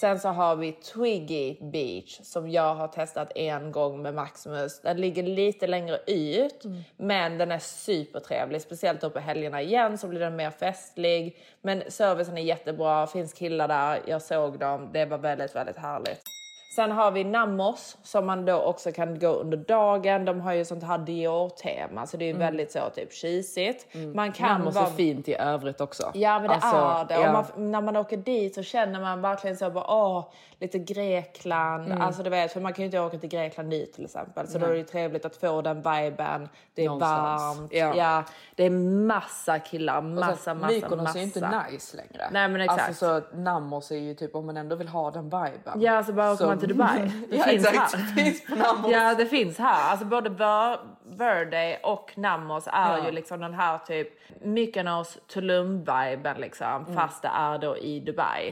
Sen 0.00 0.20
så 0.20 0.28
har 0.28 0.56
vi 0.56 0.72
Twiggy 0.72 1.56
Beach 1.60 2.20
som 2.22 2.50
jag 2.50 2.74
har 2.74 2.88
testat 2.88 3.32
en 3.34 3.72
gång 3.72 4.02
med 4.02 4.14
Maximus. 4.14 4.80
Den 4.80 4.96
ligger 4.96 5.22
lite 5.22 5.66
längre 5.66 5.98
ut 6.06 6.62
men 6.96 7.38
den 7.38 7.50
är 7.50 7.58
supertrevlig. 7.58 8.62
Speciellt 8.62 9.00
då 9.00 9.10
på 9.10 9.18
helgerna 9.18 9.62
igen 9.62 9.98
så 9.98 10.08
blir 10.08 10.20
den 10.20 10.36
mer 10.36 10.50
festlig. 10.50 11.36
Men 11.62 11.82
servicen 11.88 12.38
är 12.38 12.42
jättebra, 12.42 13.06
finns 13.06 13.32
killar 13.32 13.68
där, 13.68 14.02
jag 14.06 14.22
såg 14.22 14.58
dem. 14.58 14.90
Det 14.92 15.04
var 15.04 15.18
väldigt, 15.18 15.56
väldigt 15.56 15.76
härligt. 15.76 16.33
Sen 16.74 16.90
har 16.92 17.10
vi 17.10 17.24
Namos 17.24 17.96
som 18.02 18.26
man 18.26 18.44
då 18.44 18.54
också 18.62 18.92
kan 18.92 19.18
gå 19.18 19.28
under 19.28 19.56
dagen. 19.56 20.24
De 20.24 20.40
har 20.40 20.52
ju 20.52 20.64
sånt 20.64 20.82
här 20.82 20.98
Dior-tema 20.98 22.06
så 22.06 22.16
det 22.16 22.24
är 22.24 22.32
ju 22.32 22.38
väldigt 22.38 22.72
så 22.72 22.90
typ 22.94 23.12
cheesigt. 23.12 23.86
Man 24.14 24.32
kan 24.32 24.58
Namos 24.58 24.74
vara... 24.74 24.86
är 24.86 24.90
fint 24.90 25.28
i 25.28 25.34
övrigt 25.34 25.80
också. 25.80 26.10
Ja 26.14 26.38
men 26.38 26.48
det 26.48 26.54
Alltså, 26.54 26.76
är 27.14 27.18
det. 27.18 27.24
Ja. 27.24 27.32
man, 27.32 27.70
när 27.70 27.80
man 27.80 27.96
åker 27.96 28.16
dit 28.16 28.54
så 28.54 28.62
känner 28.62 29.00
man 29.00 29.20
verkligen 29.20 29.56
så 29.56 29.70
bara 29.70 29.84
åh, 29.88 30.24
lite 30.58 30.78
Grekland. 30.78 31.86
Mm. 31.86 32.00
Alltså 32.00 32.22
du 32.22 32.30
vet, 32.30 32.52
för 32.52 32.60
man 32.60 32.72
kan 32.72 32.82
ju 32.82 32.86
inte 32.86 33.00
åka 33.00 33.18
till 33.18 33.28
Grekland 33.28 33.68
nu 33.68 33.86
till 33.86 34.04
exempel. 34.04 34.48
Så 34.48 34.58
då 34.58 34.66
Nej. 34.66 34.68
är 34.68 34.72
det 34.72 34.78
ju 34.78 34.84
trevligt 34.84 35.24
att 35.24 35.36
få 35.36 35.62
den 35.62 35.76
viben. 35.76 36.48
Det 36.74 36.82
är 36.82 36.86
Någonstans. 36.86 37.58
varmt. 37.58 37.72
Ja. 37.72 37.94
Ja. 37.96 38.24
det 38.54 38.64
är 38.64 38.70
massa 39.06 39.58
killar, 39.58 40.00
massa, 40.02 40.36
sen, 40.36 40.58
massa, 40.58 40.74
Mykonos 40.74 41.04
massa. 41.04 41.18
är 41.18 41.20
ju 41.20 41.26
inte 41.26 41.64
nice 41.70 41.96
längre. 41.96 42.28
Nej 42.32 42.48
men 42.48 42.60
exakt. 42.60 42.88
Alltså 42.88 43.20
så 43.30 43.36
Namos 43.36 43.90
är 43.90 43.96
ju 43.96 44.14
typ 44.14 44.34
om 44.34 44.46
man 44.46 44.56
ändå 44.56 44.76
vill 44.76 44.88
ha 44.88 45.10
den 45.10 45.24
viben. 45.24 45.80
Ja, 45.80 46.04
så 46.04 46.12
bara 46.12 46.46
man 46.46 46.58
till 46.66 46.76
Dubai. 46.76 47.10
Det 47.30 47.36
ja 47.36 47.44
finns 47.44 47.66
exakt, 47.66 47.94
här. 47.94 48.14
det 48.16 48.22
finns 48.22 48.46
på 48.46 48.54
Namos. 48.54 48.92
Ja, 48.92 49.14
det 49.14 49.26
finns 49.26 49.58
här. 49.58 49.90
Alltså 49.90 50.06
både 50.06 50.30
Ver- 50.30 50.78
Verde 51.06 51.78
och 51.82 52.12
Namos 52.18 52.66
är 52.66 52.98
Ja. 52.98 53.04
ju 53.06 53.10
liksom 53.12 53.40
den 53.40 53.54
här 53.54 53.78
typ 53.78 54.08
Mykonos 54.42 55.18
Tulum-viben 55.28 56.36
liksom, 56.40 56.82
Mm. 56.82 56.94
fast 56.94 57.22
det 57.22 57.30
är 57.34 57.58
då 57.58 57.76
i 57.78 58.00
Dubai. 58.00 58.48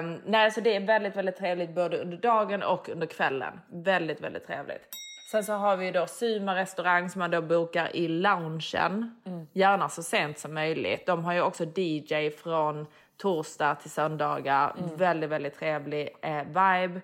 Um, 0.00 0.20
nej, 0.26 0.50
så 0.50 0.60
det 0.60 0.76
är 0.76 0.80
väldigt, 0.80 1.16
väldigt 1.16 1.36
trevligt 1.36 1.74
både 1.74 1.98
under 1.98 2.16
dagen 2.16 2.62
och 2.62 2.88
under 2.88 3.06
kvällen. 3.06 3.60
Väldigt, 3.72 4.20
väldigt 4.20 4.46
trevligt. 4.46 4.88
Sen 5.30 5.44
så 5.44 5.52
har 5.52 5.76
vi 5.76 5.90
då 5.90 6.06
Suma 6.06 6.54
restaurang 6.56 7.10
som 7.10 7.18
man 7.18 7.30
då 7.30 7.42
bokar 7.42 7.96
i 7.96 8.08
loungen. 8.08 9.14
Gärna 9.52 9.88
så 9.88 10.02
sent 10.02 10.38
som 10.38 10.54
möjligt. 10.54 11.06
De 11.06 11.24
har 11.24 11.32
ju 11.34 11.40
också 11.42 11.64
DJ 11.64 12.30
från 12.30 12.86
torsdag 13.18 13.74
till 13.74 13.90
söndagar. 13.90 14.76
Väldigt, 14.96 15.30
väldigt 15.30 15.58
trevlig 15.58 16.16
eh, 16.22 16.44
vibe. 16.46 17.00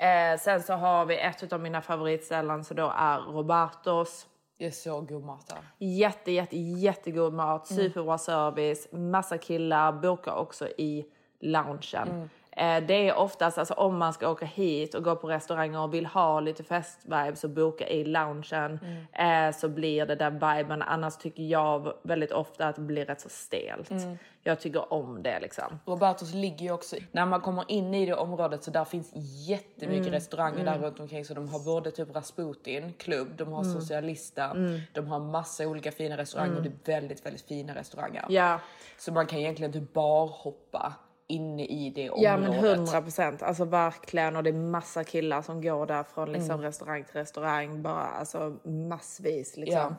Eh, 0.00 0.38
sen 0.40 0.62
så 0.62 0.72
har 0.72 1.06
vi 1.06 1.18
ett 1.18 1.52
av 1.52 1.60
mina 1.60 1.82
favoritställen 1.82 2.64
så 2.64 2.74
då 2.74 2.92
är 2.96 3.18
Robertos. 3.18 4.26
Det 4.58 4.66
är 4.66 4.70
så 4.70 5.00
god 5.00 5.24
mat 5.24 5.46
där. 5.48 5.86
Jätte, 5.88 6.32
jätte, 6.32 6.56
jättegod 6.56 7.32
mat, 7.32 7.66
superbra 7.66 8.18
service, 8.18 8.88
massa 8.92 9.38
killar, 9.38 9.92
bokar 9.92 10.34
också 10.34 10.68
i 10.68 11.04
loungen. 11.40 12.30
Eh, 12.56 12.82
det 12.86 13.08
är 13.08 13.14
oftast, 13.16 13.58
alltså 13.58 13.74
om 13.74 13.98
man 13.98 14.12
ska 14.12 14.28
åka 14.28 14.46
hit 14.46 14.94
och 14.94 15.04
gå 15.04 15.16
på 15.16 15.28
restauranger 15.28 15.80
och 15.80 15.94
vill 15.94 16.06
ha 16.06 16.40
lite 16.40 16.64
festvibes 16.64 17.44
och 17.44 17.50
boka 17.50 17.88
i 17.88 18.04
loungen 18.04 18.78
eh, 19.12 19.50
så 19.54 19.68
blir 19.68 20.06
det 20.06 20.14
den 20.14 20.34
viben. 20.34 20.82
Annars 20.82 21.16
tycker 21.16 21.42
jag 21.42 21.92
väldigt 22.02 22.32
ofta 22.32 22.68
att 22.68 22.76
det 22.76 22.82
blir 22.82 23.04
rätt 23.04 23.20
så 23.20 23.28
stelt. 23.28 23.90
Mm. 23.90 24.18
Jag 24.42 24.60
tycker 24.60 24.92
om 24.92 25.22
det 25.22 25.40
liksom. 25.40 25.78
Robertos 25.86 26.34
ligger 26.34 26.64
ju 26.66 26.72
också, 26.72 26.96
när 27.12 27.26
man 27.26 27.40
kommer 27.40 27.64
in 27.68 27.94
i 27.94 28.06
det 28.06 28.14
området 28.14 28.64
så 28.64 28.70
där 28.70 28.84
finns 28.84 29.10
jättemycket 29.48 30.00
Mm. 30.06 30.12
restauranger 30.12 30.60
Mm. 30.60 30.64
där 30.80 30.86
runt 30.86 31.00
omkring 31.00 31.24
så 31.24 31.34
de 31.34 31.48
har 31.48 31.58
både 31.64 31.90
typ 31.90 32.16
Rasputin 32.16 32.92
klubb, 32.98 33.28
de 33.36 33.52
har 33.52 33.62
Mm. 33.64 33.80
Socialista, 33.80 34.44
Mm. 34.50 34.80
de 34.92 35.06
har 35.08 35.20
massa 35.20 35.66
olika 35.68 35.92
fina 35.92 36.16
restauranger 36.16 36.52
Mm. 36.58 36.62
det 36.84 36.92
är 36.92 37.00
väldigt, 37.00 37.26
väldigt 37.26 37.42
fina 37.48 37.74
restauranger. 37.74 38.24
Ja. 38.28 38.60
Så 38.98 39.12
man 39.12 39.26
kan 39.26 39.38
egentligen 39.38 39.72
typ 39.72 39.92
barhoppa 39.92 40.94
inne 41.32 41.66
i 41.66 41.90
det 41.90 42.10
området. 42.10 42.30
Ja 42.30 42.36
men 42.36 42.52
hundra 42.52 43.02
procent, 43.02 43.42
alltså 43.42 43.64
verkligen 43.64 44.36
och 44.36 44.42
det 44.42 44.50
är 44.50 44.54
massa 44.54 45.04
killar 45.04 45.42
som 45.42 45.62
går 45.62 45.86
där 45.86 46.02
från 46.02 46.32
liksom 46.32 46.50
Mm. 46.54 46.62
restaurang 46.62 47.04
till 47.04 47.14
restaurang, 47.14 47.82
bara 47.82 48.04
alltså 48.04 48.56
massvis 48.64 49.56
liksom. 49.56 49.80
Ja. 49.80 49.94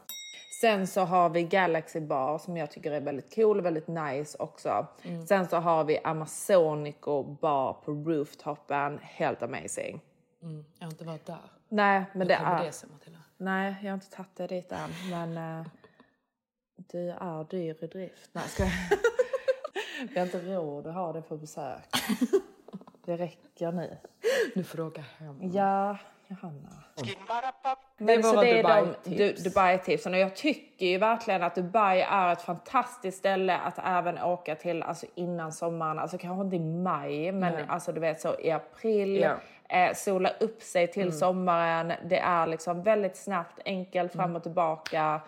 Sen 0.61 0.87
så 0.87 1.01
har 1.01 1.29
vi 1.29 1.43
Galaxy 1.43 1.99
Bar 1.99 2.37
som 2.37 2.57
jag 2.57 2.71
tycker 2.71 2.91
är 2.91 3.01
väldigt 3.01 3.35
cool 3.35 3.59
och 3.59 3.65
väldigt 3.65 3.87
nice 3.87 4.37
också. 4.39 4.87
Mm. 5.03 5.27
Sen 5.27 5.47
så 5.47 5.57
har 5.57 5.83
vi 5.83 5.99
Amazonico 6.03 7.23
Bar 7.23 7.73
på 7.73 7.91
rooftopen, 7.91 8.99
helt 9.03 9.43
amazing. 9.43 10.01
Mm. 10.43 10.65
Jag 10.79 10.85
har 10.85 10.91
inte 10.91 11.05
varit 11.05 11.25
där. 11.25 11.37
Nej 11.69 12.03
men 12.13 12.21
Hur 12.21 12.27
det 12.27 12.35
är... 12.35 12.63
det 12.63 12.71
sig? 12.71 12.89
Nej 13.37 13.75
jag 13.81 13.89
har 13.89 13.93
inte 13.93 14.09
tagit 14.09 14.35
det 14.35 14.47
dit 14.47 14.71
än 14.71 14.89
men 15.09 15.37
uh, 15.59 15.65
du 16.91 17.09
är 17.09 17.49
dyr 17.49 17.83
i 17.83 17.87
drift. 17.87 18.29
Nej 18.31 18.43
ska 18.47 18.63
jag... 18.63 18.71
Vi 20.11 20.19
har 20.19 20.25
inte 20.25 20.39
råd 20.55 20.87
att 20.87 20.93
ha 20.93 21.13
det 21.13 21.21
på 21.21 21.37
besök. 21.37 21.83
Det 23.05 23.17
räcker 23.17 23.71
nu. 23.71 23.97
Nu 24.55 24.63
får 24.63 24.77
du 24.77 24.83
åka 24.83 25.01
hem. 25.19 25.39
Ja, 25.53 25.97
Johanna. 26.27 26.69
Det 27.97 28.13
är 28.13 28.21
våra 28.23 28.41
Dubai-tips. 28.43 29.17
Du- 29.43 29.49
Dubai-tipsen 29.49 30.13
och 30.13 30.19
jag 30.19 30.35
tycker 30.35 30.85
ju 30.85 30.97
verkligen 30.97 31.43
att 31.43 31.55
Dubai 31.55 32.01
är 32.01 32.31
ett 32.33 32.41
fantastiskt 32.41 33.17
ställe 33.17 33.57
att 33.57 33.79
även 33.85 34.17
åka 34.23 34.55
till 34.55 34.83
alltså 34.83 35.05
innan 35.15 35.51
sommaren, 35.51 35.99
alltså 35.99 36.17
kanske 36.17 36.43
inte 36.43 36.55
i 36.55 36.59
maj 36.59 37.31
men 37.31 37.53
Nej. 37.53 37.65
alltså 37.69 37.91
du 37.91 37.99
vet 37.99 38.21
så 38.21 38.39
i 38.39 38.51
april. 38.51 39.19
Ja. 39.19 39.35
Eh, 39.77 39.93
sola 39.93 40.29
upp 40.39 40.61
sig 40.61 40.87
till 40.87 41.01
Mm. 41.01 41.13
sommaren. 41.13 41.93
Det 42.05 42.19
är 42.19 42.47
liksom 42.47 42.83
väldigt 42.83 43.17
snabbt, 43.17 43.59
enkelt 43.65 44.11
fram 44.13 44.23
Mm. 44.25 44.35
och 44.35 44.43
tillbaka. 44.43 45.21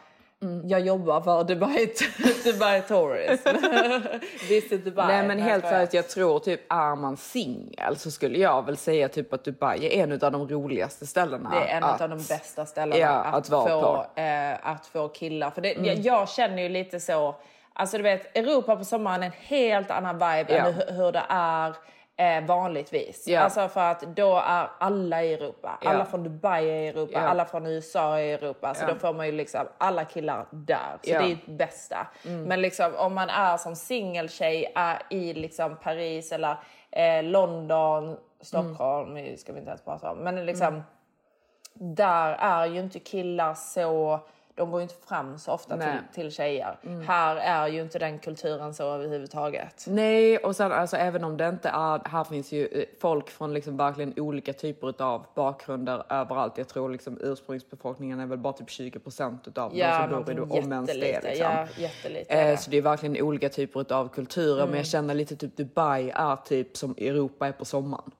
Jag 0.65 0.79
jobbar 0.81 1.21
för 1.21 1.43
Dubai, 1.43 1.93
Dubai 2.43 2.81
Tourism. 2.81 3.49
Visit 4.49 4.85
Dubai. 4.85 5.07
Nej 5.07 5.27
men 5.27 5.39
helt 5.39 5.65
seriöst, 5.67 5.93
jag 5.93 6.09
tror 6.09 6.39
typ 6.39 6.61
är 6.73 6.95
man 6.95 7.17
singel 7.17 7.95
så 7.97 8.11
skulle 8.11 8.37
jag 8.39 8.65
väl 8.65 8.77
säga 8.77 9.09
typ 9.09 9.33
att 9.33 9.43
Dubai 9.43 9.85
är 9.85 10.03
en 10.03 10.11
av 10.11 10.31
de 10.31 10.47
roligaste 10.49 11.07
ställena. 11.07 11.49
Det 11.49 11.57
är 11.71 11.77
en 11.77 11.83
att, 11.83 12.01
av 12.01 12.09
de 12.09 12.15
bästa 12.17 12.65
ställena 12.65 12.97
Ja, 13.01 13.09
att, 13.09 13.35
att 13.35 13.49
vara 13.49 13.69
få, 13.69 13.81
på. 14.15 14.21
eh, 14.21 14.69
att 14.71 14.85
få 14.87 15.07
killar. 15.07 15.49
För 15.51 15.61
det, 15.61 15.73
Mm. 15.75 15.85
jag, 15.85 15.97
jag 15.97 16.29
känner 16.29 16.63
ju 16.63 16.69
lite 16.69 16.99
så, 16.99 17.35
alltså 17.73 17.97
du 17.97 18.03
vet 18.03 18.37
Europa 18.37 18.75
på 18.75 18.83
sommaren 18.85 19.23
är 19.23 19.27
en 19.27 19.33
helt 19.37 19.91
annan 19.91 20.15
vibe 20.15 20.45
Ja. 20.49 20.55
än 20.67 20.73
hur, 20.73 20.91
hur 20.93 21.11
det 21.11 21.23
är 21.29 21.73
eh, 22.17 22.43
vanligtvis. 22.45 23.27
Ja. 23.27 23.39
Alltså 23.39 23.67
för 23.67 23.81
att 23.91 24.01
då 24.01 24.37
är 24.37 24.69
alla 24.79 25.23
i 25.23 25.33
Europa. 25.33 25.79
Ja. 25.81 25.89
Alla 25.89 26.05
från 26.05 26.23
Dubai 26.23 26.69
är 26.69 26.81
i 26.81 26.87
Europa, 26.87 27.11
Ja. 27.13 27.19
alla 27.27 27.45
från 27.45 27.65
USA 27.65 28.19
är 28.19 28.23
i 28.23 28.31
Europa. 28.31 28.73
Så 28.73 28.85
då 28.85 28.95
får 28.95 29.13
man 29.13 29.25
ju 29.25 29.31
liksom 29.31 29.67
alla 29.77 30.05
killar 30.05 30.45
där. 30.51 30.97
Så 31.03 31.09
det 31.09 31.15
är 31.15 31.37
det 31.45 31.51
bästa. 31.53 32.07
Mm. 32.25 32.43
Men 32.43 32.61
liksom 32.61 32.91
om 32.97 33.15
man 33.15 33.29
är 33.29 33.57
som 33.57 33.75
singeltjej 33.75 34.71
är 34.75 35.01
i 35.09 35.33
liksom 35.33 35.75
Paris 35.83 36.31
eller 36.31 36.57
eh, 36.91 37.23
London, 37.23 38.17
Stockholm 38.41 39.37
ska 39.37 39.53
vi 39.53 39.59
inte 39.59 39.69
ens 39.69 39.81
prata 39.83 40.11
om. 40.11 40.17
Men 40.17 40.45
liksom 40.45 40.67
Mm. 40.67 41.95
där 41.95 42.31
är 42.39 42.65
ju 42.65 42.79
inte 42.79 42.99
killar 42.99 43.53
så... 43.53 44.19
de 44.57 44.71
går 44.71 44.79
ju 44.79 44.83
inte 44.83 44.95
fram 45.07 45.37
så 45.39 45.51
ofta 45.51 45.75
Nej. 45.75 45.87
till, 46.13 46.21
till 46.23 46.31
tjejer. 46.31 46.79
Mm. 46.83 47.01
Här 47.07 47.35
är 47.35 47.67
ju 47.67 47.81
inte 47.81 47.99
den 47.99 48.19
kulturen 48.19 48.73
så 48.73 48.83
överhuvudtaget. 48.93 49.85
Nej, 49.87 50.37
och 50.37 50.55
sen 50.55 50.71
alltså 50.71 50.97
även 50.97 51.23
om 51.23 51.37
det 51.37 51.47
inte 51.49 51.69
är, 51.69 52.09
här 52.09 52.23
finns 52.23 52.51
ju 52.51 52.67
eh, 52.67 52.83
folk 53.01 53.29
från 53.29 53.53
liksom 53.53 53.77
verkligen 53.77 54.13
olika 54.19 54.53
typer 54.53 55.01
av 55.03 55.25
bakgrunder 55.35 56.03
överallt. 56.09 56.57
Jag 56.57 56.67
tror 56.67 56.89
liksom 56.89 57.17
ursprungsbefolkningen 57.21 58.19
är 58.19 58.25
väl 58.25 58.37
bara 58.37 58.53
typ 58.53 58.69
20 58.69 58.99
procent 58.99 59.47
utav 59.47 59.73
de 59.73 60.09
som 60.09 60.23
bor 60.25 60.57
i 60.57 60.61
om 60.61 60.71
ens 60.73 60.89
det. 60.91 60.93
Liksom. 61.23 61.31
Ja, 61.39 61.67
jättelite. 61.77 62.33
Eh, 62.33 62.57
så 62.57 62.69
det 62.71 62.77
är 62.77 62.81
verkligen 62.81 63.21
olika 63.21 63.49
typer 63.49 63.93
av 63.93 64.07
kulturer, 64.09 64.55
men 64.55 64.63
Mm. 64.67 64.77
jag 64.77 64.85
känner 64.87 65.13
lite 65.13 65.35
typ 65.35 65.57
Dubai 65.57 66.09
är 66.15 66.35
typ 66.35 66.77
som 66.77 66.91
Europa 66.97 67.47
är 67.47 67.51
på 67.51 67.65
sommaren. 67.65 68.11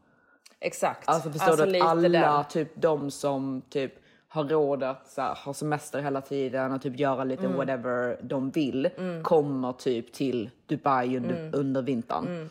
Exakt. 0.60 1.10
Alltså 1.10 1.32
förstår 1.32 1.48
Alltså, 1.52 1.65
du 1.65 1.80
att 1.80 1.88
alla 1.88 2.10
den. 2.10 2.43
typ 2.50 2.69
de 2.76 3.12
som 3.12 3.62
typ 3.69 3.93
har 4.36 4.43
råd 4.43 4.84
att 4.84 5.08
så 5.08 5.21
här, 5.21 5.36
ha 5.45 5.54
semester 5.54 6.02
hela 6.02 6.21
tiden 6.21 6.71
och 6.71 6.82
typ 6.82 7.00
göra 7.00 7.24
lite 7.24 7.45
Mm. 7.45 7.58
whatever 7.58 8.17
de 8.21 8.50
vill 8.50 8.89
Mm. 8.98 9.24
kommer 9.24 9.74
typ 9.74 10.13
till 10.13 10.50
Dubai 10.65 11.17
under, 11.17 11.36
Mm. 11.39 11.52
under 11.54 11.82
vintern. 11.82 12.26
Mm. 12.28 12.50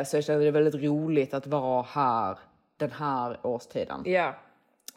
Eh, 0.00 0.04
så 0.06 0.16
jag 0.16 0.24
känner 0.24 0.40
det 0.40 0.46
är 0.46 0.52
väldigt 0.52 0.82
roligt 0.84 1.34
att 1.34 1.46
vara 1.46 1.82
här 1.82 2.38
den 2.76 2.90
här 2.92 3.38
årstiden. 3.42 3.96
Hundra. 4.04 4.34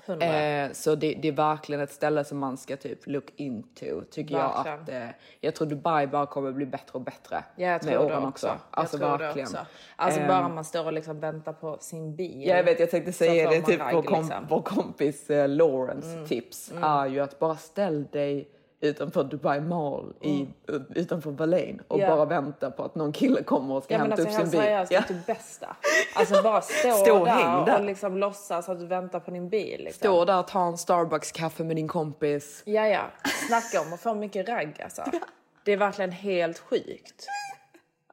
Eh, 0.09 0.71
så 0.71 0.95
det, 0.95 1.13
det 1.21 1.27
är 1.27 1.31
verkligen 1.31 1.81
ett 1.81 1.91
ställe 1.91 2.23
som 2.23 2.37
man 2.37 2.57
ska 2.57 2.77
typ 2.77 3.07
look 3.07 3.33
into 3.35 4.01
tycker 4.11 4.35
Verkligen. 4.35 4.65
jag 4.65 4.81
att 4.81 4.89
eh, 4.89 5.15
jag 5.39 5.55
tror 5.55 5.67
Dubai 5.67 6.07
bara 6.07 6.25
kommer 6.25 6.51
bli 6.51 6.65
bättre 6.65 6.91
och 6.93 7.01
bättre 7.01 7.43
Ja, 7.55 7.67
jag 7.67 7.85
med 7.85 7.97
åren 7.99 8.23
också. 8.25 8.47
också. 8.47 8.57
Alltså 8.71 8.97
jag 8.97 9.07
tror 9.09 9.17
verkligen. 9.17 9.47
Också. 9.47 9.57
Alltså 9.95 10.19
Ehm, 10.19 10.27
bara 10.27 10.49
man 10.49 10.65
står 10.65 10.85
och 10.85 10.93
liksom 10.93 11.19
väntar 11.19 11.53
på 11.53 11.77
sin 11.79 12.15
bil. 12.15 12.43
Ja, 12.47 12.55
jag 12.57 12.63
vet, 12.63 12.79
jag 12.79 12.91
tänkte 12.91 13.11
säga 13.13 13.49
det. 13.49 13.61
Typ 13.61 13.79
man 13.79 13.93
vår, 13.95 14.01
liksom. 14.01 14.45
vår 14.49 14.61
kompis 14.61 15.29
eh, 15.29 15.49
Lawrence 15.49 16.07
Mm. 16.13 16.27
tips 16.27 16.71
Mm. 16.71 16.83
är 16.83 17.07
ju 17.07 17.19
att 17.19 17.39
bara 17.39 17.55
ställ 17.55 18.05
dig 18.11 18.49
utanför 18.81 19.23
Dubai 19.23 19.61
Mall 19.61 20.13
i, 20.21 20.47
utanför 20.95 21.31
Berlin 21.31 21.81
och 21.87 21.95
Mm. 21.99 22.09
Ja. 22.09 22.15
bara 22.15 22.25
vänta 22.25 22.71
på 22.71 22.83
att 22.83 22.95
någon 22.95 23.11
kille 23.11 23.43
kommer 23.43 23.75
och 23.75 23.83
ska 23.83 23.93
Ja 23.93 23.99
hämta 23.99 24.13
alltså 24.13 24.27
upp 24.27 24.33
sin 24.35 24.49
bil. 24.51 24.59
seriöst, 24.59 24.91
Ja. 24.91 25.03
det 25.07 25.13
är 25.13 25.17
det 25.17 25.33
bästa. 25.33 25.75
Alltså 26.15 26.43
bara 26.43 26.61
stå, 26.61 26.91
Stå 26.91 27.19
och 27.19 27.25
där, 27.25 27.65
där. 27.65 27.79
och 27.79 27.85
liksom 27.85 28.17
låtsas 28.17 28.69
att 28.69 28.79
du 28.79 28.85
väntar 28.85 29.19
på 29.19 29.31
din 29.31 29.49
bil. 29.49 29.81
Liksom. 29.83 29.99
Stå 29.99 30.25
där 30.25 30.39
och 30.39 30.47
ta 30.47 30.67
en 30.67 30.77
Starbucks-kaffe 30.77 31.63
med 31.63 31.75
din 31.75 31.87
kompis. 31.87 32.61
Ja, 32.65 32.87
ja. 32.87 33.01
Snacka 33.47 33.81
om 33.87 33.93
att 33.93 33.99
få 34.01 34.13
mycket 34.13 34.49
ragg 34.49 34.81
alltså. 34.83 35.03
Det 35.65 35.71
är 35.71 35.77
verkligen 35.77 36.11
helt 36.11 36.59
sjukt. 36.59 37.25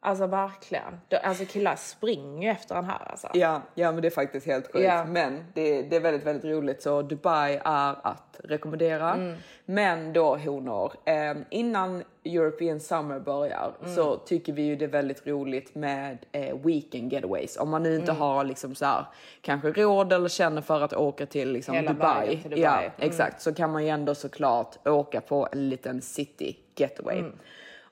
Alltså 0.00 0.26
verkligen. 0.26 1.00
Alltså 1.22 1.44
killar 1.44 1.76
springer 1.76 2.50
efter 2.52 2.74
den 2.74 2.84
här 2.84 3.10
alltså. 3.10 3.28
Ja, 3.34 3.62
ja, 3.74 3.92
men 3.92 4.02
det 4.02 4.08
är 4.08 4.10
faktiskt 4.10 4.46
helt 4.46 4.72
sjukt. 4.72 4.84
Ja. 4.84 5.04
Men 5.04 5.44
det, 5.54 5.82
det 5.82 5.96
är 5.96 6.00
väldigt, 6.00 6.26
väldigt 6.26 6.44
roligt. 6.44 6.82
Så 6.82 7.02
Dubai 7.02 7.60
är 7.64 7.96
att 8.02 8.40
rekommendera. 8.44 9.14
Mm. 9.14 9.36
Men 9.64 10.12
då 10.12 10.36
honor, 10.36 10.92
eh, 11.04 11.34
innan 11.50 12.02
European 12.24 12.80
Summer 12.80 13.20
börjar 13.20 13.72
Mm. 13.82 13.94
så 13.94 14.16
tycker 14.16 14.52
vi 14.52 14.62
ju 14.62 14.76
det 14.76 14.84
är 14.84 14.88
väldigt 14.88 15.26
roligt 15.26 15.74
med 15.74 16.18
eh, 16.32 16.56
weekend 16.58 17.12
getaways. 17.12 17.56
Om 17.56 17.70
man 17.70 17.82
nu 17.82 17.94
inte 17.94 18.12
Mm. 18.12 18.22
har 18.22 18.44
liksom 18.44 18.74
så 18.74 18.84
här, 18.84 19.04
kanske 19.42 19.70
råd 19.72 20.12
eller 20.12 20.28
känner 20.28 20.62
för 20.62 20.80
att 20.80 20.92
åka 20.92 21.26
till 21.26 21.52
liksom 21.52 21.74
Hela 21.74 21.92
Dubai. 21.92 22.28
till 22.28 22.50
Dubai. 22.50 22.60
Ja, 22.62 22.78
Mm. 22.80 22.90
exakt. 22.98 23.40
Så 23.42 23.54
kan 23.54 23.72
man 23.72 23.82
ju 23.84 23.88
ändå 23.88 24.14
såklart 24.14 24.86
åka 24.88 25.20
på 25.20 25.48
en 25.52 25.68
liten 25.68 26.02
city 26.02 26.56
getaway. 26.76 27.22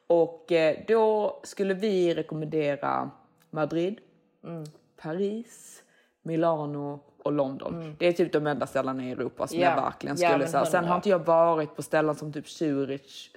Mm. 0.09 0.21
Och 0.21 0.53
eh, 0.53 0.77
då 0.88 1.40
skulle 1.42 1.75
vi 1.75 2.14
rekommendera 2.14 3.11
Madrid, 3.51 3.99
Mm. 4.45 4.64
Paris, 5.03 5.83
Milano 6.23 7.01
och 7.23 7.33
London. 7.33 7.97
Det 7.99 8.07
är 8.07 8.12
typ 8.12 8.33
de 8.33 8.47
enda 8.47 8.66
ställena 8.66 9.05
i 9.05 9.11
Europa 9.12 9.47
som 9.47 9.57
Mm. 9.59 9.69
Ja. 9.71 9.77
jag 9.77 9.83
verkligen 9.83 10.16
skulle 10.16 10.38
men 10.38 10.49
säga. 10.49 10.64
Sen 10.64 10.85
har 10.85 10.97
inte 10.97 11.09
jag 11.09 11.19
varit 11.27 11.77
på 11.77 11.83
ställen 11.83 12.14
som 12.14 12.33
typ 12.33 12.45
Zürich, 12.47 13.31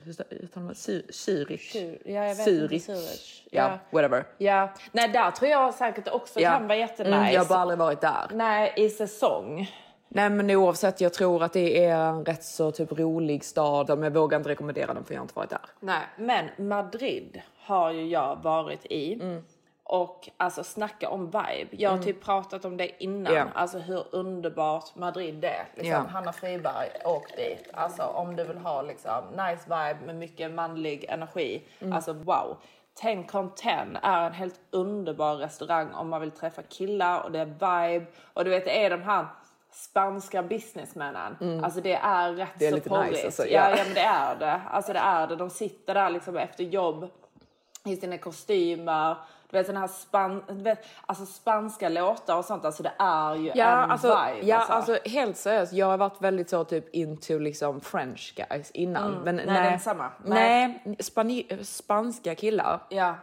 Zürich? 1.12 1.74
Zür- 1.74 2.02
ja, 2.06 2.22
Zürich. 2.34 2.90
Ja, 3.52 3.62
Ja. 3.62 3.80
whatever. 3.92 4.26
Ja, 4.38 4.74
nej 4.92 5.10
där 5.10 5.32
tror 5.32 5.52
jag 5.52 5.74
säkert 5.74 6.08
också 6.08 6.40
Ja. 6.40 6.52
kan 6.52 6.68
vara 6.68 6.78
jättenice. 6.78 7.16
Mm, 7.16 7.34
jag 7.34 7.42
har 7.42 7.48
bara 7.50 7.60
aldrig 7.60 7.80
varit 7.80 8.02
där. 8.02 8.28
Nej, 8.34 8.74
i 8.78 8.90
säsong. 8.90 9.68
Nej 10.12 10.30
men 10.30 10.50
oavsett, 10.52 11.02
jag 11.02 11.14
tror 11.14 11.44
att 11.44 11.54
det 11.54 11.86
är 11.86 11.96
en 11.96 12.26
rätt 12.26 12.44
så 12.44 12.72
typ 12.72 12.92
rolig 13.00 13.44
stad. 13.44 13.88
Men 13.90 14.04
jag 14.04 14.12
vågar 14.12 14.38
inte 14.38 14.50
rekommendera 14.50 14.94
den 14.94 15.04
för 15.04 15.14
jag 15.14 15.20
har 15.20 15.24
inte 15.24 15.36
varit 15.36 15.50
där. 15.50 15.60
Nej, 15.80 16.02
men 16.18 16.68
Madrid 16.70 17.42
har 17.60 17.92
ju 17.92 18.08
jag 18.08 18.36
varit 18.44 18.86
i. 18.86 19.14
Mm. 19.14 19.44
Och 19.84 20.30
alltså 20.38 20.64
snacka 20.64 21.10
om 21.10 21.26
vibe. 21.26 21.68
Jag 21.72 21.90
har 21.90 21.96
Mm. 21.98 22.06
typ 22.06 22.24
pratat 22.24 22.66
om 22.66 22.78
det 22.78 23.04
innan. 23.04 23.34
Ja. 23.34 23.46
Alltså 23.54 23.78
hur 23.80 24.04
underbart 24.12 24.96
Madrid 24.96 25.46
är. 25.46 25.66
Liksom, 25.76 25.92
Ja. 25.92 26.06
Hanna 26.10 26.34
Friberg, 26.34 26.90
åk 27.06 27.36
dit. 27.38 27.70
Alltså 27.74 28.04
om 28.04 28.36
du 28.36 28.44
vill 28.44 28.58
ha 28.58 28.82
liksom 28.82 29.24
nice 29.32 29.64
vibe 29.64 30.06
med 30.06 30.16
mycket 30.16 30.52
manlig 30.52 31.06
energi. 31.10 31.64
Mm. 31.80 31.94
Alltså 31.94 32.14
wow. 32.14 32.58
Ten 33.02 33.24
Conten 33.24 33.98
är 34.04 34.28
en 34.28 34.34
helt 34.34 34.60
underbar 34.72 35.36
restaurang 35.36 35.92
om 35.94 36.10
man 36.10 36.22
vill 36.22 36.32
träffa 36.32 36.62
killar 36.64 37.24
och 37.24 37.32
det 37.32 37.40
är 37.40 37.46
vibe. 37.46 38.06
Och 38.34 38.44
du 38.46 38.50
vet 38.50 38.66
det 38.66 38.86
är 38.86 38.90
de 38.90 39.02
här 39.04 39.26
spanska 39.72 40.44
businessmännen. 40.44 41.38
Mm. 41.42 41.64
Alltså 41.64 41.82
det 41.82 41.94
är 41.94 42.32
rätt 42.34 42.50
Det 42.60 42.66
är 42.66 42.70
så 42.70 42.76
lite 42.76 42.90
porrigt. 42.90 43.12
nice, 43.12 43.26
alltså, 43.26 43.46
ja. 43.46 43.70
ja. 43.70 43.78
ja 43.78 43.84
men 43.86 43.94
det 43.94 44.00
är 44.02 44.36
det. 44.36 44.62
Alltså 44.72 44.94
det 44.94 45.00
är 45.00 45.28
det. 45.28 45.36
De 45.36 45.50
sitter 45.50 45.94
där 45.94 46.10
liksom 46.10 46.38
efter 46.38 46.64
jobb 46.64 47.08
i 47.86 47.96
sina 47.96 48.18
kostymer. 48.18 49.16
Du 49.52 49.58
vet 49.58 49.68
såna 49.68 49.80
här 49.80 49.88
span, 49.88 50.44
du 50.48 50.64
vet, 50.64 50.86
alltså 51.06 51.26
spanska 51.26 51.90
låtar 51.90 52.38
och 52.38 52.46
sånt. 52.46 52.66
Alltså 52.66 52.84
det 52.84 52.92
är 53.00 53.36
ju 53.36 53.52
Ja, 53.56 53.84
en 53.84 53.92
alltså, 53.92 54.08
vibe. 54.08 54.48
ja 54.48 54.66
alltså. 54.70 54.98
helt 55.06 55.38
seriöst. 55.38 55.74
Jag 55.74 55.86
har 55.86 55.98
varit 55.98 56.22
väldigt 56.22 56.50
så 56.50 56.64
typ 56.64 56.96
into 56.96 57.40
liksom 57.40 57.82
French 57.82 58.34
guys 58.36 58.72
innan. 58.72 59.12
Mm. 59.12 59.24
Men 59.24 59.36
Nej, 59.36 59.46
nej, 59.48 59.80
samma. 59.80 60.12
Nej, 60.26 60.84
Spani- 61.00 61.64
spanska 61.64 62.36
killar. 62.36 62.80
Ja, 62.90 63.16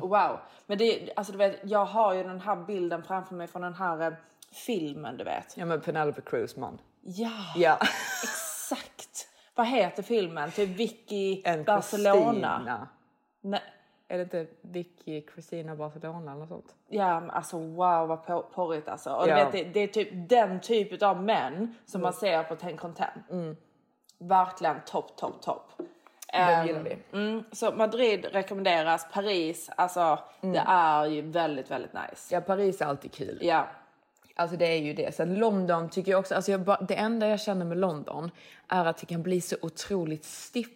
wow. 0.00 0.38
Men 0.66 0.78
det, 0.78 1.10
alltså 1.16 1.32
du 1.32 1.38
vet, 1.38 1.60
jag 1.62 1.84
har 1.84 2.14
ju 2.14 2.22
den 2.22 2.40
här 2.40 2.56
bilden 2.56 3.02
framför 3.02 3.34
mig 3.34 3.46
från 3.46 3.62
den 3.62 3.74
här 3.74 4.00
eh, 4.06 4.12
filmen, 4.52 5.16
du 5.16 5.24
vet. 5.24 5.56
Ja 5.56 5.64
men 5.64 5.80
Penelope 5.80 6.20
Cruz 6.20 6.56
man. 6.56 6.78
Ja, 7.02 7.30
Ja. 7.56 7.78
exakt. 8.22 9.28
Vad 9.54 9.66
heter 9.66 10.02
filmen? 10.02 10.50
Typ 10.50 10.68
Vicky 10.68 11.42
En 11.44 11.64
Barcelona. 11.64 12.22
Christina. 12.22 12.88
Nej. 13.40 13.60
Är 14.08 14.16
det 14.18 14.22
inte 14.22 14.46
Vicky 14.62 15.22
Christina 15.34 15.76
Barcelona 15.76 16.32
eller 16.32 16.46
sånt? 16.46 16.74
Ja, 16.88 17.20
men 17.20 17.30
alltså 17.30 17.58
wow 17.58 18.08
vad 18.08 18.26
porrigt 18.52 18.88
alltså. 18.88 19.10
Och 19.12 19.24
du 19.24 19.30
Ja. 19.30 19.36
vet, 19.36 19.52
det, 19.52 19.64
det 19.64 19.80
är 19.80 19.86
typ 19.86 20.08
den 20.28 20.60
typ 20.60 21.02
av 21.02 21.22
män 21.22 21.74
som 21.86 22.00
man 22.02 22.12
ser 22.12 22.42
på 22.42 22.56
Ten 22.56 22.76
Content. 22.76 23.12
Verkligen 24.18 24.76
topp, 24.86 25.16
topp, 25.16 25.42
topp. 25.42 25.72
Den 25.76 25.86
Ehm, 26.42 26.66
gillar 26.66 26.80
vi. 26.82 26.98
Mm, 27.12 27.44
så 27.52 27.72
Madrid 27.72 28.24
rekommenderas, 28.32 29.06
Paris, 29.12 29.70
alltså 29.76 30.18
det 30.40 30.62
är 30.66 31.04
ju 31.06 31.22
väldigt, 31.22 31.70
väldigt 31.70 31.92
nice. 31.92 32.34
Ja, 32.34 32.40
Paris 32.40 32.80
är 32.80 32.86
alltid 32.86 33.12
kul. 33.12 33.38
Ja. 33.42 33.66
Alltså 34.38 34.56
det 34.56 34.66
är 34.66 34.78
ju 34.78 34.92
det. 34.92 35.14
Sen 35.14 35.34
London 35.34 35.88
tycker 35.88 36.10
jag 36.12 36.18
också, 36.20 36.34
alltså 36.34 36.50
jag 36.50 36.60
bara, 36.60 36.80
det 36.80 36.94
enda 36.94 37.28
jag 37.28 37.40
känner 37.40 37.64
med 37.64 37.78
London 37.78 38.30
är 38.68 38.84
att 38.84 38.96
det 38.98 39.06
kan 39.06 39.22
bli 39.22 39.40
så 39.40 39.56
otroligt 39.62 40.24
stiff 40.24 40.68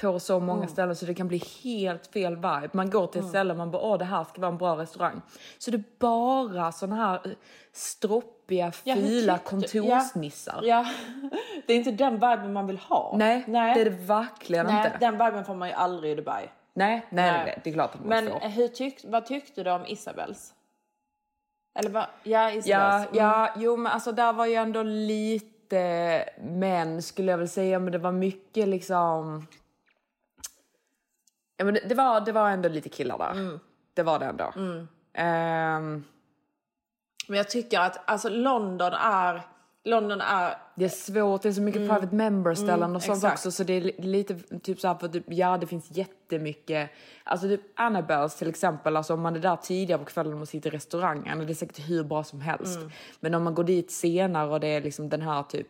på 0.00 0.20
så 0.20 0.40
många 0.40 0.58
Mm. 0.58 0.68
ställen 0.68 0.96
så 0.96 1.06
det 1.06 1.14
kan 1.14 1.28
bli 1.28 1.42
helt 1.64 2.06
fel 2.06 2.36
vibe. 2.36 2.68
Man 2.72 2.90
går 2.90 3.06
till 3.06 3.18
ett 3.18 3.22
Mm. 3.22 3.28
ställe 3.28 3.50
och 3.52 3.56
man 3.58 3.70
bara 3.70 3.82
åh 3.82 3.98
det 3.98 4.04
här 4.04 4.24
ska 4.24 4.40
vara 4.40 4.52
en 4.52 4.58
bra 4.58 4.76
restaurang. 4.76 5.20
Så 5.58 5.70
det 5.70 5.76
är 5.76 5.84
bara 5.98 6.72
såna 6.72 6.96
här 6.96 7.14
eh, 7.24 7.30
stroppiga, 7.72 8.72
Ja, 8.84 8.94
tyckte- 8.94 9.38
kontorsnissar. 9.44 10.60
Ja, 10.62 10.86
det 11.66 11.72
är 11.72 11.76
inte 11.76 11.90
den 11.90 12.14
viben 12.14 12.52
man 12.52 12.66
vill 12.66 12.78
ha. 12.78 13.14
Nej, 13.18 13.44
Nej. 13.46 13.74
det 13.74 13.80
är 13.80 13.84
det 13.84 13.90
verkligen 13.90 14.66
Nej, 14.66 14.86
inte. 14.86 14.96
den 15.00 15.12
viben 15.12 15.44
får 15.44 15.54
man 15.54 15.68
ju 15.68 15.74
aldrig 15.74 16.12
i 16.12 16.14
Dubai. 16.14 16.42
Nej, 16.74 17.06
nej, 17.10 17.32
nej, 17.32 17.42
nej, 17.44 17.60
det 17.64 17.70
är 17.70 17.74
klart 17.74 17.94
att 17.94 18.00
man 18.00 18.08
Men 18.08 18.28
får. 18.40 18.48
hur 18.48 18.68
tyck, 18.68 19.00
vad 19.04 19.26
tyckte 19.26 19.62
du 19.62 19.70
om 19.70 19.86
Isabels? 19.86 20.54
Eller 21.74 21.90
vad? 21.90 22.06
Ja. 22.22 22.50
Ja, 22.50 22.96
Mm. 22.96 23.08
ja, 23.12 23.50
jo 23.56 23.76
men 23.76 23.92
alltså 23.92 24.12
där 24.12 24.32
var 24.32 24.46
ju 24.46 24.54
ändå 24.54 24.82
lite 24.82 26.28
män 26.40 27.02
skulle 27.02 27.30
jag 27.30 27.38
väl 27.38 27.48
säga, 27.48 27.78
men 27.78 27.92
det 27.92 27.98
var 27.98 28.12
mycket 28.12 28.68
liksom... 28.68 29.46
Ja 31.56 31.64
men 31.64 31.74
det, 31.74 31.80
det 31.88 31.94
var, 31.94 32.20
det 32.20 32.32
var 32.32 32.50
ändå 32.50 32.68
lite 32.68 32.88
killar 32.88 33.18
där. 33.18 33.30
Mm. 33.30 33.60
Det 33.94 34.02
var 34.02 34.18
det 34.18 34.26
ändå. 34.26 34.52
Ehm, 35.14 36.04
Men 37.28 37.36
jag 37.36 37.50
tycker 37.50 37.80
att 37.80 38.10
alltså 38.10 38.28
London 38.28 38.92
är... 38.92 39.42
London 39.84 40.20
är... 40.20 40.54
det 40.74 40.84
är 40.84 40.88
svårt, 40.88 41.42
det 41.42 41.48
är 41.48 41.52
så 41.52 41.62
mycket 41.62 41.80
private 41.88 42.14
member-ställen 42.14 42.82
Mm, 42.82 42.96
och 42.96 43.02
sånt 43.02 43.16
exakt. 43.18 43.32
också 43.38 43.50
så 43.50 43.64
det 43.64 43.72
är 43.72 43.80
li- 43.80 43.94
lite 43.98 44.34
typ 44.62 44.80
så 44.80 44.88
här 44.88 44.94
för 44.94 45.08
typ, 45.08 45.24
ja 45.26 45.58
det 45.58 45.66
finns 45.66 45.90
jättemycket, 45.90 46.90
alltså 47.24 47.46
typ 47.48 47.60
Annabelles 47.76 48.36
till 48.36 48.48
exempel, 48.48 48.96
alltså 48.96 49.14
om 49.14 49.20
man 49.20 49.36
är 49.36 49.40
där 49.40 49.56
tidigare 49.56 49.98
på 49.98 50.04
kvällen 50.04 50.40
och 50.40 50.48
sitter 50.48 50.70
i 50.70 50.76
restaurangen, 50.76 51.38
det 51.38 51.52
är 51.52 51.54
säkert 51.54 51.88
hur 51.90 52.04
bra 52.04 52.24
som 52.24 52.40
helst. 52.40 52.76
Mm. 52.76 52.90
Men 53.20 53.34
om 53.34 53.42
man 53.42 53.54
går 53.54 53.64
dit 53.64 53.90
senare 53.90 54.50
och 54.50 54.60
det 54.60 54.66
är 54.68 54.80
liksom 54.80 55.08
den 55.08 55.22
här 55.22 55.42
typ 55.42 55.68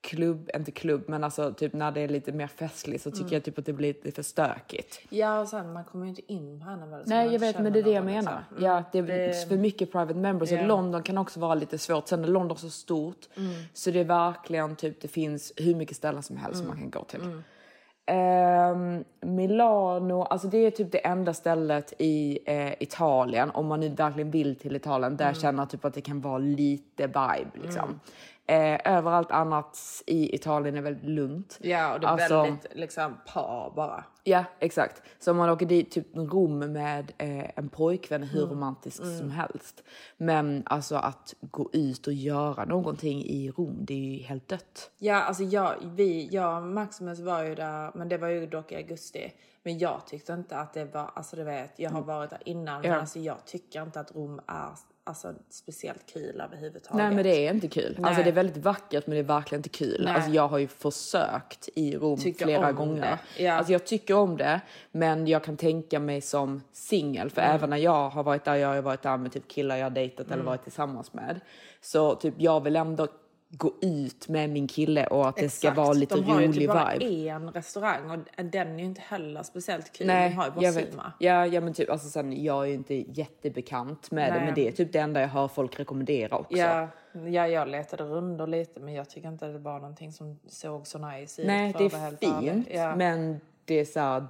klubb, 0.00 0.50
inte 0.56 0.70
klubb, 0.70 1.04
men 1.06 1.24
alltså 1.24 1.52
typ 1.54 1.72
när 1.72 1.90
det 1.92 2.00
är 2.00 2.08
lite 2.08 2.32
mer 2.32 2.46
festligt 2.46 3.02
så 3.02 3.10
tycker 3.10 3.22
Mm. 3.24 3.34
jag 3.34 3.44
typ 3.44 3.58
att 3.58 3.66
det 3.66 3.72
blir 3.72 3.88
lite 3.94 4.12
för 4.12 4.22
stökigt. 4.22 5.00
Ja, 5.08 5.40
och 5.40 5.48
sen 5.48 5.72
man 5.72 5.84
kommer 5.84 6.04
ju 6.04 6.08
inte 6.10 6.32
in 6.32 6.60
på 6.60 6.66
henne 6.66 6.86
väl. 6.86 7.02
Nej 7.06 7.32
jag 7.32 7.38
vet 7.40 7.58
men 7.58 7.72
det 7.72 7.78
är 7.78 7.82
det 7.82 7.90
jag 7.90 8.04
någon, 8.04 8.14
menar. 8.14 8.44
liksom. 8.50 8.66
Ja, 8.66 8.82
det 8.92 8.98
är 8.98 9.02
Det- 9.02 9.48
för 9.48 9.56
mycket 9.56 9.92
private 9.92 10.14
members. 10.14 10.52
Och 10.52 10.66
London 10.66 11.02
kan 11.02 11.18
också 11.18 11.40
vara 11.40 11.54
lite 11.54 11.78
svårt. 11.78 12.08
Sen 12.08 12.24
är 12.24 12.28
London 12.28 12.56
så 12.58 12.70
stort 12.70 13.28
Mm. 13.36 13.52
så 13.72 13.90
det 13.90 14.00
är 14.00 14.04
verkligen 14.04 14.76
typ 14.76 15.00
det 15.00 15.08
finns 15.08 15.52
hur 15.56 15.74
mycket 15.74 15.96
ställen 15.96 16.22
som 16.22 16.36
helst 16.36 16.58
som 16.58 16.66
Mm. 16.66 16.78
man 16.80 16.90
kan 16.90 17.00
gå 17.00 17.04
till. 17.06 17.42
Ehm, 18.06 19.04
Milano, 19.20 20.22
alltså 20.22 20.48
det 20.48 20.58
är 20.58 20.70
typ 20.70 20.92
det 20.92 21.06
enda 21.06 21.34
stället 21.34 21.92
i 21.98 22.38
eh, 22.46 22.72
Italien, 22.82 23.50
om 23.50 23.66
man 23.66 23.80
nu 23.80 23.88
verkligen 23.88 24.30
vill 24.30 24.56
till 24.56 24.76
Italien, 24.76 25.16
där 25.16 25.26
jag 25.26 25.36
känner 25.36 25.66
typ 25.66 25.84
att 25.84 25.94
det 25.94 26.00
kan 26.00 26.20
vara 26.20 26.38
lite 26.38 27.06
vibe 27.06 27.50
liksom. 27.62 28.00
Eh, 28.48 28.80
överallt 28.84 29.30
annat 29.30 29.78
i 30.06 30.34
Italien 30.34 30.76
är 30.76 30.80
väldigt 30.82 31.04
lugnt. 31.04 31.58
Ja, 31.62 31.94
och 31.94 32.00
det 32.00 32.06
är 32.06 32.10
Alltså- 32.10 32.42
väldigt 32.42 32.66
liksom 32.74 33.16
par 33.32 33.72
bara. 33.76 34.04
Ja, 34.24 34.44
exakt. 34.58 35.02
Så 35.18 35.30
om 35.30 35.36
man 35.36 35.50
åker 35.50 35.66
dit, 35.66 35.90
typ 35.90 36.06
Rom 36.16 36.58
med 36.58 37.12
eh, 37.18 37.58
en 37.58 37.68
pojkvän 37.68 38.22
hur 38.22 38.38
Mm. 38.42 38.50
romantiskt 38.54 39.00
Mm. 39.02 39.18
som 39.18 39.30
helst. 39.30 39.82
Men 40.16 40.62
alltså 40.66 40.96
att 40.96 41.34
gå 41.40 41.70
ut 41.72 42.06
och 42.06 42.12
göra 42.12 42.64
någonting 42.64 43.24
i 43.24 43.50
Rom, 43.50 43.76
det 43.80 43.94
är 43.94 44.18
ju 44.18 44.22
helt 44.22 44.48
dött. 44.48 44.90
Ja, 44.98 45.22
alltså 45.22 45.42
jag, 45.42 45.74
vi, 45.82 46.28
jag 46.32 46.56
och 46.56 46.62
Maximus 46.68 47.20
var 47.20 47.42
ju 47.42 47.54
där, 47.54 47.90
men 47.94 48.08
det 48.08 48.18
var 48.18 48.28
ju 48.28 48.46
dock 48.46 48.72
i 48.72 48.76
augusti. 48.76 49.32
Men 49.62 49.78
jag 49.78 50.06
tyckte 50.06 50.32
inte 50.32 50.56
att 50.58 50.72
det 50.74 50.84
var, 50.84 51.10
alltså 51.14 51.36
du 51.36 51.44
vet, 51.44 51.72
jag 51.76 51.90
har 51.90 52.02
varit 52.02 52.30
där 52.30 52.42
innan, 52.44 52.82
Ja. 52.84 52.90
men 52.90 53.00
alltså 53.00 53.18
jag 53.18 53.44
tycker 53.46 53.82
inte 53.82 54.00
att 54.00 54.14
Rom 54.14 54.40
är 54.46 54.68
alltså, 55.08 55.34
speciellt 55.50 56.06
kul 56.12 56.40
överhuvudtaget. 56.40 56.96
Nej 56.96 57.14
men 57.14 57.24
det 57.24 57.46
är 57.46 57.54
inte 57.54 57.68
kul. 57.68 57.94
Nej. 57.98 58.08
Alltså 58.08 58.22
det 58.22 58.28
är 58.30 58.32
väldigt 58.32 58.56
vackert 58.64 59.06
men 59.06 59.14
det 59.14 59.20
är 59.20 59.22
verkligen 59.22 59.58
inte 59.58 59.68
kul. 59.68 60.02
Nej. 60.04 60.14
Alltså 60.14 60.30
jag 60.30 60.48
har 60.48 60.58
ju 60.58 60.68
försökt 60.68 61.68
i 61.74 61.96
Rom 61.96 62.18
Tycker 62.18 62.44
flera 62.44 62.72
gånger. 62.72 63.18
Ja. 63.38 63.52
Alltså 63.52 63.72
jag 63.72 63.86
tycker 63.86 64.14
om 64.14 64.36
det 64.36 64.60
men 64.92 65.26
jag 65.26 65.44
kan 65.44 65.56
tänka 65.56 66.00
mig 66.00 66.20
som 66.20 66.62
singel 66.72 67.30
för 67.30 67.42
Mm. 67.42 67.54
även 67.54 67.70
när 67.70 67.76
jag 67.76 68.10
har 68.10 68.22
varit 68.22 68.44
där, 68.44 68.54
jag 68.54 68.68
har 68.68 68.82
varit 68.82 69.02
där 69.02 69.16
med 69.16 69.32
typ 69.32 69.48
killar 69.48 69.76
jag 69.76 69.84
har 69.84 69.90
dejtat 69.90 70.26
eller 70.26 70.34
Mm. 70.34 70.46
varit 70.46 70.62
tillsammans 70.62 71.12
med. 71.14 71.40
Så 71.80 72.14
typ 72.14 72.34
jag 72.38 72.60
vill 72.64 72.76
ändå 72.76 73.06
gå 73.50 73.72
ut 73.82 74.28
med 74.28 74.50
min 74.50 74.68
kille 74.68 75.06
och 75.06 75.28
att 75.28 75.36
det 75.36 75.48
ska 75.48 75.74
vara 75.74 75.92
lite 75.92 76.14
De 76.14 76.24
har 76.24 76.40
ju 76.40 76.46
rolig 76.46 76.58
typ 76.60 76.68
bara 76.68 76.92
vibe. 76.98 77.28
en 77.30 77.50
restaurang 77.50 78.10
och 78.10 78.44
den 78.44 78.68
är 78.74 78.78
ju 78.78 78.84
inte 78.84 79.00
heller 79.00 79.42
speciellt 79.42 79.92
kul. 79.92 80.06
Nej, 80.06 80.28
De 80.30 80.34
har 80.36 80.44
ju 80.44 80.50
bara 80.50 80.64
jag 80.64 80.72
vet. 80.72 80.90
Sima. 80.90 81.12
Ja, 81.18 81.46
ja 81.46 81.60
men 81.60 81.74
typ 81.74 81.90
alltså 81.90 82.08
sen 82.08 82.44
jag 82.44 82.62
är 82.62 82.66
ju 82.68 82.74
inte 82.74 82.94
jättebekant 82.94 84.10
med 84.10 84.32
det 84.32 84.36
Nej. 84.36 84.44
men 84.44 84.54
det 84.54 84.68
är 84.68 84.72
typ 84.72 84.92
det 84.92 84.98
enda 84.98 85.20
jag 85.20 85.28
hör 85.28 85.48
folk 85.48 85.80
rekommendera 85.80 86.36
också. 86.36 86.56
Ja, 86.56 86.88
ja, 87.26 87.48
jag 87.48 87.68
letade 87.68 88.04
rundor 88.04 88.46
lite 88.46 88.80
men 88.80 88.94
jag 88.94 89.10
tycker 89.10 89.28
inte 89.28 89.46
det 89.46 89.58
var 89.58 89.78
någonting 89.80 90.12
som 90.12 90.38
såg 90.48 90.86
så 90.86 90.98
nice 90.98 91.42
ut. 91.42 91.46
Nej, 91.48 91.74
det 91.78 91.84
är 91.84 92.16
fint 92.16 92.68
Ja. 92.70 92.96
men 92.96 93.40
det 93.64 93.80
är 93.80 93.84
så 93.84 94.00
här, 94.00 94.26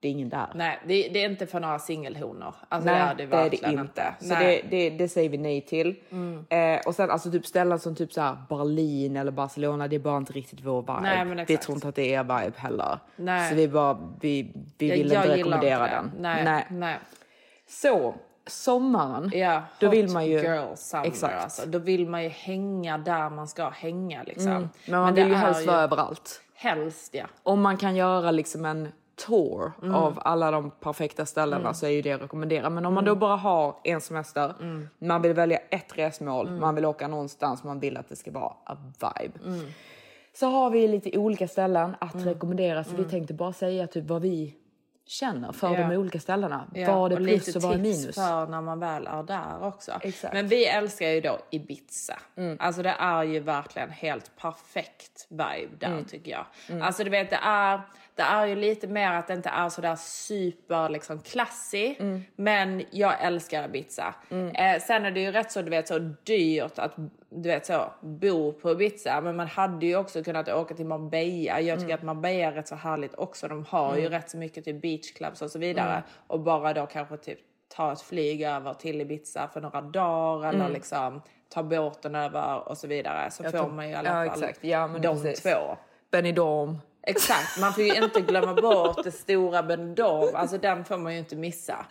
det 0.00 0.08
är 0.08 0.12
ingen 0.12 0.28
där. 0.28 0.46
Nej, 0.54 0.78
det, 0.86 1.08
det 1.08 1.24
är 1.24 1.30
inte 1.30 1.46
för 1.46 1.60
några 1.60 1.78
singelhonor. 1.78 2.54
Alltså 2.68 2.90
Nej, 2.90 3.14
det 3.16 3.22
är 3.22 3.26
det 3.26 3.26
verkligen 3.26 3.78
inte. 3.78 4.14
Så 4.20 4.34
det, 4.34 4.62
det, 4.70 4.90
det 4.90 5.08
säger 5.08 5.28
vi 5.28 5.38
nej 5.38 5.60
till. 5.60 5.96
Mm. 6.10 6.44
Eh, 6.48 6.86
och 6.86 6.94
sen 6.94 7.10
alltså 7.10 7.30
typ 7.30 7.46
ställen 7.46 7.78
som 7.78 7.94
typ 7.94 8.12
så 8.12 8.20
här 8.20 8.36
Berlin 8.48 9.16
eller 9.16 9.32
Barcelona, 9.32 9.88
det 9.88 9.96
är 9.96 10.00
bara 10.00 10.16
inte 10.16 10.32
riktigt 10.32 10.60
vår 10.60 10.82
vibe. 10.82 11.00
Nej, 11.00 11.24
men 11.24 11.46
vi 11.46 11.56
tror 11.56 11.76
inte 11.76 11.88
att 11.88 11.94
det 11.94 12.14
är 12.14 12.20
er 12.20 12.22
vibe 12.22 12.56
heller. 12.56 12.98
Nej. 13.16 13.50
Så 13.50 13.56
vi 13.56 13.68
bara, 13.68 13.98
vi, 14.20 14.52
vi 14.78 14.90
vill 14.90 15.12
jag 15.12 15.24
inte 15.24 15.36
rekommendera 15.36 15.84
inte 15.84 15.96
det. 15.96 16.02
den. 16.02 16.22
Nej, 16.22 16.44
nej. 16.44 16.66
nej. 16.70 16.98
Så, 17.68 18.14
sommaren. 18.46 19.30
Ja, 19.34 19.62
då 19.80 19.88
vill 19.88 20.10
man 20.10 20.26
ju... 20.26 20.40
girl 20.40 20.74
summer 20.74 21.06
Exakt. 21.06 21.42
alltså. 21.42 21.66
Då 21.66 21.78
vill 21.78 22.08
man 22.08 22.22
ju 22.22 22.28
hänga 22.28 22.98
där 22.98 23.30
man 23.30 23.48
ska 23.48 23.68
hänga 23.68 24.22
liksom. 24.22 24.52
Mm. 24.52 24.68
Men 24.86 25.00
man 25.00 25.14
det 25.14 25.20
vill 25.20 25.32
ju 25.32 25.34
är 25.34 25.38
helst 25.38 25.66
vara 25.66 25.80
överallt. 25.80 26.42
Helst 26.54 27.14
ja. 27.14 27.26
Om 27.42 27.62
man 27.62 27.76
kan 27.76 27.96
göra 27.96 28.30
liksom 28.30 28.64
en 28.64 28.88
tour 29.26 29.72
Mm. 29.82 29.94
av 29.94 30.18
alla 30.22 30.50
de 30.50 30.70
perfekta 30.70 31.26
ställena 31.26 31.60
Mm. 31.60 31.74
så 31.74 31.86
är 31.86 31.90
ju 31.90 32.02
det 32.02 32.12
att 32.12 32.22
rekommendera. 32.22 32.70
Men 32.70 32.86
om 32.86 32.94
man 32.94 33.04
då 33.04 33.14
bara 33.14 33.36
har 33.36 33.76
en 33.84 34.00
semester, 34.00 34.54
Mm. 34.60 34.88
man 34.98 35.22
vill 35.22 35.32
välja 35.32 35.58
ett 35.70 35.98
resmål, 35.98 36.50
man 36.50 36.74
vill 36.74 36.84
åka 36.84 37.08
någonstans, 37.08 37.64
man 37.64 37.80
vill 37.80 37.96
att 37.96 38.08
det 38.08 38.16
ska 38.16 38.30
vara 38.30 38.52
a 38.64 38.76
vibe. 39.00 39.38
Mm. 39.44 39.66
Så 40.34 40.46
har 40.46 40.70
vi 40.70 40.88
lite 40.88 41.18
olika 41.18 41.48
ställen 41.48 41.96
att 42.00 42.14
rekommendera 42.26 42.84
så 42.84 42.96
vi 42.96 43.04
tänkte 43.04 43.34
bara 43.34 43.52
säga 43.52 43.86
typ 43.86 44.04
vad 44.04 44.22
vi 44.22 44.54
känner 45.08 45.52
för 45.52 45.74
Ja. 45.74 45.88
de 45.88 45.96
olika 45.96 46.20
ställena. 46.20 46.66
Ja, 46.74 46.98
vad 46.98 47.12
är 47.12 47.16
plus 47.16 47.56
och 47.56 47.62
vad 47.62 47.74
är 47.74 47.78
minus. 47.78 48.14
för 48.14 48.46
när 48.46 48.60
man 48.60 48.80
väl 48.80 49.06
är 49.06 49.22
där 49.22 49.62
också. 49.66 49.92
Exakt. 50.00 50.34
Men 50.34 50.48
vi 50.48 50.66
älskar 50.66 51.06
ju 51.08 51.20
då 51.20 51.38
Ibiza. 51.50 52.18
Mm. 52.36 52.56
Alltså 52.60 52.82
det 52.82 52.94
är 52.98 53.22
ju 53.24 53.40
verkligen 53.40 53.90
helt 53.90 54.36
perfekt 54.36 55.26
vibe 55.30 55.76
där 55.78 55.86
Mm. 55.86 56.04
tycker 56.04 56.30
jag. 56.30 56.46
Mm. 56.68 56.82
Alltså 56.82 57.04
du 57.04 57.10
vet 57.10 57.30
det 57.30 57.38
är, 57.42 57.80
det 58.16 58.22
är 58.22 58.46
ju 58.46 58.54
lite 58.54 58.86
mer 58.86 59.12
att 59.12 59.26
det 59.26 59.34
inte 59.34 59.48
är 59.48 59.68
så 59.68 59.80
där 59.80 59.96
super 59.96 60.88
liksom 60.88 61.20
classy. 61.20 61.94
Mm. 61.98 62.22
Men 62.36 62.82
jag 62.90 63.14
älskar 63.24 63.64
Ibiza. 63.64 64.14
Eh, 64.54 64.80
sen 64.80 65.04
är 65.04 65.10
det 65.10 65.20
ju 65.20 65.32
rätt 65.32 65.52
så 65.52 65.62
du 65.62 65.70
vet 65.70 65.88
så 65.88 65.98
dyrt 65.98 66.78
att 66.78 66.92
du 67.30 67.48
vet 67.48 67.66
så 67.66 67.84
bo 68.00 68.52
på 68.52 68.70
Ibiza. 68.72 69.20
Men 69.20 69.36
man 69.36 69.46
hade 69.46 69.86
ju 69.86 69.96
också 69.96 70.22
kunnat 70.24 70.48
åka 70.48 70.74
till 70.74 70.86
Marbella. 70.86 71.60
Jag 71.60 71.78
tycker 71.78 71.84
Mm. 71.94 71.94
att 71.94 72.02
Marbella 72.16 72.48
är 72.48 72.52
rätt 72.52 72.68
så 72.68 72.74
härligt 72.74 73.14
också. 73.14 73.48
De 73.48 73.64
har 73.64 73.94
ju 73.96 74.00
Mm. 74.06 74.12
rätt 74.12 74.30
så 74.30 74.36
mycket 74.36 74.64
till 74.64 74.74
beachclubs 74.74 75.42
och 75.42 75.50
så 75.50 75.58
vidare. 75.58 75.92
Mm. 75.92 76.02
Och 76.26 76.40
bara 76.40 76.72
då 76.74 76.86
kanske 76.86 77.16
typ 77.16 77.38
ta 77.68 77.92
ett 77.92 78.00
flyg 78.02 78.42
över 78.42 78.74
till 78.74 79.00
Ibiza 79.00 79.48
för 79.52 79.60
några 79.60 79.80
dagar 79.80 80.48
eller 80.48 80.60
Mm. 80.60 80.72
liksom 80.72 81.22
ta 81.48 81.62
båten 81.62 82.14
över 82.14 82.68
och 82.68 82.78
så 82.78 82.86
vidare. 82.86 83.30
Så 83.30 83.42
Jag 83.42 83.52
får 83.52 83.68
man 83.68 83.86
ju 83.86 83.92
i 83.92 83.96
alla 83.96 84.24
ja, 84.24 84.30
fall 84.30 84.42
exakt. 84.42 84.64
Ja, 84.64 84.86
men 84.86 85.02
de 85.02 85.22
precis. 85.22 85.42
två. 85.42 85.76
Benidorm. 86.10 86.78
Exakt, 87.06 87.60
man 87.60 87.72
får 87.72 87.84
ju 87.84 87.94
inte 88.04 88.20
glömma 88.20 88.54
bort 88.54 89.04
det 89.04 89.12
stora 89.12 89.62
Benidorm. 89.62 90.34
Alltså 90.34 90.58
den 90.58 90.84
får 90.84 90.98
man 90.98 91.12
ju 91.12 91.18
inte 91.18 91.36
missa. 91.36 91.86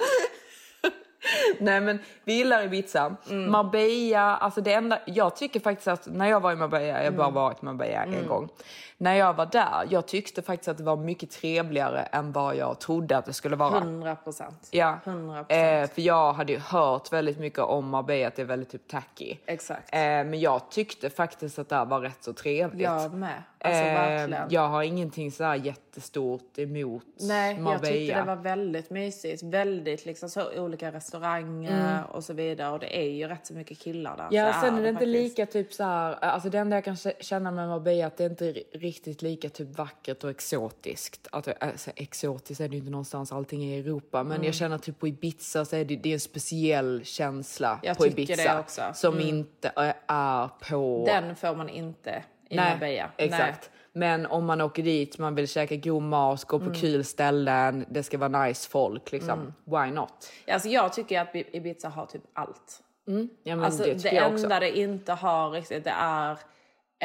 Nej 1.60 1.82
men 1.82 2.00
vi 2.24 2.34
gillar 2.34 2.64
Ibiza. 2.64 3.16
Mm. 3.30 3.52
Marbella, 3.52 4.38
alltså 4.38 4.62
det 4.62 4.74
enda, 4.74 5.00
jag 5.06 5.36
tycker 5.36 5.60
faktiskt 5.60 5.88
att 5.88 6.08
när 6.08 6.30
jag 6.30 6.40
var 6.40 6.52
i 6.52 6.56
Marbella, 6.56 6.88
jag 7.04 7.12
har 7.12 7.18
bara 7.18 7.24
Mm. 7.28 7.34
varit 7.36 7.62
i 7.64 7.66
Marbella 7.66 8.04
en 8.04 8.14
Mm. 8.14 8.28
gång. 8.28 8.50
När 8.98 9.14
jag 9.16 9.34
var 9.34 9.46
där, 9.46 9.88
jag 9.90 10.06
tyckte 10.08 10.42
faktiskt 10.42 10.68
att 10.68 10.78
det 10.78 10.84
var 10.84 10.96
mycket 10.98 11.32
trevligare 11.32 12.02
än 12.02 12.32
vad 12.32 12.56
jag 12.56 12.80
trodde 12.80 13.18
att 13.18 13.26
det 13.26 13.34
skulle 13.34 13.56
vara. 13.56 13.78
100 13.78 14.16
procent. 14.16 14.68
Ja, 14.72 15.00
100%. 15.06 15.82
eh, 15.84 15.90
för 15.90 16.02
jag 16.02 16.34
hade 16.34 16.54
ju 16.54 16.60
hört 16.60 17.14
väldigt 17.14 17.40
mycket 17.40 17.60
om 17.60 17.90
Marbella, 17.90 18.28
att 18.28 18.36
det 18.36 18.42
är 18.42 18.46
väldigt 18.46 18.70
typ 18.70 18.88
tacky. 18.88 19.36
Exakt. 19.46 19.94
Eh, 19.94 20.00
men 20.00 20.40
jag 20.40 20.70
tyckte 20.72 21.10
faktiskt 21.10 21.60
att 21.60 21.70
det 21.70 21.76
här 21.76 21.86
var 21.86 22.00
rätt 22.02 22.24
så 22.24 22.34
trevligt. 22.34 22.84
Jag 22.84 23.14
med. 23.14 23.44
Alltså 23.60 23.82
Eh, 23.84 23.94
verkligen. 23.94 24.48
Jag 24.50 24.68
har 24.68 24.84
ingenting 24.84 25.32
så 25.32 25.44
här 25.44 25.56
jättestort 25.56 26.58
emot 26.60 27.04
Nej, 27.20 27.60
Marbella. 27.60 27.72
jag 27.88 27.94
tyckte 27.94 28.16
det 28.20 28.24
var 28.26 28.36
väldigt 28.36 28.90
mysigt. 28.90 29.44
Väldigt 29.44 30.06
liksom 30.06 30.30
så 30.30 30.60
olika 30.62 30.92
restauranger 30.92 31.72
Mm. 31.72 32.06
och 32.12 32.24
så 32.24 32.34
vidare. 32.34 32.72
Och 32.74 32.80
det 32.80 32.98
är 33.00 33.10
ju 33.10 33.28
rätt 33.28 33.48
så 33.48 33.54
mycket 33.54 33.80
killar 33.80 34.18
där. 34.18 34.28
Ja, 34.32 34.54
så 34.54 34.60
sen 34.60 34.78
är 34.78 34.82
det 34.82 34.90
inte 34.90 35.00
faktiskt. 35.00 35.38
lika 35.40 35.46
typ 35.46 35.74
så 35.74 35.84
här, 35.84 36.14
alltså 36.22 36.50
det 36.50 36.58
enda 36.58 36.76
jag 36.78 36.84
kan 36.84 36.96
kä- 36.96 37.14
känna 37.22 37.52
med 37.52 37.68
Marbella 37.70 38.04
är 38.04 38.08
att 38.08 38.18
det 38.18 38.26
inte 38.26 38.46
är 38.46 38.64
riktigt 38.86 39.22
lika 39.22 39.50
typ 39.50 39.78
vackert 39.78 40.24
och 40.24 40.30
exotiskt. 40.30 41.28
Att, 41.32 41.44
det- 41.44 41.58
alltså, 41.60 41.92
exotiskt 41.96 42.62
är 42.62 42.68
det 42.68 42.74
ju 42.74 42.80
inte 42.80 42.92
någonstans, 42.92 43.32
allting 43.32 43.64
är 43.64 43.78
i 43.78 43.80
Europa. 43.80 44.24
Men 44.24 44.32
Mm. 44.32 44.46
jag 44.46 44.56
känner 44.56 44.78
typ 44.78 45.00
på 45.00 45.08
Ibiza 45.08 45.66
så 45.66 45.76
är 45.76 45.86
det, 45.86 45.96
det 45.96 46.10
är 46.10 46.14
en 46.14 46.20
speciell 46.20 47.02
känsla 47.06 47.80
Jag 47.84 47.98
på 47.98 48.08
Ibiza. 48.08 48.94
Som 48.94 49.14
Mm. 49.14 49.28
inte 49.28 49.72
är- 49.76 49.94
är 50.08 50.50
på... 50.70 51.04
Den 51.08 51.36
får 51.36 51.56
man 51.56 51.70
inte 51.70 52.24
i 52.50 52.56
Nej, 52.56 52.70
Marbella. 52.72 53.10
exakt. 53.18 53.70
Men 53.94 54.26
om 54.26 54.46
man 54.46 54.62
åker 54.62 54.84
dit, 54.84 55.18
man 55.18 55.36
vill 55.36 55.48
käka 55.48 55.76
god 55.76 56.04
mat, 56.04 56.44
gå 56.46 56.60
på 56.60 56.66
Mm. 56.66 56.76
kul 56.78 57.04
ställen, 57.04 57.86
det 57.90 58.04
ska 58.04 58.18
vara 58.18 58.46
nice 58.46 58.70
folk 58.70 59.12
liksom. 59.12 59.40
Mm. 59.40 59.54
Why 59.66 59.92
not? 59.96 60.32
Alltså 60.48 60.70
jag 60.70 60.94
tycker 60.94 61.22
att 61.22 61.30
Ibiza 61.36 61.90
har 61.90 62.06
typ 62.06 62.22
allt. 62.34 62.82
Mm. 63.08 63.30
Ja, 63.44 63.66
alltså, 63.66 63.84
det 63.84 64.04
det, 64.04 64.18
enda 64.18 64.60
det 64.60 64.78
inte 64.78 65.14
har 65.14 65.52
riktigt 65.52 65.84
det 65.84 65.94
är 66.00 66.38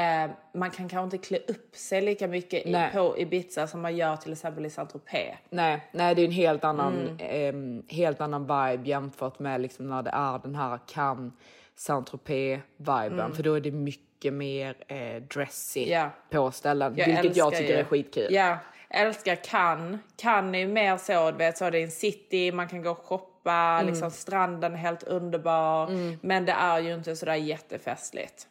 eh, 0.00 0.30
man 0.54 0.70
kan 0.70 0.88
kanske 0.88 1.04
inte 1.16 1.26
klä 1.28 1.38
upp 1.48 1.76
sig 1.76 2.00
lika 2.00 2.28
mycket 2.28 2.66
i, 2.66 2.86
på 2.92 3.18
Ibiza 3.18 3.66
som 3.66 3.80
man 3.80 3.96
gör 3.96 4.16
till 4.16 4.32
exempel 4.32 4.66
i 4.66 4.68
Saint-Tropez. 4.70 5.34
Nej, 5.50 5.88
nej, 5.92 6.14
det 6.14 6.22
är 6.22 6.26
en 6.26 6.32
helt 6.32 6.64
annan, 6.64 6.94
Mm. 6.98 7.16
ehm, 7.20 7.82
helt 7.88 8.20
annan 8.20 8.42
vibe 8.42 8.88
jämfört 8.88 9.38
med 9.38 9.60
liksom 9.60 9.88
när 9.88 10.02
det 10.02 10.10
är 10.10 10.38
den 10.38 10.54
här 10.54 10.78
Cannes, 10.86 11.32
Saint-Tropez-viben. 11.76 13.20
Mm. 13.20 13.32
För 13.32 13.42
då 13.42 13.54
är 13.54 13.60
det 13.60 13.70
mycket 13.70 14.32
mer 14.32 14.74
eh, 14.88 15.22
dressy 15.22 15.84
Ja. 15.90 16.10
på 16.30 16.50
ställen. 16.50 16.94
Jag 16.96 17.06
vilket 17.06 17.36
jag 17.36 17.52
tycker 17.54 17.68
ju- 17.74 17.80
är 17.80 17.84
skitkul. 17.84 18.26
Ja, 18.34 18.58
jag 18.88 19.00
älskar 19.00 19.34
Cannes. 19.34 20.00
Cannes 20.16 20.54
är 20.54 20.58
ju 20.58 20.68
mer 20.68 20.96
så, 20.96 21.30
du 21.30 21.36
vet, 21.36 21.58
så 21.58 21.70
det 21.70 21.78
är 21.78 21.82
en 21.84 21.90
city, 21.90 22.52
man 22.52 22.68
kan 22.68 22.82
gå 22.82 22.90
och 22.90 22.98
shoppa, 23.04 23.30
Mm. 23.52 23.86
liksom 23.86 24.10
stranden 24.10 24.72
är 24.72 24.76
helt 24.76 25.02
underbar. 25.02 25.90
Men 26.26 26.44
det 26.44 26.52
är 26.52 26.78
ju 26.80 26.94
inte 26.94 27.16
sådär 27.16 27.34
jättefestligt. 27.34 28.46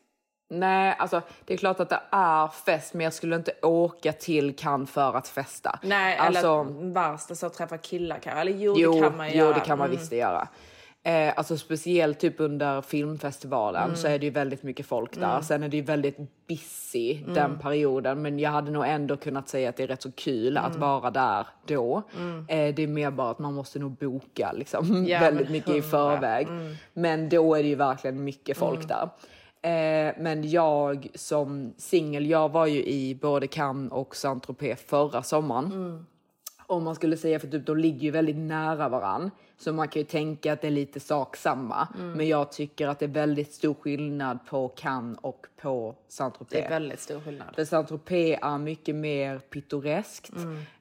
Nej, 0.52 0.96
alltså 1.00 1.22
det 1.46 1.54
är 1.54 1.58
klart 1.58 1.80
att 1.80 1.90
det 1.90 2.02
är 2.12 2.48
fest, 2.48 2.94
men 2.94 3.04
jag 3.04 3.14
skulle 3.14 3.36
inte 3.36 3.52
åka 3.62 4.14
till 4.14 4.56
Cannes 4.56 4.90
för 4.92 5.14
att 5.18 5.28
festa. 5.28 5.80
Nej, 5.84 6.18
alltså, 6.18 6.48
eller 6.70 6.94
värsta 6.94 7.36
så 7.36 7.50
träffa 7.50 7.78
killar 7.78 8.20
kanske. 8.24 8.42
Eller 8.42 8.52
jo, 8.52 8.74
jo, 8.78 8.92
det 8.94 9.00
kan 9.02 9.18
man 9.18 9.28
jo, 9.30 9.36
göra. 9.36 9.54
det 9.54 9.60
kan 9.60 9.78
man 9.78 9.88
Mm. 9.88 10.00
visst 10.00 10.12
göra. 10.12 10.48
Eh, 11.04 11.34
alltså 11.38 11.58
speciellt 11.58 12.20
typ 12.20 12.40
under 12.40 12.82
filmfestivalen 12.82 13.84
Mm. 13.84 13.96
så 13.96 14.08
är 14.08 14.20
det 14.20 14.26
ju 14.26 14.32
väldigt 14.32 14.64
mycket 14.64 14.86
folk 14.86 15.16
där. 15.20 15.30
Mm. 15.32 15.44
Sen 15.44 15.64
är 15.64 15.70
det 15.70 15.78
ju 15.78 15.84
väldigt 15.84 16.18
busy 16.48 17.18
Mm. 17.22 17.34
den 17.34 17.60
perioden. 17.60 18.22
Men 18.22 18.40
jag 18.40 18.52
hade 18.52 18.72
nog 18.72 18.86
ändå 18.88 19.18
kunnat 19.18 19.50
säga 19.50 19.70
att 19.70 19.76
det 19.78 19.84
är 19.84 19.88
rätt 19.88 20.02
så 20.02 20.12
kul 20.12 20.58
att 20.58 20.68
Mm. 20.76 20.80
vara 20.82 21.12
där 21.12 21.48
då. 21.66 22.02
Mm. 22.18 22.46
Eh, 22.50 22.76
det 22.76 22.84
är 22.84 22.88
mer 22.88 23.12
bara 23.12 23.32
att 23.32 23.40
man 23.40 23.54
måste 23.54 23.80
nog 23.80 23.92
boka 23.92 24.52
liksom, 24.52 25.06
Ja, 25.08 25.20
väldigt 25.20 25.50
mycket 25.50 25.76
i 25.76 25.82
förväg. 25.82 26.48
Mm. 26.48 26.76
Men 26.94 27.30
då 27.30 27.56
är 27.56 27.64
det 27.64 27.70
ju 27.70 27.76
verkligen 27.76 28.24
mycket 28.24 28.58
folk 28.58 28.88
där. 28.88 29.10
Eh, 29.62 30.14
men 30.18 30.50
jag 30.50 31.08
som 31.16 31.74
singel, 31.78 32.30
jag 32.30 32.50
var 32.50 32.66
ju 32.66 32.86
i 32.86 33.16
både 33.22 33.48
Cannes 33.48 33.92
och 33.92 34.16
Saint-Tropez 34.16 34.76
förra 34.76 35.24
sommaren. 35.24 35.66
Mm. 35.66 36.06
Om 36.68 36.84
man 36.84 36.96
skulle 36.96 37.18
säga, 37.18 37.40
för 37.40 37.48
typ, 37.48 37.66
de 37.66 37.78
ligger 37.78 38.00
ju 38.00 38.12
väldigt 38.12 38.38
nära 38.38 38.90
varann. 38.90 39.32
Så 39.62 39.74
man 39.74 39.88
kan 39.88 40.00
ju 40.00 40.06
tänka 40.06 40.54
att 40.54 40.62
det 40.62 40.68
är 40.68 40.72
lite 40.72 41.00
sak 41.00 41.36
samma. 41.36 41.88
Mm. 41.96 42.12
Men 42.12 42.28
jag 42.28 42.52
tycker 42.52 42.88
att 42.88 43.00
det 43.00 43.06
är 43.06 43.10
väldigt 43.10 43.54
stor 43.54 43.74
skillnad 43.74 44.40
på 44.46 44.68
Cannes 44.68 45.20
och 45.22 45.46
på 45.62 45.96
Saint-Tropez. 46.08 46.48
Det 46.50 46.62
är 46.62 46.70
väldigt 46.70 47.00
stor 47.00 47.20
skillnad. 47.22 47.56
För 47.56 47.66
Saint-Tropez 47.66 48.40
är 48.42 48.58
mycket 48.58 48.96
mer 48.96 49.40
pittoreskt. 49.40 50.32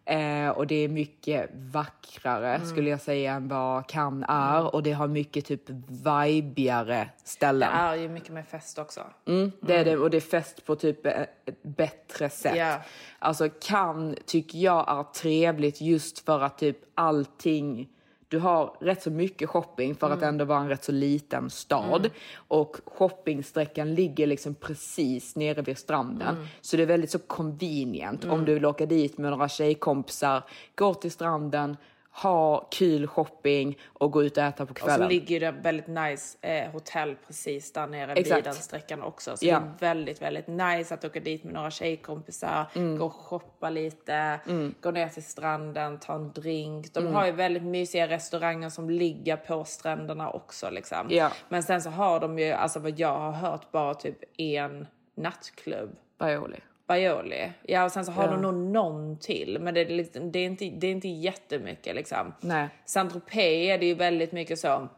Eh, 0.04 0.48
och 0.48 0.66
det 0.66 0.74
är 0.74 0.88
mycket 0.88 1.50
vackrare 1.54 2.54
Mm. 2.54 2.68
skulle 2.68 2.90
jag 2.90 3.00
säga 3.00 3.32
än 3.32 3.48
vad 3.48 3.86
Cannes 3.86 4.26
är. 4.28 4.74
Och 4.74 4.82
det 4.82 4.92
har 4.92 5.08
mycket 5.08 5.44
typ 5.46 5.62
vibigare 5.88 7.10
Det 7.22 7.28
ställen. 7.28 7.72
är 7.72 7.94
ju 7.94 8.08
mycket 8.08 8.32
mer 8.32 8.42
fest 8.42 8.78
också. 8.78 9.00
Mm, 9.26 9.52
det 9.60 9.76
är 9.76 9.84
det 9.84 9.96
och 9.96 10.10
det 10.10 10.16
är 10.16 10.20
fest 10.20 10.64
på 10.66 10.76
typ 10.76 11.06
ett 11.06 11.28
ett 11.46 11.62
bättre 11.62 12.30
sätt. 12.30 12.56
Ja. 12.56 12.80
Alltså 13.18 13.48
Cannes 13.60 14.18
tycker 14.26 14.58
jag 14.58 14.98
är 14.98 15.02
trevligt 15.02 15.80
just 15.80 16.18
för 16.18 16.40
att 16.40 16.58
typ 16.58 16.78
allting 16.94 17.88
du 18.28 18.38
har 18.38 18.76
rätt 18.80 19.02
så 19.02 19.10
mycket 19.10 19.48
shopping 19.48 19.94
för 19.94 20.06
att 20.10 20.18
Mm. 20.18 20.28
ändå 20.28 20.44
vara 20.44 20.60
en 20.60 20.68
rätt 20.68 20.84
så 20.84 20.92
liten 20.92 21.50
stad. 21.50 22.00
Mm. 22.00 22.10
Och 22.48 22.76
shoppingsträckan 22.84 23.94
ligger 23.94 24.26
liksom 24.26 24.54
precis 24.54 25.36
nere 25.36 25.62
vid 25.62 25.78
stranden. 25.78 26.34
Mm. 26.36 26.46
Så 26.60 26.76
det 26.76 26.82
är 26.82 26.86
väldigt 26.86 27.10
så 27.10 27.18
convenient 27.18 28.24
om 28.24 28.30
Mm. 28.30 28.44
du 28.44 28.54
vill 28.54 28.66
åka 28.66 28.86
dit 28.86 29.18
med 29.18 29.30
några 29.30 29.48
tjejkompisar, 29.48 30.42
gå 30.74 30.94
till 30.94 31.10
stranden, 31.10 31.76
ha 32.10 32.68
kul 32.70 33.06
shopping 33.06 33.78
och 33.92 34.10
gå 34.12 34.22
ut 34.22 34.36
och 34.36 34.42
äta 34.42 34.66
på 34.66 34.70
Och 34.70 34.76
kvällen. 34.76 34.98
så 34.98 35.08
ligger 35.08 35.40
det 35.40 35.50
väldigt 35.50 35.86
nice 35.86 36.38
eh, 36.40 36.70
hotell 36.70 37.16
precis 37.26 37.72
där 37.72 37.86
nere 37.86 38.06
vid 38.14 38.18
Exakt. 38.18 38.44
den 38.44 38.54
sträckan 38.54 39.02
också. 39.02 39.36
Så 39.36 39.46
Ja. 39.46 39.60
det 39.60 39.86
är 39.86 39.88
väldigt, 39.94 40.22
väldigt 40.22 40.46
nice 40.46 40.94
att 40.94 41.04
åka 41.04 41.20
dit 41.20 41.44
med 41.44 41.54
några 41.54 41.70
tjejkompisar, 41.70 42.66
Mm. 42.74 42.98
gå 42.98 43.04
och 43.06 43.12
shoppa 43.14 43.70
lite, 43.70 44.40
Mm. 44.48 44.74
gå 44.80 44.90
ner 44.90 45.08
till 45.08 45.24
stranden, 45.24 45.98
ta 45.98 46.14
en 46.14 46.32
drink. 46.32 46.94
De 46.94 47.00
Mm. 47.00 47.14
har 47.14 47.26
ju 47.26 47.32
väldigt 47.32 47.62
mysiga 47.62 48.08
restauranger 48.08 48.68
som 48.70 48.90
ligger 48.90 49.36
på 49.36 49.64
stränderna 49.64 50.30
också 50.30 50.70
liksom. 50.70 51.06
Ja. 51.10 51.30
Men 51.48 51.62
sen 51.62 51.82
så 51.82 51.90
har 51.90 52.20
de 52.20 52.38
ju, 52.38 52.50
alltså 52.52 52.78
vad 52.80 52.98
jag 52.98 53.18
har 53.18 53.32
hört, 53.32 53.72
bara 53.72 53.94
typ 53.94 54.18
en 54.40 54.86
nattklubb. 55.14 55.96
Baioli. 56.18 56.58
Baioli. 56.88 57.52
Ja, 57.62 57.84
och 57.84 57.92
sen 57.92 58.04
så 58.04 58.12
har 58.12 58.24
Ja. 58.24 58.30
de 58.30 58.42
nog 58.42 58.54
någon 58.54 59.18
till, 59.18 59.58
men 59.60 59.74
det 59.74 59.80
är, 59.80 59.86
liksom, 59.86 60.32
det 60.32 60.38
är, 60.38 60.46
inte, 60.46 60.64
det 60.64 60.86
är 60.86 60.90
inte 60.90 61.08
jättemycket 61.08 61.94
liksom. 61.96 62.34
Nej. 62.40 62.68
Saint-Tropez 62.86 63.70
är 63.74 63.78
det 63.78 63.86
ju 63.86 63.94
väldigt 63.94 64.32
mycket 64.32 64.58
så 64.58 64.88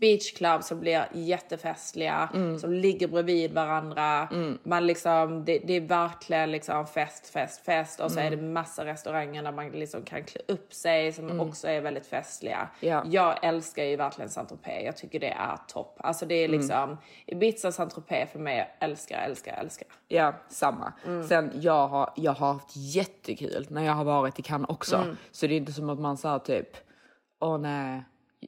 beachclubs 0.00 0.66
som 0.66 0.80
blir 0.80 1.08
jättefestliga, 1.12 2.28
Mm. 2.34 2.58
som 2.58 2.72
ligger 2.72 3.08
bredvid 3.08 3.52
varandra. 3.54 4.28
Man 4.62 4.86
liksom, 4.86 5.44
det, 5.44 5.58
det 5.58 5.72
är 5.72 5.80
verkligen 5.80 6.50
liksom 6.52 6.86
fest, 6.86 7.28
fest, 7.28 7.64
fest 7.64 8.00
och 8.00 8.10
så 8.12 8.20
Mm. 8.20 8.32
är 8.32 8.36
det 8.36 8.42
massa 8.42 8.84
restauranger 8.84 9.42
där 9.42 9.52
man 9.52 9.68
liksom 9.70 10.02
kan 10.02 10.24
klä 10.24 10.40
upp 10.48 10.72
sig 10.74 11.12
som 11.12 11.24
Mm. 11.24 11.40
också 11.40 11.68
är 11.68 11.80
väldigt 11.80 12.06
festliga. 12.06 12.68
Ja. 12.80 13.02
Jag 13.06 13.44
älskar 13.44 13.84
ju 13.84 13.96
verkligen 13.96 14.28
Saint-Tropez. 14.30 14.84
Jag 14.84 14.96
tycker 14.96 15.20
det 15.20 15.30
är 15.32 15.56
topp. 15.68 15.96
Alltså 16.00 16.26
det 16.26 16.34
är 16.34 16.44
Mm. 16.48 16.60
liksom 16.60 16.96
Ibiza, 17.26 17.72
Saint-Tropez 17.72 18.26
för 18.32 18.38
mig, 18.38 18.58
jag 18.58 18.88
älskar, 18.90 19.18
älskar, 19.22 19.52
älskar. 19.60 19.88
Ja, 20.08 20.34
samma. 20.48 20.92
Mm. 21.06 21.28
Sen 21.28 21.50
jag 21.54 21.88
har, 21.88 22.12
jag 22.16 22.32
har 22.32 22.52
haft 22.52 22.76
jättekul 22.76 23.66
när 23.70 23.84
jag 23.84 23.92
har 23.92 24.04
varit 24.04 24.38
i 24.38 24.42
Cannes 24.42 24.68
också. 24.70 24.96
Mm. 24.96 25.16
Så 25.30 25.46
det 25.46 25.54
är 25.54 25.56
inte 25.56 25.72
som 25.72 25.90
att 25.90 25.98
man 26.00 26.16
sa 26.16 26.38
typ, 26.38 26.68
åh 27.40 27.58
nej, 27.58 28.02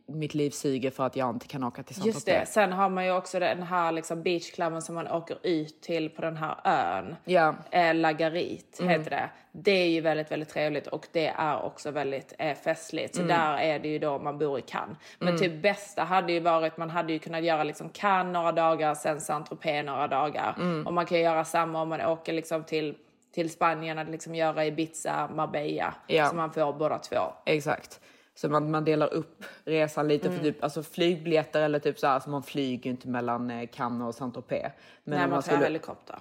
mitt 0.07 0.35
liv 0.35 0.51
suger 0.51 0.91
för 0.91 1.07
att 1.07 1.17
jag 1.17 1.31
inte 1.31 1.47
kan 1.47 1.65
åka 1.65 1.83
till 1.83 2.07
Just 2.07 2.27
det. 2.27 2.49
Sen 2.49 2.73
har 2.73 2.89
man 2.89 3.05
ju 3.05 3.13
också 3.13 3.39
den 3.39 3.63
här 3.63 3.93
liksom 3.93 4.23
beachklubben 4.23 4.83
som 4.83 4.95
man 4.95 5.09
åker 5.09 5.37
ut 5.43 5.83
till 5.83 6.11
på 6.11 6.23
den 6.23 6.37
här 6.37 6.57
ön. 6.65 7.17
Ja. 7.25 7.55
Eh, 7.71 7.95
Lagarit 7.95 8.79
Mm. 8.81 8.91
heter 8.91 9.11
det. 9.11 9.31
Det 9.53 9.71
är 9.71 9.89
ju 9.89 10.01
väldigt, 10.01 10.31
väldigt 10.31 10.49
trevligt 10.49 10.87
och 10.87 11.07
det 11.13 11.27
är 11.27 11.63
också 11.63 11.91
väldigt 11.91 12.35
eh, 12.39 12.55
festligt. 12.55 13.15
Så 13.15 13.23
Mm. 13.23 13.37
där 13.39 13.59
är 13.59 13.79
det 13.79 13.89
ju 13.89 13.99
då 13.99 14.19
man 14.19 14.39
bor 14.39 14.59
i 14.59 14.63
Cannes. 14.63 14.97
Men 15.19 15.29
Mm. 15.29 15.41
typ 15.41 15.63
bästa 15.63 16.05
hade 16.05 16.33
ju 16.33 16.41
varit, 16.41 16.77
man 16.77 16.91
hade 16.91 17.13
ju 17.13 17.19
kunnat 17.19 17.43
göra 17.45 17.65
liksom 17.65 17.89
Cannes 17.89 18.33
några 18.33 18.53
dagar, 18.53 18.95
sen 18.95 19.21
Saint-Tropez 19.21 19.83
några 19.85 20.09
dagar. 20.09 20.55
Mm. 20.61 20.87
Och 20.87 20.93
man 20.93 21.07
kan 21.07 21.21
göra 21.21 21.45
samma 21.45 21.83
om 21.83 21.89
man 21.89 22.01
åker 22.01 22.33
liksom 22.33 22.65
till 22.65 22.97
till 23.35 23.51
Spanien 23.51 23.99
att 23.99 24.09
liksom 24.11 24.35
göra 24.35 24.67
Ibiza, 24.67 25.31
Marbella. 25.35 25.95
Ja. 26.07 26.27
Så 26.27 26.35
man 26.37 26.53
får 26.53 26.73
båda 26.73 26.99
två. 26.99 27.17
Exakt. 27.47 28.01
Så 28.35 28.49
man, 28.49 28.71
man 28.71 28.85
delar 28.85 29.15
upp 29.15 29.45
resan 29.65 30.09
lite 30.09 30.29
Mm. 30.29 30.39
för 30.39 30.45
typ 30.47 30.63
alltså 30.65 30.83
flygbiljetter 30.83 31.61
eller 31.63 31.79
typ 31.79 31.99
så 31.99 32.07
här, 32.07 32.15
alltså 32.15 32.31
man 32.31 32.43
flyger 32.43 32.85
ju 32.85 32.91
inte 32.91 33.09
mellan 33.09 33.51
eh, 33.51 33.69
Cannes 33.73 34.09
och 34.09 34.15
Saint-Tropez. 34.15 34.73
Men 35.05 35.17
Nej, 35.19 35.25
om 35.25 35.31
man 35.31 35.43
tar 35.43 35.57
helikopter. 35.57 36.19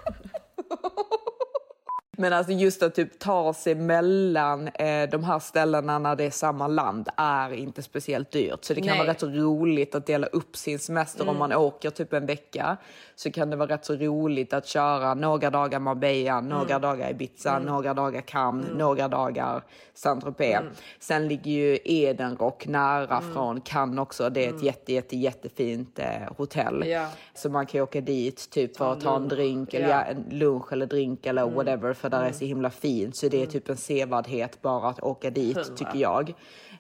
Men 2.23 2.33
alltså 2.33 2.53
just 2.53 2.83
att 2.83 2.95
typ 2.95 3.19
ta 3.19 3.55
sig 3.55 3.75
mellan 3.75 4.69
eh, 4.69 5.09
de 5.11 5.25
här 5.25 5.39
ställena 5.39 5.99
när 5.99 6.17
det 6.17 6.25
är 6.25 6.31
samma 6.31 6.67
land 6.67 7.09
är 7.17 7.53
inte 7.53 7.83
speciellt 7.83 8.31
dyrt. 8.31 8.65
Så 8.65 8.75
det 8.75 8.81
kan 8.81 8.87
Nej. 8.89 8.99
vara 8.99 9.09
rätt 9.09 9.21
så 9.21 9.27
roligt 9.27 9.95
att 9.95 10.07
dela 10.07 10.27
upp 10.27 10.57
sin 10.57 10.79
semester 10.79 11.23
Mm. 11.23 11.33
om 11.35 11.39
man 11.39 11.53
åker 11.53 11.91
typ 11.91 12.13
en 12.13 12.27
vecka. 12.27 12.77
Så 13.15 13.31
kan 13.31 13.51
det 13.51 13.57
vara 13.57 13.69
rätt 13.75 13.85
så 13.85 13.95
roligt 13.95 14.53
att 14.53 14.67
köra 14.67 15.15
några 15.15 15.51
dagar 15.51 15.79
Marbella, 15.79 16.41
några 16.41 16.63
Mm. 16.77 16.81
dagar 16.81 17.11
Ibiza, 17.11 17.51
Mm. 17.57 17.63
några 17.63 17.95
dagar 17.95 18.21
Cannes, 18.21 18.67
Mm. 18.67 18.79
några 18.79 19.09
dagar 19.09 19.63
Saint-Tropez. 19.95 20.57
Mm. 20.61 20.73
Sen 21.01 21.29
ligger 21.29 21.51
ju 21.51 21.79
Edenrock 21.85 22.67
nära 22.67 23.21
från 23.35 23.61
Cannes 23.61 23.99
också. 23.99 24.31
Det 24.31 24.47
är 24.47 24.55
ett 24.57 24.63
jätte, 24.63 24.93
jätte, 24.93 25.17
jättefint 25.17 25.99
eh, 25.99 26.07
hotell. 26.37 26.85
Ja. 26.87 27.07
Så 27.35 27.49
man 27.51 27.67
kan 27.67 27.79
ju 27.79 27.83
åka 27.83 28.01
dit 28.01 28.51
typ 28.51 28.77
för 28.77 28.93
att 28.93 29.01
ta 29.01 29.17
en 29.17 29.29
drink 29.29 29.75
eller 29.75 29.89
Ja. 29.89 29.95
ja, 29.95 30.03
en 30.03 30.25
lunch 30.39 30.73
eller 30.73 30.87
drink 30.87 31.27
eller 31.27 31.47
whatever 31.51 31.93
för 31.93 32.09
där 32.17 32.19
är 32.19 32.23
Mm. 32.27 32.39
så 32.39 32.45
himla 32.45 32.71
fint. 32.71 33.17
Så 33.17 33.29
det 33.29 33.43
är 33.43 33.47
typ 33.47 33.69
en 33.69 33.77
sevärdhet 33.77 34.63
bara 34.63 34.89
att 34.89 35.03
åka 35.03 35.31
dit 35.31 35.57
Hundra. 35.57 35.77
tycker 35.77 35.99
jag. 35.99 36.35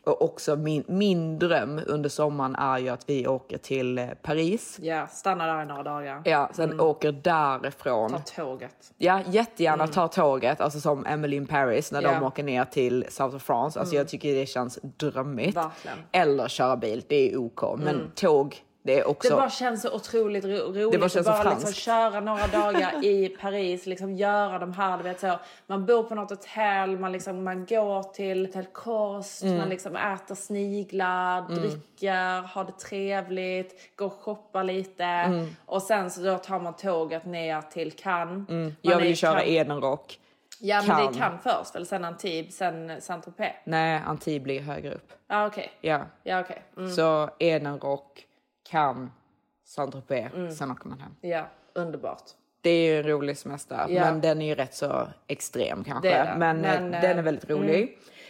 Och 0.04 0.22
också 0.22 0.56
min, 0.56 0.84
min 0.86 1.38
dröm 1.38 1.80
under 1.86 2.08
sommaren 2.10 2.54
är 2.54 2.78
ju 2.78 2.88
att 2.88 3.08
vi 3.08 3.26
åker 3.26 3.58
till 3.58 3.98
eh, 3.98 4.06
Paris. 4.22 4.78
Ja, 4.82 5.06
stanna 5.06 5.46
där 5.46 5.62
i 5.62 5.66
några 5.66 5.82
dagar. 5.82 6.22
Ja, 6.24 6.50
sen 6.54 6.80
åker 6.80 7.12
därifrån. 7.12 8.10
Ta 8.10 8.18
tåget. 8.18 8.92
Ja, 8.98 9.20
jättegärna 9.26 9.82
Mm. 9.84 9.94
ta 9.94 10.08
tåget, 10.08 10.60
alltså 10.60 10.80
som 10.80 11.06
Emily 11.06 11.36
in 11.36 11.46
Paris 11.46 11.92
när 11.92 12.02
Ja. 12.02 12.14
de 12.14 12.22
åker 12.22 12.42
ner 12.42 12.64
till 12.64 13.04
South 13.08 13.36
of 13.36 13.42
France. 13.42 13.80
Alltså 13.80 13.94
Mm. 13.94 14.00
jag 14.00 14.08
tycker 14.08 14.34
det 14.34 14.46
känns 14.46 14.78
drömmigt. 14.82 15.56
Verkligen. 15.56 15.98
Eller 16.12 16.48
köra 16.48 16.76
bil, 16.76 17.04
det 17.08 17.32
är 17.32 17.36
OK. 17.36 17.62
Men 17.78 17.88
Mm. 17.94 18.10
tåg, 18.14 18.56
det 18.84 19.04
också... 19.04 19.28
Det 19.28 19.34
bara 19.36 19.50
känns 19.50 19.82
så 19.82 19.94
otroligt 19.94 20.44
ro 20.44 20.50
roligt 20.50 20.92
Det 20.92 20.98
bara 20.98 21.06
att 21.06 21.12
känns 21.12 21.26
så 21.26 21.32
bara 21.32 21.50
liksom 21.54 21.72
köra 21.72 22.20
några 22.20 22.46
dagar 22.62 23.04
i 23.04 23.28
Paris, 23.40 23.86
liksom 23.86 24.14
göra 24.14 24.58
de 24.58 24.72
här, 24.72 24.96
du 24.98 25.02
vet 25.04 25.20
så. 25.20 25.38
Man 25.66 25.86
bor 25.86 26.02
på 26.02 26.14
något 26.14 26.30
hotell, 26.30 26.98
man, 26.98 27.12
liksom, 27.12 27.44
man 27.44 27.66
går 27.66 28.02
till 28.02 28.46
Hotel 28.46 28.66
Kost, 28.72 29.42
Mm. 29.42 29.58
man 29.58 29.68
liksom 29.68 29.96
äter 29.96 30.34
sniglar, 30.34 31.38
Mm. 31.38 31.54
dricker, 31.54 32.42
har 32.42 32.64
det 32.64 32.72
trevligt, 32.72 33.96
går 33.96 34.06
och 34.06 34.12
shoppar 34.12 34.64
lite. 34.64 35.04
Mm. 35.04 35.46
Och 35.66 35.82
sen 35.82 36.10
så 36.10 36.20
då 36.20 36.38
tar 36.38 36.58
man 36.60 36.76
tåget 36.76 37.24
ner 37.26 37.60
till 37.60 37.92
Cannes. 37.92 38.48
Mm. 38.48 38.76
Jag 38.82 38.96
vill 38.98 39.08
ju 39.08 39.16
köra 39.16 39.32
Cannes. 39.40 39.48
Edenrock. 39.48 40.18
Ja 40.64 40.82
men 40.86 41.12
det. 41.12 41.18
Cannes 41.18 41.42
först 41.42 41.74
väl, 41.74 41.86
sen 41.86 42.04
Antibes, 42.04 42.56
sen 42.56 43.00
Saint-Tropez. 43.00 43.52
Nej, 43.64 44.02
Antibes 44.06 44.46
ligger 44.46 44.62
högre 44.62 44.94
upp. 44.94 45.12
Ja 45.28 45.46
okej. 45.46 45.70
Ja. 45.80 46.00
Okej. 46.24 46.62
Mm. 46.76 46.90
Så 46.90 47.30
Edenrock, 47.38 48.26
Cannes, 48.72 49.10
Saint-Tropez, 49.64 50.30
Mm. 50.34 50.52
sen 50.52 50.70
åker 50.70 50.88
man 50.88 51.00
hem. 51.00 51.12
Ja, 51.20 51.46
underbart. 51.74 52.22
Det 52.60 52.70
är 52.70 52.92
ju 52.92 52.98
en 52.98 53.06
rolig 53.06 53.38
semester, 53.38 53.86
Ja. 53.88 54.00
men 54.04 54.20
den 54.20 54.42
är 54.42 54.46
ju 54.46 54.54
rätt 54.54 54.74
så 54.74 55.08
extrem 55.26 55.84
kanske. 55.84 56.08
Det 56.08 56.14
det. 56.14 56.34
Men, 56.38 56.64
eh, 56.64 56.80
Men, 56.80 56.90
den 56.90 57.04
är 57.04 57.16
eh, 57.16 57.22
väldigt 57.22 57.50
rolig. 57.50 57.82
mm. 57.82 57.88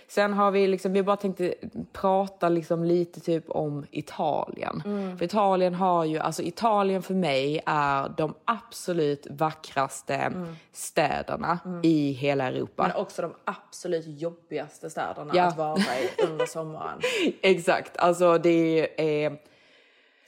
Sen 0.09 0.33
har 0.33 0.51
vi 0.51 0.67
liksom, 0.67 0.93
vi 0.93 1.03
bara 1.03 1.17
tänkte 1.17 1.55
prata 1.93 2.49
liksom 2.49 2.85
lite 2.85 3.21
typ 3.21 3.51
om 3.51 3.87
Italien. 3.91 4.83
Mm. 4.85 5.19
För 5.19 5.25
Italien 5.25 5.75
har 5.75 6.05
ju, 6.05 6.19
alltså 6.19 6.43
Italien 6.43 7.03
för 7.03 7.15
mig 7.15 7.63
är 7.67 8.09
de 8.17 8.35
absolut 8.45 9.27
vackraste 9.31 10.15
Mm. 10.15 10.57
städerna 10.73 11.59
i 11.83 12.13
hela 12.13 12.45
Europa. 12.49 12.83
Men 12.83 12.97
också 13.03 13.23
de 13.23 13.35
absolut 13.45 14.05
jobbigaste 14.07 14.91
städerna 14.91 15.33
Ja. 15.35 15.45
att 15.45 15.57
vara 15.57 15.79
i 15.79 16.25
under 16.29 16.47
sommaren. 16.47 17.01
Exakt, 17.43 17.97
alltså 17.97 18.39
det 18.39 18.89
är... 19.25 19.39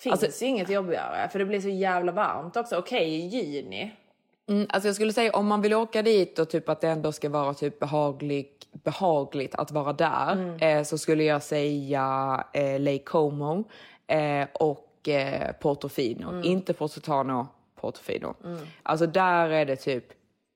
Finns 0.04 0.22
Alltså- 0.24 0.44
ju 0.44 0.50
inget 0.50 0.70
jobbigare 0.70 1.28
för 1.28 1.38
det 1.38 1.44
blir 1.44 1.60
så 1.60 1.68
jävla 1.68 2.12
varmt 2.12 2.56
också. 2.56 2.76
Okej 2.76 3.08
i 3.14 3.26
juni. 3.26 3.92
Mm, 4.48 4.66
alltså 4.70 4.88
jag 4.88 4.94
skulle 4.94 5.12
säga 5.12 5.32
om 5.32 5.46
man 5.46 5.62
vill 5.62 5.74
åka 5.74 6.02
dit 6.02 6.38
och 6.38 6.50
typ 6.50 6.68
att 6.68 6.80
det 6.80 6.88
ändå 6.88 7.12
ska 7.12 7.28
vara 7.28 7.54
typ 7.54 7.78
behagligt, 7.78 8.66
behagligt 8.72 9.54
att 9.54 9.70
vara 9.70 9.92
där 9.92 10.32
Mm. 10.32 10.56
eh, 10.78 10.84
så 10.84 10.98
skulle 10.98 11.24
jag 11.24 11.42
säga 11.42 12.44
eh, 12.52 12.80
Lake 12.80 12.98
Como 13.04 13.64
eh, 14.06 14.46
och 14.54 15.08
eh, 15.08 15.52
Portofino. 15.52 16.28
Mm. 16.28 16.44
Inte 16.44 16.72
Positano, 16.72 17.46
Portofino. 17.80 18.34
Alltså 18.82 19.06
där 19.06 19.48
är 19.48 19.64
det 19.66 19.76
typ 19.76 20.04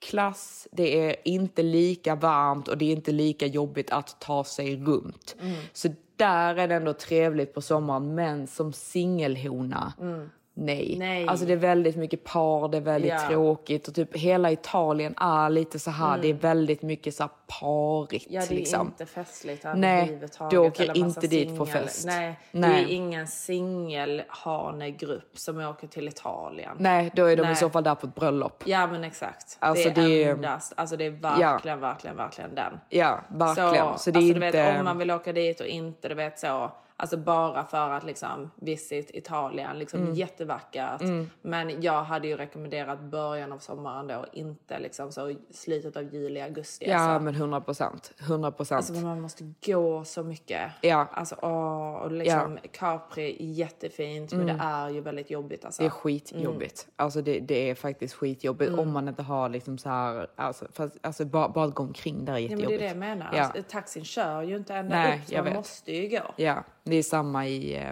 klass, 0.07 0.69
det 0.73 1.09
är 1.09 1.17
inte 1.25 1.63
lika 1.63 2.15
varmt 2.15 2.69
och 2.69 2.79
det 2.79 2.85
är 2.85 2.93
inte 2.93 3.13
lika 3.13 3.47
jobbigt 3.47 3.91
att 3.91 4.21
ta 4.21 4.45
sig 4.45 4.77
runt. 4.77 5.37
Mm. 5.41 5.55
Så 5.73 5.89
där 6.19 6.57
är 6.57 6.69
det 6.69 6.75
ändå 6.75 6.93
trevligt 6.93 7.55
på 7.55 7.61
sommaren 7.61 8.15
men 8.15 8.47
som 8.47 8.73
singelhona 8.73 9.93
mm. 10.01 10.31
Nej. 10.61 10.97
Nej. 10.99 11.27
Alltså 11.29 11.47
det 11.47 11.53
är 11.53 11.57
väldigt 11.57 11.97
mycket 11.97 12.25
par, 12.25 12.69
det 12.69 12.77
är 12.77 12.81
väldigt 12.81 13.11
Ja. 13.11 13.29
tråkigt 13.29 13.89
och 13.89 13.95
typ 13.95 14.17
hela 14.17 14.53
Italien 14.53 15.15
är 15.21 15.51
lite 15.51 15.79
så 15.79 15.91
här, 15.91 16.09
Mm. 16.09 16.21
det 16.21 16.29
är 16.29 16.35
väldigt 16.35 16.83
mycket 16.83 17.15
så 17.15 17.23
här 17.23 17.31
parigt 17.61 18.27
Ja, 18.31 18.41
det 18.49 18.55
är 18.55 18.57
liksom. 18.57 18.87
inte 18.87 19.07
festligt 19.07 19.65
Nej, 19.75 20.03
överhuvudtaget. 20.03 20.51
du 20.51 20.59
åker 20.59 20.97
inte 20.97 21.27
dit 21.27 21.59
på 21.59 21.67
fest. 21.67 22.07
Nej, 22.07 22.39
Nej. 22.51 22.71
det 22.85 22.93
är 22.93 22.95
ingen 22.95 23.27
singelhanegrupp 23.27 25.39
som 25.39 25.61
åker 25.61 25.87
till 25.87 26.09
Italien. 26.09 26.77
Nej, 26.79 27.11
då 27.15 27.25
är 27.25 27.37
de 27.37 27.43
Nej. 27.43 27.53
i 27.53 27.57
så 27.57 27.71
fall 27.71 27.85
där 27.85 27.95
på 27.95 28.07
ett 28.07 28.15
bröllop. 28.15 28.63
Ja 28.67 28.87
men 28.87 29.05
exakt. 29.05 29.57
Alltså, 29.61 29.91
det 29.91 30.01
är 30.01 30.09
det 30.09 30.25
endast, 30.25 30.73
alltså 30.77 30.97
det 30.97 31.05
är 31.07 31.11
verkligen, 31.11 31.81
verkligen, 31.81 32.17
verkligen 32.17 32.55
den. 32.55 32.81
Ja, 32.89 33.21
verkligen. 33.29 33.69
Så, 33.69 33.73
det 33.73 33.79
är 33.79 33.83
alltså, 33.83 34.11
inte... 34.11 34.21
du 34.35 34.41
vet, 34.41 34.79
om 34.79 34.85
man 34.85 34.99
vill 34.99 35.11
åka 35.11 35.33
dit 35.33 35.61
och 35.61 35.67
inte, 35.67 36.09
du 36.09 36.15
vet 36.15 36.39
så, 36.39 36.71
alltså 37.01 37.17
bara 37.17 37.65
för 37.65 37.91
att 37.91 38.05
liksom 38.05 38.51
visit 38.57 39.11
Italien, 39.15 39.79
liksom 39.79 40.01
Mm. 40.01 40.15
jättevackert. 40.15 41.01
Mm. 41.01 41.31
Men 41.43 41.83
jag 41.83 42.03
hade 42.03 42.29
ju 42.29 42.37
rekommenderat 42.37 43.01
början 43.01 43.53
av 43.53 43.59
sommaren 43.59 44.07
då, 44.07 44.25
inte 44.33 44.79
liksom 44.79 45.13
så 45.13 45.35
slutet 45.51 45.97
av 45.97 46.15
juli, 46.15 46.41
augusti. 46.41 46.85
Ja, 46.91 46.97
alltså. 46.99 47.25
men 47.25 47.35
100 47.35 47.61
procent. 47.61 48.13
100 48.19 48.51
procent. 48.53 48.77
Alltså 48.77 48.93
men 48.93 49.03
man 49.03 49.21
måste 49.21 49.53
gå 49.67 50.05
så 50.05 50.23
mycket. 50.23 50.71
Ja. 50.81 51.09
Alltså 51.13 51.37
åh, 51.43 51.93
och 51.95 52.13
liksom 52.13 52.59
Capri 52.73 53.37
är 53.41 53.53
jättefint 53.53 54.33
men 54.33 54.43
Mm. 54.43 54.57
det 54.59 54.65
är 54.65 54.89
ju 54.91 55.01
väldigt 55.01 55.31
jobbigt 55.31 55.65
alltså. 55.65 55.83
Det 55.83 55.87
är 55.87 55.91
skitjobbigt. 55.91 56.89
Alltså 56.97 57.23
det, 57.23 57.41
det 57.41 57.71
är 57.71 57.75
faktiskt 57.75 58.15
skitjobbigt 58.15 58.69
Mm. 58.69 58.81
om 58.81 58.93
man 58.93 59.09
inte 59.09 59.23
har 59.23 59.49
liksom 59.49 59.79
så 59.79 59.89
här, 59.89 60.27
alltså, 60.37 60.67
fast, 60.73 60.97
alltså 61.01 61.25
bara, 61.25 61.49
bara 61.49 61.65
att 61.65 61.75
gå 61.75 61.83
omkring 61.83 62.25
där 62.25 62.33
är 62.33 62.39
Ja, 62.39 62.49
men 62.49 62.51
jättejobbigt. 62.59 62.81
det 62.81 62.85
är 62.85 62.95
det 62.95 63.07
jag 63.09 63.17
menar. 63.17 63.31
Ja. 63.35 63.43
Alltså, 63.45 63.63
taxin 63.69 64.05
kör 64.05 64.43
ju 64.43 64.57
inte 64.57 64.75
ända 64.75 64.97
Nej, 64.97 65.19
upp 65.19 65.29
så 65.29 65.35
man 65.35 65.45
vet. 65.45 65.55
måste 65.55 65.93
ju 65.93 66.09
gå. 66.09 66.23
Ja, 66.37 66.65
det 66.91 66.97
är 66.97 67.03
samma 67.03 67.47
i 67.47 67.77
eh, 67.77 67.91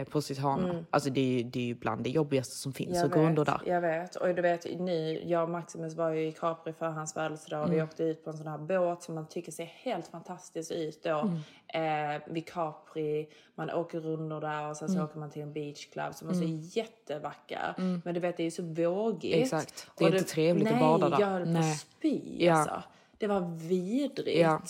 eh, 0.00 0.04
Positano. 0.08 0.68
Mm. 0.70 0.86
Alltså 0.90 1.10
det 1.10 1.40
är, 1.40 1.44
det 1.44 1.58
är 1.60 1.64
ju 1.64 1.74
bland 1.74 2.04
det 2.04 2.10
jobbigaste 2.10 2.54
som 2.56 2.72
finns 2.72 2.96
Jag 2.96 3.04
att 3.06 3.12
gå 3.12 3.20
under 3.20 3.44
där. 3.44 3.60
Jag 3.66 3.80
vet. 3.80 4.16
Och 4.16 4.34
du 4.34 4.42
vet, 4.42 4.64
ni, 4.80 5.22
jag 5.26 5.42
och 5.42 5.48
Maximus 5.50 5.94
var 5.94 6.10
ju 6.10 6.26
i 6.28 6.32
Capri 6.32 6.72
för 6.72 6.86
hans 6.86 7.14
födelsedag. 7.14 7.66
Vi 7.68 7.74
Mm. 7.74 7.86
åkte 7.88 8.02
ut 8.04 8.24
på 8.24 8.30
en 8.30 8.36
sån 8.36 8.46
här 8.46 8.58
båt 8.58 9.02
som 9.02 9.14
man 9.14 9.28
tycker 9.28 9.52
ser 9.52 9.64
helt 9.64 10.06
fantastisk 10.08 10.70
ut 10.72 11.02
då. 11.02 11.30
Mm. 11.74 12.16
Eh, 12.16 12.22
vid 12.26 12.48
Capri. 12.48 13.28
Man 13.54 13.70
åker 13.70 14.00
runder 14.00 14.40
där 14.40 14.68
och 14.70 14.76
sen 14.76 14.88
så 14.88 14.94
Mm. 14.94 15.04
åker 15.04 15.18
man 15.18 15.30
till 15.30 15.42
en 15.42 15.52
beachclub 15.52 16.14
som 16.14 16.28
också 16.28 16.40
Mm. 16.42 16.54
är 16.54 16.76
jättevacker. 16.76 17.74
Mm. 17.78 18.02
Men 18.04 18.14
du 18.14 18.20
vet, 18.20 18.36
det 18.36 18.42
är 18.42 18.44
ju 18.44 18.50
så 18.50 18.62
vågigt. 18.62 19.34
Exakt. 19.36 19.86
Det 19.98 20.04
är 20.04 20.08
Och 20.08 20.14
inte 20.16 20.28
trevligt 20.30 20.72
att 20.72 20.80
bada 20.80 21.08
där. 21.08 21.16
Nej, 21.18 21.20
jag 21.20 21.32
höll 21.32 21.44
på 21.44 21.50
Nej. 21.50 21.72
att 21.72 21.78
spy 21.78 22.48
alltså. 22.48 22.82
Det 23.18 23.26
var 23.26 23.40
vidrigt. 23.68 24.40
Ja. 24.40 24.60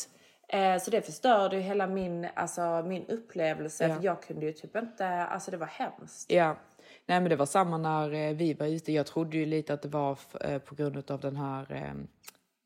Eh, 0.49 0.78
så 0.78 0.90
det 0.90 1.03
förstörde 1.03 1.57
ju 1.57 1.62
hela 1.62 1.86
min, 1.86 2.28
alltså, 2.34 2.82
min 2.86 3.07
upplevelse. 3.07 3.88
Ja. 3.88 3.94
För 3.96 4.05
jag 4.05 4.22
kunde 4.22 4.46
ju 4.46 4.53
typ 4.53 4.76
inte, 4.76 5.07
alltså 5.09 5.51
det 5.51 5.57
var 5.57 5.66
hemskt. 5.66 6.30
Ja. 6.32 6.57
Nej 7.07 7.20
men 7.20 7.30
det 7.30 7.36
var 7.36 7.46
samma 7.46 7.78
när 7.78 8.12
eh, 8.12 8.34
vi 8.36 8.55
var 8.55 8.66
ute. 8.66 8.92
Jag 8.92 9.07
trodde 9.07 9.36
ju 9.36 9.46
lite 9.46 9.74
att 9.74 9.82
det 9.82 9.88
var 9.88 10.18
eh, 10.40 10.59
på 10.59 10.74
grund 10.74 11.11
av 11.11 11.20
den 11.20 11.36
här 11.36 11.94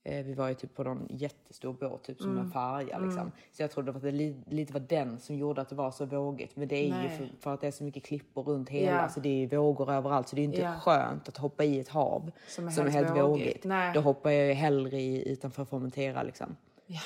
vi 0.05 0.35
var 0.35 0.49
ju 0.49 0.55
typ 0.55 0.74
på 0.74 0.83
någon 0.85 1.07
jättestor 1.11 1.72
båt, 1.72 2.03
typ 2.05 2.20
som 2.20 2.30
Mm. 2.30 2.45
en 2.45 2.51
färja. 2.51 2.99
Liksom. 2.99 3.18
Mm. 3.20 3.33
Så 3.53 3.62
jag 3.62 3.70
trodde 3.70 3.91
att 3.91 4.03
det 4.03 4.11
li- 4.11 4.43
lite 4.47 4.72
var 4.72 4.80
den 4.80 5.18
som 5.20 5.37
gjorde 5.37 5.61
att 5.61 5.68
det 5.68 5.74
var 5.74 5.91
så 5.91 6.05
vågigt. 6.05 6.57
Men 6.57 6.68
det 6.68 6.76
är 6.76 6.85
ju 6.87 6.91
Nej. 6.93 7.16
för, 7.18 7.28
för 7.41 7.55
att 7.55 7.61
det 7.61 7.66
är 7.66 7.70
så 7.70 7.85
mycket 7.85 8.05
klippor 8.05 8.43
runt 8.43 8.68
hela. 8.68 8.97
Ja. 9.03 9.09
Så 9.09 9.20
det 9.20 9.28
är 9.28 9.37
ju 9.39 9.47
vågor 9.47 9.93
överallt. 9.93 10.28
Så 10.28 10.37
det 10.37 10.43
är 10.43 10.45
inte 10.45 10.61
Ja. 10.61 10.74
skönt 10.80 11.28
att 11.28 11.37
hoppa 11.37 11.64
i 11.64 11.80
ett 11.80 11.89
hav 11.89 12.30
Som 12.49 12.70
som 12.70 12.85
är 12.85 12.89
är, 12.89 12.93
helt 12.93 13.07
helt 13.09 13.20
vågigt. 13.20 13.66
vågigt. 13.66 13.95
Då 13.95 14.01
hoppar 14.01 14.30
jag 14.30 14.47
ju 14.47 14.53
hellre 14.53 15.01
i 15.01 15.33
utanför 15.33 15.64
Formentera 15.64 16.22
liksom. 16.22 16.57
Ja. 16.87 17.01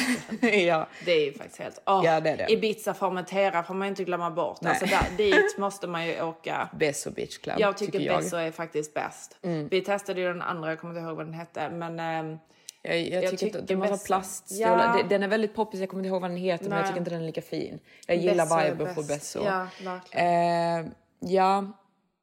ja. 0.66 0.86
Det 1.04 1.12
är 1.12 1.24
ju 1.24 1.32
faktiskt 1.32 1.58
helt... 1.58 1.82
Åh, 1.86 2.02
Ja, 2.04 2.20
det 2.20 2.30
är 2.30 2.36
det. 2.36 2.52
Ibiza 2.52 2.94
Formentera 2.94 3.62
får 3.62 3.74
man 3.74 3.88
inte 3.88 4.04
glömma 4.04 4.30
bort. 4.30 4.58
Nej. 4.60 4.70
Alltså 4.70 4.86
där, 4.86 5.16
dit 5.16 5.54
måste 5.58 5.86
man 5.86 6.06
ju 6.06 6.22
åka. 6.22 6.68
Besso 6.78 7.10
Beach 7.10 7.38
Club 7.38 7.56
Jag 7.58 7.76
tycker, 7.76 7.92
tycker 7.92 8.06
jag. 8.06 8.22
Besso 8.22 8.36
är 8.36 8.50
faktiskt 8.50 8.94
bäst. 8.94 9.38
Mm. 9.42 9.68
Vi 9.68 9.80
testade 9.80 10.20
ju 10.20 10.26
den 10.26 10.42
andra, 10.42 10.68
jag 10.68 10.80
kommer 10.80 10.94
inte 10.94 11.06
ihåg 11.08 11.16
vad 11.16 11.26
den 11.26 11.34
hette. 11.34 11.70
Men 11.70 12.00
ehm, 12.00 12.38
Jag, 12.82 13.00
jag, 13.00 13.30
tycker, 13.30 13.46
inte, 13.46 13.60
den 13.60 13.78
var 13.80 13.86
så 13.86 13.94
Besso- 13.94 14.06
plaststolar. 14.06 14.96
Ja. 14.98 15.02
Den, 15.08 15.22
är 15.22 15.28
väldigt 15.28 15.54
poppis, 15.54 15.80
jag 15.80 15.88
kommer 15.88 16.00
inte 16.02 16.08
ihåg 16.08 16.20
vad 16.20 16.30
den 16.30 16.38
heter 16.38 16.64
men 16.64 16.70
Nej. 16.70 16.78
jag 16.78 16.86
tycker 16.86 16.98
inte 16.98 17.10
den 17.10 17.22
är 17.22 17.26
lika 17.26 17.42
fin. 17.42 17.78
Jag 18.06 18.16
gillar 18.16 18.46
Besso 18.46 18.70
viben 18.70 18.94
på. 18.94 19.02
Besso. 19.02 19.40
Ja, 19.44 19.66
verkligen. 19.84 20.86
Eh, 20.86 20.92
ja, 21.20 21.64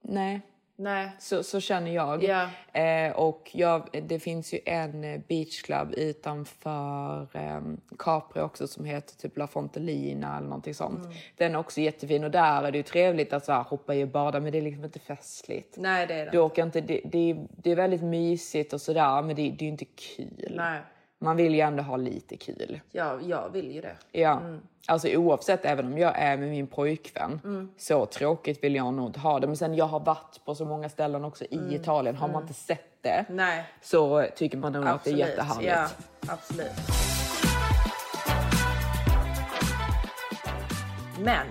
nej. 0.02 0.42
Nej. 0.80 1.12
Så, 1.20 1.44
så 1.44 1.60
känner 1.60 1.92
jag. 1.92 2.24
Ja. 2.24 2.50
Eh, 2.82 3.12
och 3.12 3.50
jag, 3.54 4.04
det 4.04 4.20
finns 4.20 4.54
ju 4.54 4.60
en 4.66 5.04
eh, 5.04 5.20
beachclub 5.28 5.94
utanför 5.98 7.28
eh, 7.34 7.62
Capri 7.98 8.42
också 8.42 8.68
som 8.68 8.86
heter 8.86 9.16
typ 9.16 9.38
La 9.38 9.48
Fontelina 9.48 10.38
eller 10.38 10.48
någonting 10.48 10.74
sånt. 10.74 11.06
Mm. 11.06 11.18
Den 11.38 11.56
är 11.56 11.60
också 11.60 11.82
jättefin 11.82 12.24
och 12.24 12.32
där 12.32 12.64
är 12.64 12.72
det 12.72 12.78
ju 12.78 12.84
trevligt 12.84 13.34
att 13.34 13.46
så 13.46 13.52
här, 13.52 13.64
hoppa 13.64 13.96
i 13.96 14.04
och 14.04 14.08
bada 14.08 14.40
men 14.40 14.52
det 14.52 14.58
är 14.58 14.62
liksom 14.62 14.86
inte 14.86 15.00
festligt. 15.00 15.78
Nej, 15.78 16.08
det 16.08 16.14
är 16.14 16.26
det 16.26 16.32
Du 16.32 16.40
åker 16.40 16.64
inte, 16.64 16.82
det, 16.82 17.02
det, 17.06 17.32
är, 17.32 17.48
det 17.50 17.72
är 17.72 17.76
väldigt 17.76 18.04
mysigt 18.04 18.74
och 18.74 18.82
sådär 18.82 19.22
men 19.22 19.36
det, 19.36 19.42
det 19.42 19.62
är 19.62 19.66
ju 19.66 19.68
inte 19.68 19.86
kul. 19.86 20.54
Nej. 20.56 20.80
Man 21.22 21.36
vill 21.38 21.54
ju 21.56 21.60
ändå 21.62 21.84
ha 21.84 21.98
lite 21.98 22.38
kul. 22.38 22.80
Ja, 22.92 23.20
jag 23.28 23.50
vill 23.50 23.72
ju 23.76 23.82
det. 23.82 23.96
Ja, 24.12 24.40
Mm. 24.40 24.62
alltså 24.88 25.08
oavsett, 25.16 25.66
även 25.66 25.86
om 25.86 25.98
jag 25.98 26.18
är 26.20 26.38
med 26.38 26.50
min 26.50 26.68
pojkvän, 26.68 27.42
Mm. 27.44 27.70
så 27.78 28.06
tråkigt 28.06 28.64
vill 28.64 28.76
jag 28.76 28.94
nog 28.94 29.06
inte 29.10 29.20
ha 29.20 29.40
det. 29.40 29.48
Men 29.48 29.58
sen 29.58 29.76
jag 29.76 29.86
har 29.86 30.00
varit 30.00 30.46
på 30.46 30.56
så 30.56 30.66
många 30.66 30.90
ställen 30.90 31.26
också 31.26 31.46
i 31.46 31.56
Mm. 31.58 31.76
Italien, 31.76 32.16
har 32.16 32.28
man 32.28 32.36
Mm. 32.36 32.42
inte 32.48 32.54
sett 32.54 32.86
det 33.02 33.26
Nej. 33.30 33.64
så 33.82 34.26
tycker 34.36 34.58
man 34.58 34.74
nog 34.74 34.88
att 34.88 35.04
det 35.04 35.10
är 35.12 35.16
jättehärligt. 35.16 35.74
Ja, 35.74 35.88
absolut. 36.34 36.72
Men 41.20 41.48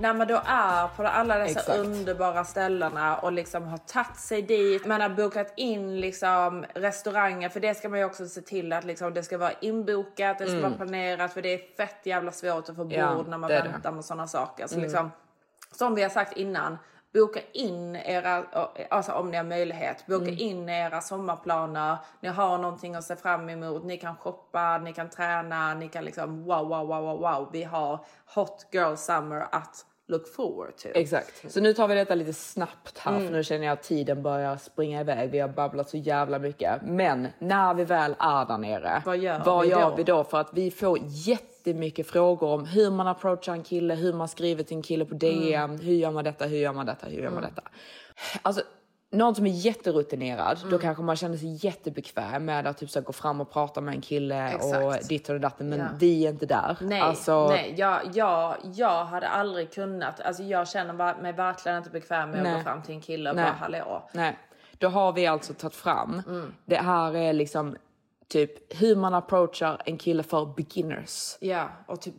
när 0.00 0.14
man 0.14 0.26
då 0.26 0.40
är 0.46 0.88
på 0.96 1.02
alla 1.06 1.38
dessa 1.38 1.60
Exakt. 1.60 1.78
underbara 1.78 2.44
ställena 2.44 3.16
och 3.16 3.32
liksom 3.32 3.68
har 3.68 3.78
tagit 3.78 4.16
sig 4.16 4.42
dit, 4.42 4.86
man 4.86 5.00
har 5.00 5.08
bokat 5.08 5.52
in 5.56 6.00
liksom 6.00 6.64
restauranger, 6.74 7.48
för 7.48 7.60
det 7.60 7.74
ska 7.74 7.88
man 7.88 7.98
ju 7.98 8.04
också 8.04 8.26
se 8.26 8.40
till 8.40 8.72
att 8.72 8.84
liksom 8.84 9.14
det 9.14 9.22
ska 9.22 9.38
vara 9.38 9.52
inbokat, 9.60 10.38
det 10.38 10.44
ska 10.44 10.56
Mm. 10.56 10.62
vara 10.62 10.76
planerat, 10.76 11.32
för 11.32 11.42
det 11.42 11.48
är 11.54 11.76
fett 11.76 12.06
jävla 12.06 12.32
svårt 12.32 12.68
att 12.68 12.76
få 12.76 12.84
bord 12.84 12.92
Ja, 12.92 13.22
när 13.28 13.38
man 13.38 13.50
är 13.50 13.62
det. 13.62 13.68
väntar 13.68 13.92
med 13.92 14.04
sådana 14.04 14.26
saker. 14.26 14.66
Så 14.66 14.74
Mm. 14.74 14.82
liksom, 14.84 15.10
som 15.72 15.94
vi 15.94 16.02
har 16.02 16.10
sagt 16.10 16.36
innan, 16.36 16.78
boka 17.14 17.40
in 17.52 17.96
era, 17.96 18.44
alltså 18.90 19.12
om 19.12 19.30
ni 19.30 19.36
har 19.36 19.44
möjlighet, 19.44 20.06
boka 20.06 20.24
Mm. 20.24 20.38
in 20.38 20.68
era 20.68 21.00
sommarplaner. 21.00 21.96
Ni 22.20 22.28
har 22.28 22.58
någonting 22.58 22.94
att 22.94 23.04
se 23.04 23.16
fram 23.16 23.48
emot. 23.48 23.84
Ni 23.84 23.96
kan 23.96 24.16
shoppa, 24.16 24.78
ni 24.78 24.92
kan 24.92 25.10
träna, 25.10 25.74
ni 25.74 25.88
kan 25.88 26.04
liksom 26.04 26.44
wow, 26.44 26.68
wow, 26.68 26.86
wow, 26.86 27.02
wow, 27.02 27.20
wow. 27.20 27.48
Vi 27.52 27.64
har 27.64 27.98
hot 28.34 28.66
girl 28.72 28.94
summer 28.96 29.46
att 29.52 29.86
look 30.10 30.28
forward 30.34 30.76
to. 30.76 30.88
Exakt. 30.94 31.52
Så 31.52 31.60
nu 31.60 31.72
tar 31.74 31.88
vi 31.88 31.94
detta 31.94 32.14
lite 32.14 32.32
snabbt 32.32 32.98
här 32.98 33.12
Mm. 33.12 33.26
för 33.26 33.32
nu 33.32 33.44
känner 33.44 33.66
jag 33.66 33.72
att 33.72 33.82
tiden 33.82 34.22
börjar 34.22 34.56
springa 34.56 35.00
iväg. 35.00 35.30
Vi 35.30 35.38
har 35.38 35.48
babblat 35.48 35.90
så 35.90 35.96
jävla 35.96 36.38
mycket. 36.38 36.82
Men 36.82 37.28
när 37.38 37.74
vi 37.74 37.84
väl 37.84 38.14
är 38.18 38.46
där 38.46 38.58
nere, 38.58 39.02
Vad 39.06 39.18
gör 39.18 39.42
vad 39.44 39.62
vi 39.64 39.70
gör 39.70 39.90
då? 39.90 39.96
vi 39.96 40.02
då? 40.04 40.24
För 40.24 40.38
att 40.40 40.50
vi 40.52 40.70
får 40.70 40.98
jättemycket 41.04 42.06
frågor 42.06 42.48
om 42.48 42.64
hur 42.66 42.90
man 42.90 43.06
approachar 43.08 43.52
en 43.52 43.62
kille, 43.62 43.94
hur 43.94 44.12
man 44.12 44.28
skriver 44.28 44.62
till 44.64 44.76
en 44.76 44.82
kille 44.82 45.04
på 45.04 45.14
DM, 45.14 45.78
hur 45.80 45.94
gör 45.94 46.10
man 46.10 46.24
detta, 46.24 46.44
hur 46.44 46.58
gör 46.58 46.72
man 46.72 46.86
detta, 46.86 47.06
hur 47.06 47.22
gör 47.22 47.30
man 47.30 47.38
Mm. 47.38 47.50
detta? 47.54 47.68
Alltså, 48.42 48.62
någon 49.12 49.34
som 49.34 49.46
är 49.46 49.50
jätterutinerad, 49.50 50.58
då 50.62 50.66
Mm. 50.66 50.78
kanske 50.80 51.02
man 51.02 51.16
känner 51.16 51.36
sig 51.36 51.66
jättebekväm 51.66 52.44
med 52.44 52.66
att 52.66 52.78
typ 52.78 52.90
så 52.90 53.00
gå 53.00 53.12
fram 53.12 53.40
och 53.40 53.50
prata 53.52 53.80
med 53.80 53.94
en 53.94 54.00
kille 54.00 54.48
Exakt. 54.54 54.76
och 55.02 55.08
ditt 55.08 55.28
och 55.28 55.40
datten. 55.40 55.68
Men 55.68 55.78
Ja. 55.78 55.86
vi 55.98 56.26
är 56.26 56.30
inte 56.30 56.46
där. 56.46 56.76
Nej, 56.80 57.00
Alltså, 57.00 57.48
nej 57.48 57.74
jag, 57.76 58.00
jag, 58.14 58.56
jag 58.74 59.04
hade 59.04 59.28
aldrig 59.28 59.72
kunnat, 59.72 60.20
alltså 60.20 60.42
jag 60.42 60.68
känner 60.68 60.92
mig 61.22 61.32
verkligen 61.32 61.78
inte 61.78 61.90
bekväm 61.90 62.30
med 62.30 62.38
att 62.38 62.44
Nej. 62.44 62.54
gå 62.54 62.60
fram 62.62 62.82
till 62.82 62.94
en 62.94 63.00
kille 63.00 63.30
och 63.30 63.36
Nej. 63.36 63.44
bara 63.44 63.52
hallå. 63.54 64.08
Nej, 64.12 64.38
då 64.78 64.88
har 64.88 65.12
vi 65.12 65.26
alltså 65.26 65.54
tagit 65.54 65.74
fram. 65.74 66.22
Mm. 66.28 66.52
Det 66.64 66.76
här 66.76 67.16
är 67.16 67.32
liksom 67.32 67.76
typ 68.28 68.80
hur 68.82 68.96
man 68.96 69.14
approachar 69.14 69.82
en 69.84 69.98
kille 69.98 70.22
för 70.22 70.46
beginners. 70.56 71.36
Ja, 71.40 71.68
och 71.86 72.00
typ 72.00 72.14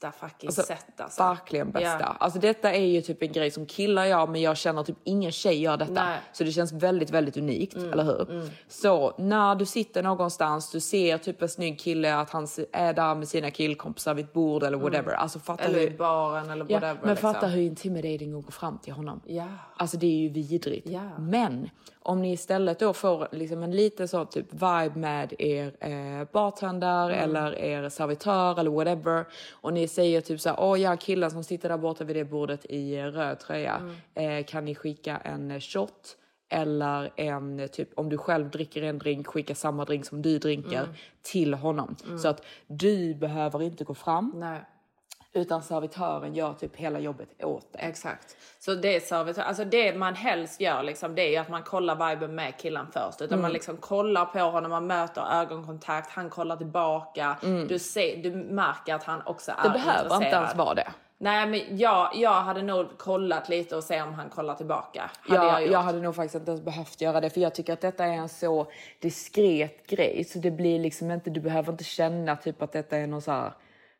bästa 0.00 0.12
fucking 0.26 0.48
Alltså, 0.48 0.62
sätt 0.62 1.00
alltså. 1.00 1.22
Verkligen 1.22 1.70
bästa. 1.70 1.96
Ja. 2.00 2.16
Alltså 2.20 2.38
detta 2.38 2.72
är 2.72 2.84
ju 2.86 3.00
typ 3.00 3.22
en 3.22 3.32
grej 3.32 3.50
som 3.50 3.66
killar 3.66 4.04
gör 4.04 4.26
men 4.26 4.40
jag 4.40 4.56
känner 4.56 4.82
typ 4.82 4.96
ingen 5.04 5.32
tjej 5.32 5.60
gör 5.62 5.76
detta. 5.76 5.92
Nej. 6.04 6.18
Så 6.32 6.44
det 6.44 6.52
känns 6.52 6.72
väldigt, 6.72 7.10
väldigt 7.10 7.36
unikt, 7.36 7.76
Mm, 7.76 7.92
eller 7.92 8.04
hur? 8.04 8.50
Så 8.68 9.14
när 9.18 9.54
du 9.54 9.64
sitter 9.66 10.02
någonstans, 10.02 10.70
du 10.70 10.80
ser 10.80 11.18
typ 11.18 11.42
en 11.42 11.48
snygg 11.48 11.80
kille 11.80 12.16
att 12.16 12.30
han 12.30 12.46
är 12.72 12.92
där 12.92 13.14
med 13.14 13.28
sina 13.28 13.50
killkompisar 13.50 14.14
vid 14.14 14.24
ett 14.24 14.32
bord 14.32 14.62
eller 14.62 14.78
whatever. 14.78 15.12
Alltså 15.12 15.38
fatta 15.38 15.64
Mm. 15.64 15.74
Eller 15.76 15.86
hur... 15.86 15.94
i 15.94 15.98
baren 15.98 16.50
eller 16.50 16.66
Ja, 16.68 16.74
whatever. 16.76 16.98
men 17.02 17.10
liksom. 17.10 17.32
fatta 17.34 17.46
hur 17.46 17.62
intimidating 17.62 18.38
att 18.38 18.44
gå 18.44 18.50
fram 18.52 18.78
till 18.78 18.92
honom. 18.92 19.20
Ja. 19.26 19.46
Alltså 19.76 19.96
det 19.96 20.06
är 20.06 20.16
ju 20.18 20.28
vidrigt. 20.28 20.88
Ja. 20.88 21.00
Men 21.18 21.70
om 22.02 22.22
ni 22.22 22.32
istället 22.32 22.78
då 22.78 22.92
får 22.92 23.28
liksom 23.32 23.62
en 23.62 23.70
lite 23.76 24.08
så 24.08 24.24
typ 24.24 24.52
vibe 24.52 24.92
med 24.94 25.32
er 25.38 25.72
eh, 25.80 26.28
bartender 26.32 27.06
Mm. 27.10 27.18
eller 27.24 27.58
er 27.58 27.88
servitör 27.88 28.60
eller 28.60 28.70
whatever 28.70 29.24
och 29.52 29.72
ni 29.72 29.85
säger 29.88 30.20
typ 30.20 30.40
så 30.40 30.48
här, 30.48 30.60
åh 30.60 30.80
ja 30.80 30.96
killen 30.96 31.30
som 31.30 31.44
sitter 31.44 31.68
där 31.68 31.78
borta 31.78 32.04
vid 32.04 32.16
det 32.16 32.24
bordet 32.24 32.64
i 32.68 32.96
eh, 32.96 33.04
röd 33.04 33.38
tröja, 33.40 33.82
Mm. 34.14 34.38
eh, 34.38 34.44
kan 34.44 34.64
ni 34.64 34.74
skicka 34.74 35.16
en 35.16 35.50
eh, 35.50 35.60
shot? 35.60 36.16
Eller 36.48 37.10
en 37.16 37.60
eh, 37.60 37.66
typ 37.66 37.88
om 37.98 38.08
du 38.08 38.18
själv 38.18 38.50
dricker 38.50 38.82
en 38.82 38.98
drink, 38.98 39.26
skicka 39.26 39.54
samma 39.54 39.84
drink 39.84 40.04
som 40.06 40.22
du 40.22 40.38
dricker 40.38 40.82
Mm. 40.82 40.94
till 41.22 41.54
honom. 41.54 41.96
Så 42.22 42.28
att 42.28 42.44
du 42.66 43.14
behöver 43.14 43.62
inte 43.62 43.84
gå 43.84 43.94
fram 43.94 44.32
Nej. 44.36 44.60
Utan 45.36 45.62
servitören 45.62 46.34
gör 46.34 46.52
typ 46.52 46.76
hela 46.76 46.98
jobbet 46.98 47.28
åt 47.44 47.72
dig. 47.72 47.82
Exakt. 47.84 48.36
Så 48.58 48.74
det 48.74 49.00
servitör, 49.06 49.42
alltså 49.42 49.64
det 49.64 49.94
man 49.96 50.14
helst 50.14 50.60
gör 50.60 50.82
liksom, 50.82 51.14
det 51.14 51.22
är 51.22 51.30
ju 51.30 51.36
att 51.36 51.48
man 51.48 51.62
kollar 51.62 52.08
viben 52.10 52.34
med 52.34 52.56
killen 52.58 52.86
först. 52.92 53.20
Utan 53.22 53.32
Mm. 53.38 53.42
man 53.42 53.52
liksom 53.52 53.76
kollar 53.76 54.24
på 54.24 54.38
honom, 54.38 54.70
man 54.70 54.86
möter 54.86 55.22
ögonkontakt, 55.40 56.10
han 56.10 56.30
kollar 56.30 56.56
tillbaka. 56.56 57.36
Du, 57.68 57.78
ser, 57.78 58.16
du 58.22 58.30
märker 58.30 58.94
att 58.94 59.04
han 59.04 59.22
också 59.26 59.50
är 59.50 59.56
Mm. 59.60 59.72
Det 59.72 59.78
behöver 59.78 60.00
intresserad. 60.04 60.22
inte 60.22 60.36
ens 60.36 60.54
vara 60.54 60.74
det. 60.74 60.88
Nej 61.18 61.46
men 61.46 61.78
jag, 61.78 62.10
jag 62.14 62.30
hade 62.30 62.62
nog 62.62 62.98
kollat 62.98 63.48
lite 63.48 63.76
och 63.76 63.84
se 63.84 64.02
om 64.02 64.14
han 64.14 64.28
kollar 64.30 64.54
tillbaka. 64.54 65.10
Hade 65.20 65.44
Ja, 65.44 65.52
jag, 65.52 65.62
gjort. 65.62 65.70
jag 65.72 65.78
hade 65.80 66.00
nog 66.00 66.14
faktiskt 66.16 66.34
inte 66.34 66.50
ens 66.50 66.64
behövt 66.64 67.00
göra 67.00 67.20
det 67.20 67.30
för 67.30 67.40
jag 67.40 67.54
tycker 67.54 67.72
att 67.72 67.80
detta 67.80 68.04
är 68.04 68.12
en 68.12 68.28
så 68.28 68.66
diskret 69.00 69.86
grej 69.86 70.24
så 70.24 70.38
det 70.38 70.50
blir 70.50 70.78
liksom 70.78 71.10
inte, 71.10 71.30
du 71.30 71.40
behöver 71.40 71.72
inte 71.72 71.84
känna 71.84 72.36
typ 72.36 72.62
att 72.62 72.72
detta 72.72 72.96
är 72.96 73.06
någon 73.06 73.22
så 73.22 73.30
här 73.32 73.52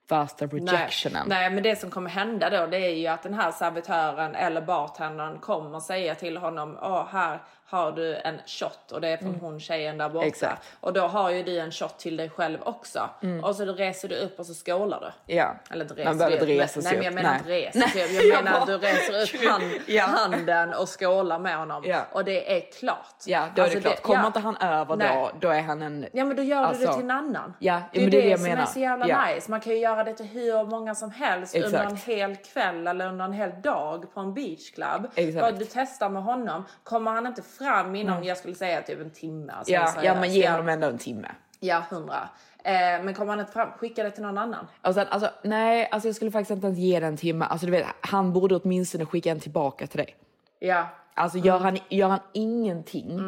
värsta 0.09 0.47
rejectionen. 0.47 1.23
Nej, 1.29 1.39
nej, 1.41 1.51
men 1.51 1.63
det 1.63 1.77
som 1.77 1.91
kommer 1.91 2.11
hända 2.11 2.51
då 2.51 2.67
det 2.67 2.79
är 2.79 2.95
ju 2.95 3.07
att 3.07 3.23
den 3.23 3.35
här 3.35 3.53
servitören 3.53 4.35
eller 4.35 4.61
bartendern 4.61 5.39
kommer 5.39 5.81
säga 5.81 6.15
till 6.15 6.37
honom 6.37 6.79
Åh, 6.83 7.07
här 7.13 7.39
har 7.69 7.93
du 7.93 8.17
en 8.17 8.39
shot 8.47 8.93
och 8.93 9.01
det 9.01 9.09
är 9.09 9.17
från 9.17 9.35
hon 9.41 9.61
tjejen 9.61 9.99
där 9.99 10.09
borta. 10.09 10.19
Mm. 10.19 10.29
Exakt. 10.29 10.53
Mm. 10.53 10.77
Och 10.81 10.93
då 10.93 11.01
har 11.01 11.31
ju 11.31 11.43
du 11.43 11.59
en 11.59 11.73
shot 11.73 11.99
till 11.99 12.17
dig 12.17 12.31
själv 12.31 12.59
också. 12.63 13.09
Och 13.43 13.57
så 13.57 13.65
reser 13.65 14.09
du 14.09 14.17
upp 14.17 14.39
och 14.39 14.47
så 14.47 14.55
skålar 14.55 15.01
du. 15.27 15.35
Ja. 15.35 15.55
Eller 15.71 15.85
inte 15.85 15.95
Man 15.95 16.05
reser 16.05 16.19
behöver 16.19 16.47
du 16.47 16.53
inte 16.53 16.55
upp. 16.55 16.61
resa 16.69 16.83
sig 16.83 16.93
Nej, 16.93 16.97
men 16.97 17.05
jag 17.05 17.11
upp. 17.11 17.15
menar 17.15 17.41
Nej. 17.47 17.65
inte 17.67 17.79
resa 17.79 17.89
sig 17.89 18.05
upp. 18.19 18.25
Jag 18.35 18.45
menar 18.45 18.61
att 18.61 18.67
du 18.67 18.79
reser 18.79 19.37
upp 19.45 19.51
hand, 19.51 19.65
Ja. 19.87 20.05
handen 20.05 20.75
och 20.75 21.01
skålar 21.01 21.39
med 21.39 21.57
honom. 21.57 21.83
Ja. 21.87 22.01
Och 22.13 22.25
det 22.25 22.57
är 22.57 22.73
klart. 22.73 23.15
Ja, 23.27 23.47
då 23.55 23.63
är 23.63 23.65
Alltså 23.65 23.79
det 23.79 23.83
klart. 23.85 24.03
Kommer 24.03 24.21
ja. 24.21 24.27
inte 24.27 24.41
han 24.41 24.57
över 24.57 24.97
Nej. 24.97 25.17
då, 25.17 25.31
då 25.41 25.49
är 25.55 25.61
han 25.63 25.83
en... 25.83 26.07
Ja 26.13 26.25
men 26.25 26.37
då 26.37 26.43
gör 26.43 26.61
du 26.61 26.67
Alltså, 26.67 26.87
det 26.87 26.93
till 26.95 27.03
en 27.05 27.11
annan. 27.11 27.55
Ja, 27.59 27.81
det 27.93 27.99
är 27.99 28.03
men 28.03 28.11
det, 28.11 28.17
det 28.17 28.23
det 28.23 28.29
jag 28.31 28.39
som 28.41 28.49
menar. 28.49 28.63
är 28.63 28.67
så 28.67 28.79
jävla 28.81 29.09
Ja. 29.09 29.27
nice. 29.35 29.51
Man 29.51 29.61
kan 29.61 29.73
ju 29.73 29.79
göra 29.79 30.05
det 30.05 30.13
till 30.15 30.27
hur 30.27 30.65
många 30.65 30.95
som 30.95 31.11
helst 31.11 31.55
under 31.57 31.69
Exakt. 31.69 31.91
en 31.91 31.97
hel 31.97 32.37
kväll 32.37 32.87
eller 32.87 33.07
under 33.09 33.25
en 33.25 33.33
hel 33.33 33.63
dag 33.63 34.15
på 34.15 34.21
en 34.21 34.35
beachclub. 34.35 35.11
Exakt. 35.15 35.41
Bara 35.41 35.53
du 35.53 35.65
testar 35.73 36.09
med 36.09 36.23
honom. 36.23 36.65
Kommer 36.83 37.11
han 37.11 37.27
inte 37.27 37.43
fram 37.59 37.95
inom, 37.95 38.25
jag 38.25 38.37
skulle 38.37 38.55
säga 38.55 38.83
typ 38.83 39.01
en 39.01 39.11
timme. 39.11 39.53
Alltså, 39.53 39.73
Ja, 39.73 39.93
ja 40.03 40.15
men 40.21 40.33
ge 40.33 40.51
honom 40.51 40.69
ändå 40.69 40.87
en 40.87 40.99
timme. 40.99 41.29
Ja, 41.61 41.83
hundra. 41.91 42.29
Eh, 42.65 42.73
men 43.05 43.15
kommer 43.15 43.31
han 43.31 43.41
inte 43.41 43.53
fram, 43.53 43.71
skicka 43.71 44.03
det 44.03 44.11
till 44.11 44.23
någon 44.23 44.39
annan. 44.39 44.67
Och 44.83 44.95
sen, 44.95 45.07
alltså, 45.11 45.31
nej, 45.43 45.89
alltså 45.93 46.09
jag 46.09 46.17
skulle 46.17 46.31
faktiskt 46.31 46.51
inte 46.51 46.67
ens 46.67 46.79
ge 46.79 47.01
den 47.01 47.09
en 47.09 47.17
timme. 47.17 47.45
Alltså, 47.45 47.67
du 47.67 47.73
vet, 47.73 47.87
han 48.01 48.33
borde 48.33 48.57
åtminstone 48.57 49.07
skicka 49.07 49.31
en 49.31 49.41
tillbaka 49.41 49.87
till 49.87 49.99
dig. 49.99 50.17
Ja. 50.59 50.87
Alltså 51.15 51.39
gör, 51.39 51.59
han, 51.59 51.79
gör 51.89 52.09
han 52.09 52.21
ingenting 52.33 53.21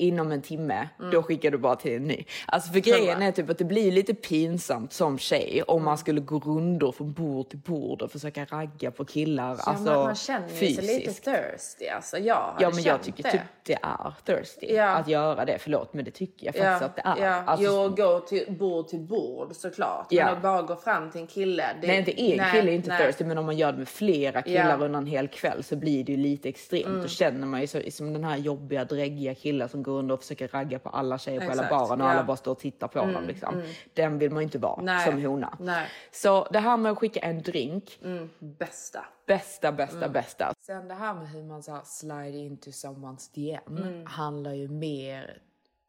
inom 0.00 0.32
en 0.32 0.42
timme, 0.42 0.88
då 1.12 1.22
skickar 1.22 1.50
du 1.50 1.58
bara 1.58 1.76
till 1.76 1.92
en 1.96 2.04
ny. 2.04 2.24
Alltså 2.46 2.72
för 2.72 2.80
grejen 2.80 3.22
är 3.22 3.32
typ 3.32 3.50
att 3.50 3.58
det 3.58 3.64
blir 3.64 3.92
lite 3.92 4.14
pinsamt 4.14 4.92
som 4.92 5.18
tjej 5.18 5.62
om 5.66 5.84
man 5.84 5.98
skulle 5.98 6.20
gå 6.20 6.38
rundor 6.38 6.92
från 6.92 7.12
bord 7.12 7.48
till 7.48 7.58
bord 7.58 8.02
och 8.02 8.10
försöka 8.12 8.44
ragga 8.44 8.90
på 8.90 9.04
killar. 9.04 9.48
Ja, 9.58 9.62
alltså 9.70 9.84
man, 9.84 10.04
man 10.04 10.14
känner 10.14 10.48
ju 10.48 10.54
sig 10.54 10.68
lite 10.68 10.82
fysiskt. 10.82 11.24
thirsty. 11.24 11.86
Alltså, 11.88 12.18
jag 12.18 12.54
Ja 12.60 12.70
men 12.74 12.82
jag 12.82 13.02
tycker 13.02 13.22
det. 13.22 13.30
typ 13.30 13.40
det 13.62 13.78
är 13.82 14.14
thirsty 14.24 14.66
Ja. 14.74 14.88
att 14.88 15.08
göra 15.08 15.44
det. 15.44 15.58
Förlåt 15.60 15.94
men 15.94 16.04
det 16.04 16.10
tycker 16.10 16.46
jag 16.46 16.54
faktiskt 16.54 16.82
att 16.82 16.96
det 16.96 17.02
är. 17.22 17.26
Ja. 17.26 17.42
Alltså, 17.46 17.66
jo, 17.66 17.88
gå 17.88 18.20
till 18.20 18.44
bord 18.58 18.88
till 18.88 19.00
bord 19.00 19.54
såklart. 19.56 20.06
Ja. 20.10 20.24
Men 20.24 20.34
att 20.36 20.42
bara 20.42 20.62
gå 20.62 20.76
fram 20.76 21.10
till 21.10 21.20
en 21.20 21.26
kille. 21.26 21.64
Det, 21.80 21.86
Nej 21.86 21.98
inte 21.98 22.20
en 22.20 22.36
nej, 22.38 22.52
kille 22.52 22.70
är 22.70 22.74
inte 22.74 22.88
nej. 22.88 23.06
thirsty 23.06 23.24
men 23.24 23.38
om 23.38 23.46
man 23.46 23.56
gör 23.56 23.72
det 23.72 23.78
med 23.78 23.88
flera 23.88 24.42
killar 24.42 24.60
Ja. 24.68 24.70
Mm. 24.74 24.82
under 24.82 24.98
en 24.98 25.06
hel 25.06 25.28
kväll 25.28 25.62
så 25.64 25.76
blir 25.76 26.04
det 26.04 26.12
ju 26.12 26.18
lite 26.18 26.48
extremt. 26.48 27.02
Då 27.02 27.08
känner 27.08 27.46
man 27.46 27.60
ju 27.60 27.66
så, 27.66 27.80
som 27.90 28.12
den 28.12 28.24
här 28.24 28.36
jobbiga 28.36 28.84
dräggiga 28.84 29.34
killen 29.34 29.68
som 29.68 29.82
går 29.82 29.89
runt 29.90 30.12
och 30.12 30.20
försöker 30.20 30.48
ragga 30.48 30.78
på 30.78 30.88
alla 30.88 31.18
tjejer 31.18 31.40
på 31.40 31.46
hela 31.46 31.68
baren 31.68 32.00
och 32.00 32.06
ja. 32.06 32.10
alla 32.10 32.24
bara 32.24 32.36
står 32.36 32.52
och 32.52 32.58
tittar 32.58 32.88
på 32.88 32.98
honom. 32.98 33.24
Liksom. 33.24 33.62
Den 33.94 34.18
vill 34.18 34.30
man 34.30 34.38
ju 34.40 34.44
inte 34.44 34.58
vara 34.58 34.82
Nej. 34.82 35.06
som 35.12 35.24
hona. 35.24 35.56
Nej. 35.60 35.88
Så 36.12 36.44
det 36.50 36.58
här 36.58 36.76
med 36.76 36.92
att 36.92 36.98
skicka 36.98 37.20
en 37.20 37.42
drink, 37.42 37.98
Bästa. 38.38 39.04
bästa 39.26 39.72
bästa 39.72 39.96
Mm. 39.98 40.12
bästa. 40.12 40.52
Sen 40.66 40.88
det 40.88 40.94
här 40.94 41.14
med 41.14 41.28
hur 41.30 41.42
man 41.42 41.62
så 41.62 41.72
här 41.72 41.82
slide 41.84 42.38
into 42.38 42.70
someone's 42.70 43.34
DM 43.34 43.76
Mm. 43.76 44.06
handlar 44.06 44.52
ju 44.52 44.68
mer 44.68 45.38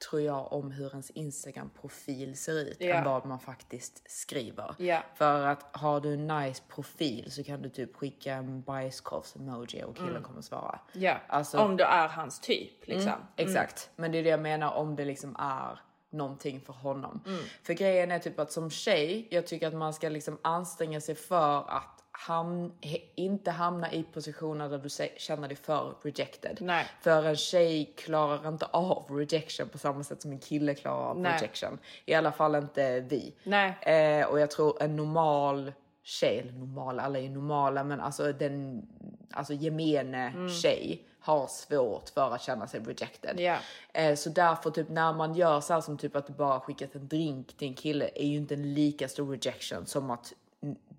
tror 0.10 0.22
jag 0.22 0.54
om 0.54 0.72
hur 0.72 0.90
ens 0.90 1.10
Instagram-profil 1.12 2.38
ser 2.38 2.60
ut 2.60 2.78
Ja. 2.80 2.96
än 2.96 3.04
vad 3.06 3.26
man 3.26 3.40
faktiskt 3.40 4.12
skriver. 4.12 4.76
Ja. 4.78 5.04
För 5.16 5.46
att 5.48 5.76
har 5.76 6.00
du 6.02 6.14
en 6.14 6.28
nice 6.28 6.64
profil 6.68 7.32
så 7.32 7.44
kan 7.44 7.62
du 7.62 7.70
typ 7.70 7.96
skicka 7.96 8.34
en 8.34 8.62
bajskorvs-emoji 8.64 9.84
och 9.84 9.96
killen 9.98 10.24
kommer 10.24 10.42
svara. 10.42 10.80
Ja. 10.94 11.18
Alltså- 11.28 11.58
Om 11.60 11.78
du 11.78 11.84
är 11.84 12.08
hans 12.08 12.40
typ 12.40 12.88
liksom. 12.88 13.12
Mm, 13.12 13.22
exakt, 13.36 13.90
men 13.96 14.12
det 14.12 14.18
är 14.18 14.24
det 14.24 14.30
jag 14.30 14.42
menar 14.42 14.72
om 14.74 14.96
det 14.96 15.06
liksom 15.06 15.36
är 15.40 15.80
någonting 16.10 16.62
för 16.62 16.74
honom. 16.74 17.24
Mm. 17.26 17.40
För 17.64 17.74
grejen 17.74 18.12
är 18.12 18.20
typ 18.20 18.40
att 18.40 18.52
som 18.52 18.70
tjej, 18.70 19.28
jag 19.32 19.48
tycker 19.48 19.68
att 19.68 19.74
man 19.74 19.94
ska 19.94 20.10
liksom 20.10 20.38
anstränga 20.42 21.02
sig 21.02 21.16
för 21.16 21.58
att 21.70 22.01
ham- 22.28 22.72
inte 23.16 23.52
hamna 23.52 23.92
i 23.94 24.04
positioner 24.04 24.70
där 24.70 24.78
du 24.78 24.90
känner 25.18 25.48
dig 25.48 25.58
för 25.58 25.96
rejected. 26.02 26.58
Nej. 26.62 26.86
För 27.02 27.24
en 27.26 27.36
tjej 27.36 27.94
klarar 27.98 28.48
inte 28.48 28.66
av 28.66 29.06
rejection 29.10 29.70
på 29.70 29.78
samma 29.78 30.04
sätt 30.04 30.22
som 30.22 30.32
en 30.32 30.40
kille 30.40 30.76
klarar 30.76 31.10
av 31.10 31.20
Nej. 31.20 31.32
rejection. 31.40 31.80
I 32.06 32.14
alla 32.14 32.32
fall 32.32 32.56
inte 32.56 33.00
vi. 33.00 33.34
Eh, 33.82 34.26
och 34.28 34.40
jag 34.40 34.52
tror 34.52 34.84
en 34.84 34.96
normal 34.96 35.74
tjej, 36.04 36.40
eller 36.40 36.52
normal, 36.54 37.00
alla 37.00 37.20
är 37.20 37.24
ju 37.24 37.30
normala, 37.30 37.84
men 37.84 38.00
alltså 38.02 38.34
den 38.34 38.88
alltså 39.32 39.54
gemene 39.54 40.28
Mm. 40.28 40.50
tjej 40.50 41.06
har 41.20 41.48
svårt 41.48 42.10
för 42.10 42.34
att 42.36 42.42
känna 42.42 42.68
sig 42.68 42.80
rejected. 42.80 43.40
Ja. 43.40 43.58
Eh, 43.94 44.16
så 44.16 44.30
därför 44.30 44.72
typ 44.72 44.90
när 44.90 45.14
man 45.14 45.36
gör 45.36 45.62
så 45.62 45.74
här 45.74 45.82
som 45.82 45.98
typ 45.98 46.16
att 46.16 46.28
du 46.28 46.34
bara 46.34 46.60
skickat 46.60 46.96
en 46.96 47.08
drink 47.08 47.58
till 47.58 47.68
en 47.68 47.74
kille 47.74 48.10
är 48.16 48.26
ju 48.26 48.38
inte 48.38 48.54
en 48.54 48.74
lika 48.74 49.08
stor 49.08 49.32
rejection 49.38 49.86
som 49.86 50.12
att 50.12 50.34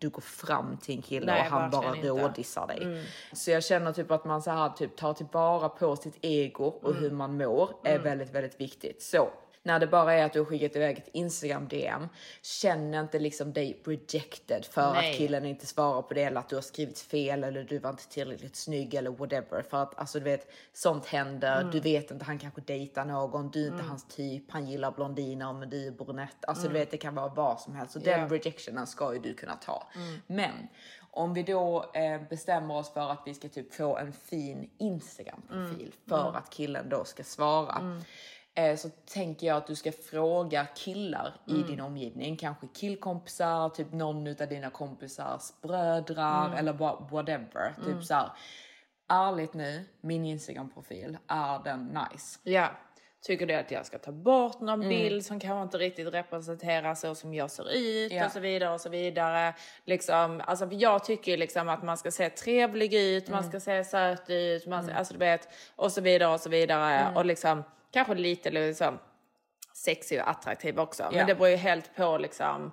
du 0.03 0.09
går 0.09 0.23
fram 0.23 0.77
till 0.77 0.95
en 0.97 1.03
kille 1.03 1.27
Nej, 1.27 1.41
och 1.41 1.47
han 1.47 1.71
bara 1.71 1.93
rådissar 1.95 2.67
dig. 2.67 3.05
Så 3.33 3.51
jag 3.51 3.65
känner 3.65 3.93
typ 3.93 4.11
att 4.11 4.25
man 4.25 4.43
så 4.43 4.51
här 4.51 4.69
typ 4.69 4.97
tar 4.97 5.15
tillvara 5.15 5.69
på 5.69 5.97
sitt 5.97 6.19
ego 6.21 6.65
och 6.65 6.91
Mm. 6.91 7.03
hur 7.03 7.11
man 7.11 7.37
mår 7.37 7.71
är 7.85 7.99
väldigt, 7.99 8.31
väldigt 8.31 8.61
viktigt. 8.61 9.03
Så 9.03 9.29
när 9.65 9.79
det 9.81 9.87
bara 9.87 10.15
är 10.15 10.25
att 10.25 10.33
du 10.33 10.39
har 10.39 10.47
skickat 10.47 10.77
iväg 10.77 10.99
ett 10.99 11.09
Instagram 11.13 11.69
DM, 11.69 12.09
känn 12.43 12.95
inte 12.95 13.19
liksom 13.19 13.53
dig 13.53 13.83
rejected 13.85 14.65
för 14.65 14.93
Nej. 14.93 15.11
att 15.13 15.19
killen 15.19 15.45
inte 15.45 15.67
svarar 15.67 16.03
på 16.03 16.15
det 16.15 16.23
eller 16.23 16.41
att 16.41 16.49
du 16.49 16.55
har 16.55 16.63
skrivit 16.63 16.99
fel 16.99 17.45
eller 17.45 17.65
du 17.65 17.79
var 17.79 17.91
inte 17.91 18.09
tillräckligt 18.09 18.57
snygg 18.57 18.95
eller 18.95 19.11
whatever. 19.11 19.63
För 19.71 19.83
att 19.83 19.99
alltså 19.99 20.19
du 20.19 20.25
vet, 20.25 20.53
sånt 20.73 21.07
händer. 21.07 21.61
Mm. 21.61 21.71
Du 21.71 21.81
vet 21.81 22.11
inte, 22.11 22.25
han 22.25 22.39
kanske 22.39 22.61
dejtar 22.61 23.05
någon, 23.05 23.51
du 23.51 23.63
är 23.67 23.71
inte 23.73 23.85
hans 23.85 24.09
typ, 24.09 24.51
han 24.51 24.67
gillar 24.67 24.91
blondiner 24.91 25.53
men 25.53 25.71
du 25.71 25.87
är 25.87 25.91
brunett. 25.91 26.45
Alltså 26.47 26.69
du 26.69 26.75
vet, 26.75 26.91
det 26.91 26.97
kan 26.97 27.15
vara 27.15 27.29
vad 27.29 27.61
som 27.61 27.75
helst. 27.75 27.93
Så 27.93 27.99
den 27.99 28.13
Mm. 28.15 28.27
Ja. 28.27 28.35
rejectionen 28.35 28.87
ska 28.87 29.13
ju 29.15 29.19
du 29.21 29.35
kunna 29.35 29.57
ta. 29.57 29.89
Mm. 29.95 30.21
Men 30.27 30.69
om 31.11 31.35
vi 31.35 31.43
då 31.43 31.91
eh, 31.95 32.23
bestämmer 32.29 32.77
oss 32.77 32.93
för 32.93 33.11
att 33.13 33.23
vi 33.27 33.35
ska 33.35 33.49
typ 33.49 33.75
få 33.75 33.97
en 33.97 34.13
fin 34.13 34.71
Instagram-profil 34.79 35.95
för 36.09 36.21
Mm. 36.23 36.35
att 36.35 36.51
killen 36.51 36.89
då 36.89 37.05
ska 37.05 37.25
svara. 37.25 37.77
Eh, 37.81 38.03
så 38.77 38.89
tänker 38.89 39.47
jag 39.47 39.57
att 39.57 39.67
du 39.67 39.75
ska 39.77 39.93
fråga 39.93 40.67
killar 40.75 41.35
i 41.47 41.51
Mm. 41.55 41.67
din 41.67 41.81
omgivning, 41.81 42.37
kanske 42.37 42.67
killkompisar, 42.75 43.69
typ 43.69 43.93
någon 43.93 44.29
av 44.29 44.49
dina 44.49 44.71
kompisars 44.71 45.43
brödrar 45.63 46.47
Mm. 46.47 46.59
eller 46.59 46.73
bara 46.73 46.97
whatever. 47.11 47.75
Mm. 47.79 47.85
Typ 47.93 48.05
så 48.05 48.15
här. 48.15 48.31
Ärligt 49.09 49.55
nu, 49.55 49.85
min 50.01 50.25
Instagram-profil, 50.25 51.19
är 51.29 51.65
den 51.65 51.85
nice? 52.13 52.39
Ja. 52.43 52.69
Tycker 53.27 53.47
du 53.47 53.55
att 53.55 53.71
jag 53.71 53.87
ska 53.87 53.99
ta 53.99 54.13
bort 54.13 54.61
någon 54.61 54.83
Mm. 54.83 54.89
bild 54.89 55.25
som 55.25 55.41
kanske 55.41 55.63
inte 55.63 55.79
riktigt 55.79 56.15
representerar 56.15 56.95
så 56.95 57.15
som 57.15 57.35
jag 57.35 57.51
ser 57.51 57.73
ut 57.77 58.13
Ja. 58.13 58.27
och 58.27 58.33
så 58.33 58.41
vidare 58.41 58.75
och 58.75 58.81
så 58.81 58.89
vidare. 58.89 59.55
Liksom, 59.85 60.43
alltså 60.47 60.67
jag 60.71 61.05
tycker 61.05 61.37
liksom 61.37 61.69
att 61.69 61.83
man 61.83 61.99
ska 61.99 62.11
se 62.11 62.31
trevlig 62.31 62.95
ut, 62.95 63.29
man 63.29 63.39
Mm. 63.39 63.51
ska 63.51 63.61
se 63.61 63.85
söt 63.85 64.31
ut, 64.31 64.67
man 64.67 64.85
ska, 64.85 64.95
alltså 64.95 65.13
du 65.13 65.19
vet, 65.19 65.49
och 65.77 65.93
så 65.93 66.01
vidare 66.01 66.33
och 66.35 66.41
så 66.41 66.51
vidare. 66.51 66.95
Mm. 66.99 67.17
Och 67.17 67.25
liksom 67.25 67.65
kanske 67.93 68.15
lite 68.15 68.51
liksom 68.51 68.99
sexig 69.75 70.21
och 70.21 70.31
attraktiv 70.31 70.81
också. 70.81 71.09
Men 71.13 71.27
det 71.27 71.35
beror 71.35 71.49
ju 71.49 71.57
helt 71.57 71.97
på 71.97 72.19
liksom 72.19 72.73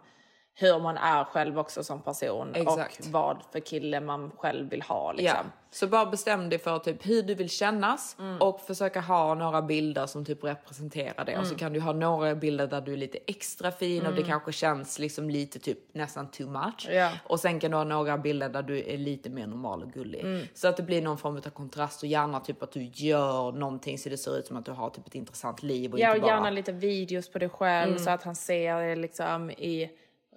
hur 0.59 0.79
man 0.79 0.97
är 0.97 1.23
själv 1.23 1.59
också 1.59 1.83
som 1.83 2.01
person 2.01 2.55
Exakt. 2.55 2.99
och 2.99 3.05
vad 3.05 3.37
för 3.51 3.59
kille 3.59 3.99
man 4.01 4.31
själv 4.37 4.69
vill 4.69 4.81
ha. 4.81 5.11
Liksom. 5.11 5.37
Ja. 5.45 5.51
Så 5.71 5.87
bara 5.87 6.05
bestäm 6.05 6.49
dig 6.49 6.59
för 6.59 6.79
typ 6.79 7.05
hur 7.07 7.21
du 7.23 7.35
vill 7.35 7.49
kännas 7.49 8.15
Mm. 8.19 8.37
och 8.41 8.61
försöka 8.61 9.01
ha 9.01 9.33
några 9.35 9.61
bilder 9.61 10.05
som 10.05 10.25
typ 10.25 10.43
representerar 10.43 11.25
det. 11.25 11.37
Och 11.37 11.43
så 11.45 11.49
Mm. 11.53 11.59
kan 11.59 11.73
du 11.73 11.79
ha 11.79 11.93
några 11.93 12.35
bilder 12.35 12.67
där 12.67 12.81
du 12.81 12.93
är 12.93 12.97
lite 12.97 13.17
extra 13.27 13.71
fin 13.71 14.05
och 14.05 14.11
det 14.13 14.17
Mm. 14.21 14.29
kanske 14.29 14.51
känns 14.51 14.99
liksom 14.99 15.29
lite 15.29 15.59
typ 15.59 15.77
nästan 15.93 16.31
too 16.31 16.47
much. 16.49 16.87
Ja. 16.91 17.11
Och 17.23 17.39
sen 17.39 17.59
kan 17.59 17.71
du 17.71 17.77
ha 17.77 17.83
några 17.83 18.17
bilder 18.17 18.49
där 18.49 18.61
du 18.61 18.77
är 18.93 18.97
lite 18.97 19.29
mer 19.29 19.47
normal 19.47 19.83
och 19.83 19.91
gullig. 19.91 20.19
Mm. 20.21 20.45
Så 20.53 20.67
att 20.67 20.77
det 20.77 20.83
blir 20.83 21.01
någon 21.01 21.17
form 21.17 21.35
av 21.37 21.41
kontrast 21.49 22.03
och 22.03 22.09
gärna 22.09 22.39
typ 22.39 22.63
att 22.63 22.71
du 22.71 22.83
gör 22.93 23.51
någonting 23.51 23.97
så 23.97 24.09
det 24.09 24.17
ser 24.17 24.37
ut 24.37 24.47
som 24.47 24.57
att 24.57 24.65
du 24.65 24.71
har 24.71 24.89
typ 24.89 25.07
ett 25.07 25.15
intressant 25.15 25.63
liv 25.63 25.93
och 25.93 25.99
Ja, 25.99 26.07
inte 26.07 26.17
och 26.17 26.21
bara... 26.21 26.31
gärna 26.33 26.49
lite 26.49 26.71
videos 26.71 27.29
på 27.31 27.39
dig 27.39 27.49
själv 27.49 27.91
Mm. 27.91 28.03
så 28.03 28.09
att 28.09 28.23
han 28.23 28.35
ser 28.35 28.81
det 28.81 28.95
liksom 28.95 29.51
i 29.51 29.89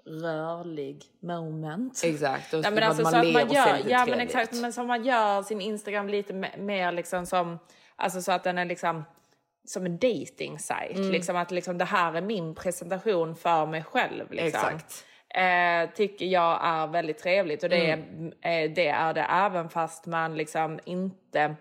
rörlig 0.06 1.04
moment. 1.20 2.00
Exakt, 2.04 2.54
och 2.54 2.58
Ja, 2.58 2.62
så 2.64 2.70
men 2.70 2.82
alltså, 2.82 3.02
man 3.02 3.12
så 3.12 3.18
att 3.18 3.32
man 3.32 3.50
gör, 3.52 3.78
ja 3.86 4.06
men 4.06 4.20
exakt, 4.20 4.52
men 4.52 4.72
som 4.72 4.86
man 4.86 5.04
gör 5.04 5.42
sin 5.42 5.60
Instagram 5.60 6.08
lite 6.08 6.32
me- 6.32 6.58
mer 6.58 6.92
liksom 6.92 7.26
som, 7.26 7.58
alltså 7.96 8.22
så 8.22 8.32
att 8.32 8.44
den 8.44 8.58
är 8.58 8.64
liksom 8.64 9.04
som 9.64 9.86
en 9.86 9.98
dating 9.98 10.58
site 10.58 10.92
Mm. 10.94 11.10
liksom 11.10 11.36
att 11.36 11.50
liksom 11.50 11.78
det 11.78 11.84
här 11.84 12.12
är 12.14 12.20
min 12.20 12.54
presentation 12.54 13.36
för 13.36 13.66
mig 13.66 13.84
själv 13.84 14.30
liksom. 14.32 14.46
Exakt. 14.46 15.04
Eh, 15.34 15.94
tycker 15.94 16.26
jag 16.26 16.60
är 16.62 16.86
väldigt 16.86 17.18
trevligt 17.18 17.62
och 17.62 17.68
det, 17.68 17.90
Mm. 17.90 18.32
är, 18.42 18.64
eh, 18.64 18.70
det 18.74 18.88
är 18.88 19.14
det 19.14 19.26
även 19.30 19.68
fast 19.68 20.06
man 20.06 20.36
liksom 20.36 20.80
inte 20.84 21.54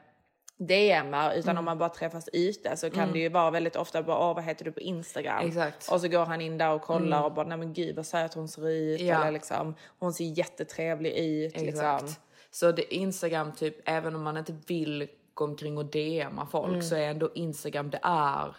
DMar 0.67 1.33
utan 1.33 1.57
om 1.57 1.65
man 1.65 1.77
bara 1.77 1.89
träffas 1.89 2.29
ute 2.33 2.77
så 2.77 2.89
kan 2.89 2.99
Mm. 3.03 3.13
det 3.13 3.19
ju 3.19 3.29
vara 3.29 3.51
väldigt 3.51 3.75
ofta 3.75 4.03
bara 4.03 4.17
åh 4.29 4.35
vad 4.35 4.43
heter 4.43 4.65
du 4.65 4.71
på 4.71 4.79
Instagram? 4.79 5.47
Exakt. 5.47 5.91
Och 5.91 6.01
så 6.01 6.07
går 6.07 6.25
han 6.25 6.41
in 6.41 6.57
där 6.57 6.71
och 6.71 6.81
kollar 6.81 7.17
Mm. 7.17 7.23
och 7.23 7.33
bara 7.33 7.45
nej 7.47 7.57
men 7.57 7.73
gud 7.73 7.95
vad 7.95 8.05
söt 8.05 8.33
hon 8.33 8.47
ser 8.47 8.69
ut 8.69 9.01
Ja. 9.01 9.21
eller 9.21 9.31
liksom 9.31 9.75
hon 9.99 10.13
ser 10.13 10.23
jättetrevlig 10.25 11.11
ut 11.17 11.53
Exakt. 11.61 12.01
liksom. 12.03 12.21
Så 12.51 12.71
det 12.71 12.95
Instagram, 12.95 13.51
typ, 13.51 13.89
även 13.89 14.15
om 14.15 14.23
man 14.23 14.37
inte 14.37 14.55
vill 14.67 15.07
gå 15.33 15.45
omkring 15.45 15.77
och 15.77 15.85
DMa 15.85 16.47
folk 16.51 16.67
Mm. 16.69 16.81
så 16.81 16.95
är 16.95 17.07
ändå 17.09 17.29
Instagram, 17.35 17.89
det 17.89 17.99
är, 18.03 18.55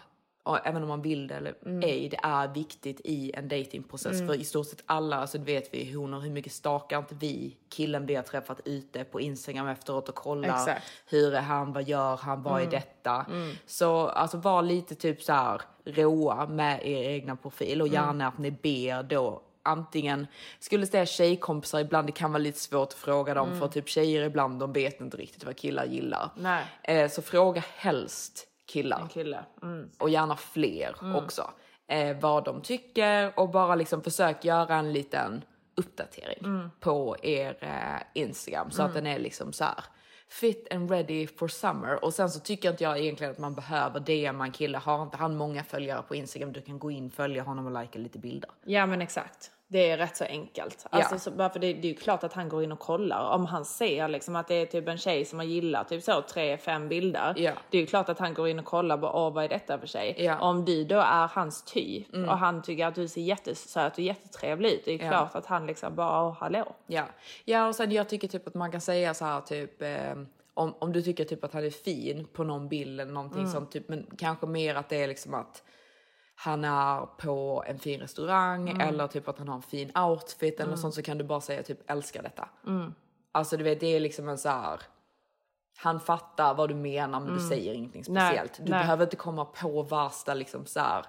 även 0.65 0.81
om 0.83 0.89
man 0.89 1.01
vill 1.01 1.27
det 1.27 1.35
eller 1.35 1.53
Mm. 1.65 1.83
ej, 1.89 2.09
det 2.09 2.19
är 2.23 2.47
viktigt 2.47 3.01
i 3.03 3.31
en 3.35 3.47
datingprocess. 3.47 4.13
Mm. 4.19 4.27
För 4.27 4.35
i 4.35 4.43
stort 4.43 4.67
sett 4.67 4.83
alla, 4.85 5.15
alltså 5.17 5.37
det 5.37 5.43
vet 5.43 5.73
vi 5.73 5.93
honor, 5.93 6.19
hur 6.19 6.29
mycket 6.31 6.51
stakar 6.53 6.97
inte 6.99 7.15
vi 7.15 7.57
killen 7.69 8.05
vi 8.05 8.15
har 8.15 8.23
träffat 8.23 8.59
ute 8.65 9.03
på 9.03 9.21
Instagram 9.21 9.67
efteråt 9.67 10.09
och 10.09 10.15
kollar 10.15 10.49
Exakt. 10.49 10.83
hur 11.09 11.33
är 11.33 11.41
han, 11.41 11.73
vad 11.73 11.83
gör 11.83 12.17
han, 12.17 12.43
vad 12.43 12.53
är 12.53 12.57
Mm. 12.59 12.69
detta? 12.71 13.25
Mm. 13.29 13.55
Så 13.65 14.07
alltså 14.07 14.37
var 14.37 14.61
lite 14.61 14.95
typ 14.95 15.21
så 15.23 15.33
här 15.33 15.61
råa 15.85 16.47
med 16.47 16.87
er 16.87 17.03
egna 17.09 17.35
profil 17.35 17.81
och 17.81 17.87
Mm. 17.87 17.93
gärna 18.03 18.27
att 18.27 18.37
ni 18.37 18.51
ber 18.51 19.03
då 19.03 19.41
antingen, 19.65 20.27
skulle 20.59 20.87
säga 20.87 21.05
tjejkompisar 21.05 21.79
ibland, 21.79 22.07
det 22.07 22.11
kan 22.11 22.31
vara 22.31 22.41
lite 22.43 22.59
svårt 22.59 22.87
att 22.87 22.93
fråga 22.93 23.33
dem 23.33 23.47
Mm. 23.47 23.59
för 23.59 23.67
typ 23.67 23.89
tjejer 23.89 24.23
ibland 24.23 24.59
de 24.59 24.73
vet 24.73 25.01
inte 25.01 25.17
riktigt 25.17 25.43
vad 25.45 25.55
killar 25.57 25.85
gillar. 25.85 26.29
Eh, 26.83 27.09
så 27.09 27.21
fråga 27.21 27.63
helst 27.77 28.47
killar. 28.73 29.01
En 29.01 29.07
kille. 29.07 29.45
Mm. 29.61 29.89
Och 29.99 30.09
gärna 30.09 30.35
fler 30.35 30.95
Mm. 31.01 31.15
också. 31.15 31.51
Eh, 31.87 32.17
vad 32.19 32.43
de 32.45 32.61
tycker 32.61 33.39
och 33.39 33.49
bara 33.49 33.75
liksom 33.75 34.01
försök 34.03 34.45
göra 34.45 34.75
en 34.75 34.93
liten 34.93 35.43
uppdatering 35.75 36.37
Mm. 36.45 36.69
på 36.79 37.17
er 37.23 37.57
eh, 37.61 38.21
Instagram 38.21 38.71
så 38.71 38.81
att 38.83 38.91
Mm. 38.91 39.03
den 39.03 39.13
är 39.15 39.19
liksom 39.19 39.53
så 39.53 39.63
här 39.63 39.83
fit 40.29 40.73
and 40.73 40.91
ready 40.91 41.27
for 41.27 41.47
summer. 41.47 42.03
Och 42.05 42.13
sen 42.13 42.29
så 42.29 42.39
tycker 42.39 42.71
inte 42.71 42.83
jag 42.83 42.99
egentligen 42.99 43.31
att 43.31 43.37
man 43.39 43.53
behöver 43.55 43.99
DMa 43.99 44.45
en 44.45 44.51
kille. 44.51 44.77
Har 44.77 45.03
inte 45.03 45.17
han 45.17 45.35
många 45.37 45.63
följare 45.63 46.01
på 46.07 46.15
Instagram, 46.15 46.53
du 46.53 46.61
kan 46.61 46.79
gå 46.79 46.91
in, 46.91 47.11
följa 47.11 47.43
honom 47.43 47.65
och 47.75 47.81
likea 47.81 48.01
lite 48.01 48.19
bilder. 48.19 48.49
Ja 48.65 48.85
men 48.85 49.01
exakt. 49.01 49.51
Det 49.73 49.89
är 49.91 49.97
rätt 49.97 50.17
så 50.17 50.23
enkelt. 50.25 50.85
Alltså, 50.89 51.15
Ja. 51.15 51.19
så, 51.19 51.31
bara 51.31 51.49
för 51.49 51.59
det, 51.59 51.73
det 51.73 51.87
är 51.87 51.91
ju 51.91 51.95
klart 51.97 52.23
att 52.23 52.33
han 52.33 52.49
går 52.49 52.63
in 52.63 52.71
och 52.71 52.79
kollar. 52.79 53.29
Om 53.35 53.45
han 53.45 53.65
ser 53.65 54.07
liksom 54.07 54.35
att 54.35 54.47
det 54.47 54.55
är 54.55 54.65
typ 54.65 54.87
en 54.87 54.97
tjej 54.97 55.25
som 55.25 55.39
har 55.39 55.45
gillat 55.45 55.89
typ 55.89 56.03
så 56.03 56.21
tre, 56.21 56.57
fem 56.57 56.89
bilder. 56.89 57.33
Ja. 57.37 57.51
Det 57.69 57.77
är 57.77 57.81
ju 57.81 57.87
klart 57.87 58.09
att 58.09 58.19
han 58.19 58.33
går 58.33 58.47
in 58.47 58.59
och 58.59 58.65
kollar 58.65 58.97
på 58.97 59.07
åh 59.07 59.33
vad 59.33 59.43
är 59.43 59.49
detta 59.49 59.79
för 59.79 59.87
tjej. 59.87 60.15
Ja. 60.17 60.39
Om 60.39 60.65
du 60.65 60.83
då 60.83 60.97
är 60.99 61.27
hans 61.27 61.63
typ 61.63 62.13
Mm. 62.13 62.29
och 62.29 62.37
han 62.37 62.61
tycker 62.61 62.85
att 62.85 62.95
du 62.95 63.07
ser 63.07 63.21
jättesöt 63.21 63.93
och 63.93 63.99
jättetrevlig 63.99 64.71
ut. 64.71 64.85
Det 64.85 64.91
är 64.91 65.03
ju 65.03 65.09
klart 65.09 65.35
att 65.35 65.45
han 65.45 65.65
liksom 65.67 65.95
bara 65.95 66.23
åh 66.27 66.33
hallå. 66.39 66.75
Ja, 66.87 67.03
ja 67.45 67.67
och 67.67 67.75
sen 67.75 67.91
jag 67.91 68.09
tycker 68.09 68.27
typ 68.27 68.47
att 68.47 68.53
man 68.53 68.71
kan 68.71 68.81
säga 68.81 69.13
så 69.13 69.25
här 69.25 69.41
typ 69.41 69.81
eh, 69.81 70.13
om, 70.53 70.73
om 70.79 70.93
du 70.93 71.01
tycker 71.01 71.25
typ 71.25 71.43
att 71.43 71.53
han 71.53 71.65
är 71.65 71.69
fin 71.69 72.27
på 72.33 72.43
någon 72.43 72.67
bild 72.69 73.01
eller 73.01 73.13
någonting 73.13 73.39
Mm. 73.39 73.51
sånt 73.51 73.71
typ, 73.71 73.89
men 73.89 74.05
kanske 74.17 74.45
mer 74.47 74.75
att 74.75 74.89
det 74.89 75.03
är 75.03 75.07
liksom 75.07 75.33
att 75.33 75.63
han 76.35 76.63
är 76.65 77.05
på 77.05 77.63
en 77.67 77.79
fin 77.79 77.99
restaurang 77.99 78.69
Mm. 78.69 78.81
eller 78.89 79.07
typ 79.07 79.27
att 79.27 79.37
han 79.37 79.47
har 79.47 79.55
en 79.55 79.61
fin 79.61 79.91
outfit 79.97 80.55
eller 80.55 80.63
Mm. 80.67 80.77
sånt 80.77 80.93
så 80.93 81.01
kan 81.01 81.17
du 81.17 81.23
bara 81.23 81.41
säga 81.41 81.63
typ 81.63 81.91
älskar 81.91 82.23
detta. 82.23 82.49
Mm. 82.67 82.93
Alltså 83.31 83.57
du 83.57 83.63
vet 83.63 83.79
det 83.79 83.87
är 83.95 83.99
liksom 83.99 84.29
en 84.29 84.37
så 84.37 84.49
här 84.49 84.79
han 85.77 85.99
fattar 85.99 86.53
vad 86.53 86.69
du 86.69 86.75
menar 86.75 87.19
men 87.19 87.27
du 87.29 87.33
Mm. 87.39 87.49
säger 87.49 87.73
ingenting 87.73 88.03
Nej, 88.09 88.27
speciellt. 88.27 88.57
du 88.57 88.71
nej. 88.71 88.79
behöver 88.79 89.03
inte 89.03 89.15
komma 89.15 89.45
på 89.45 89.81
värsta 89.83 90.33
liksom 90.33 90.65
så 90.65 90.79
här 90.79 91.05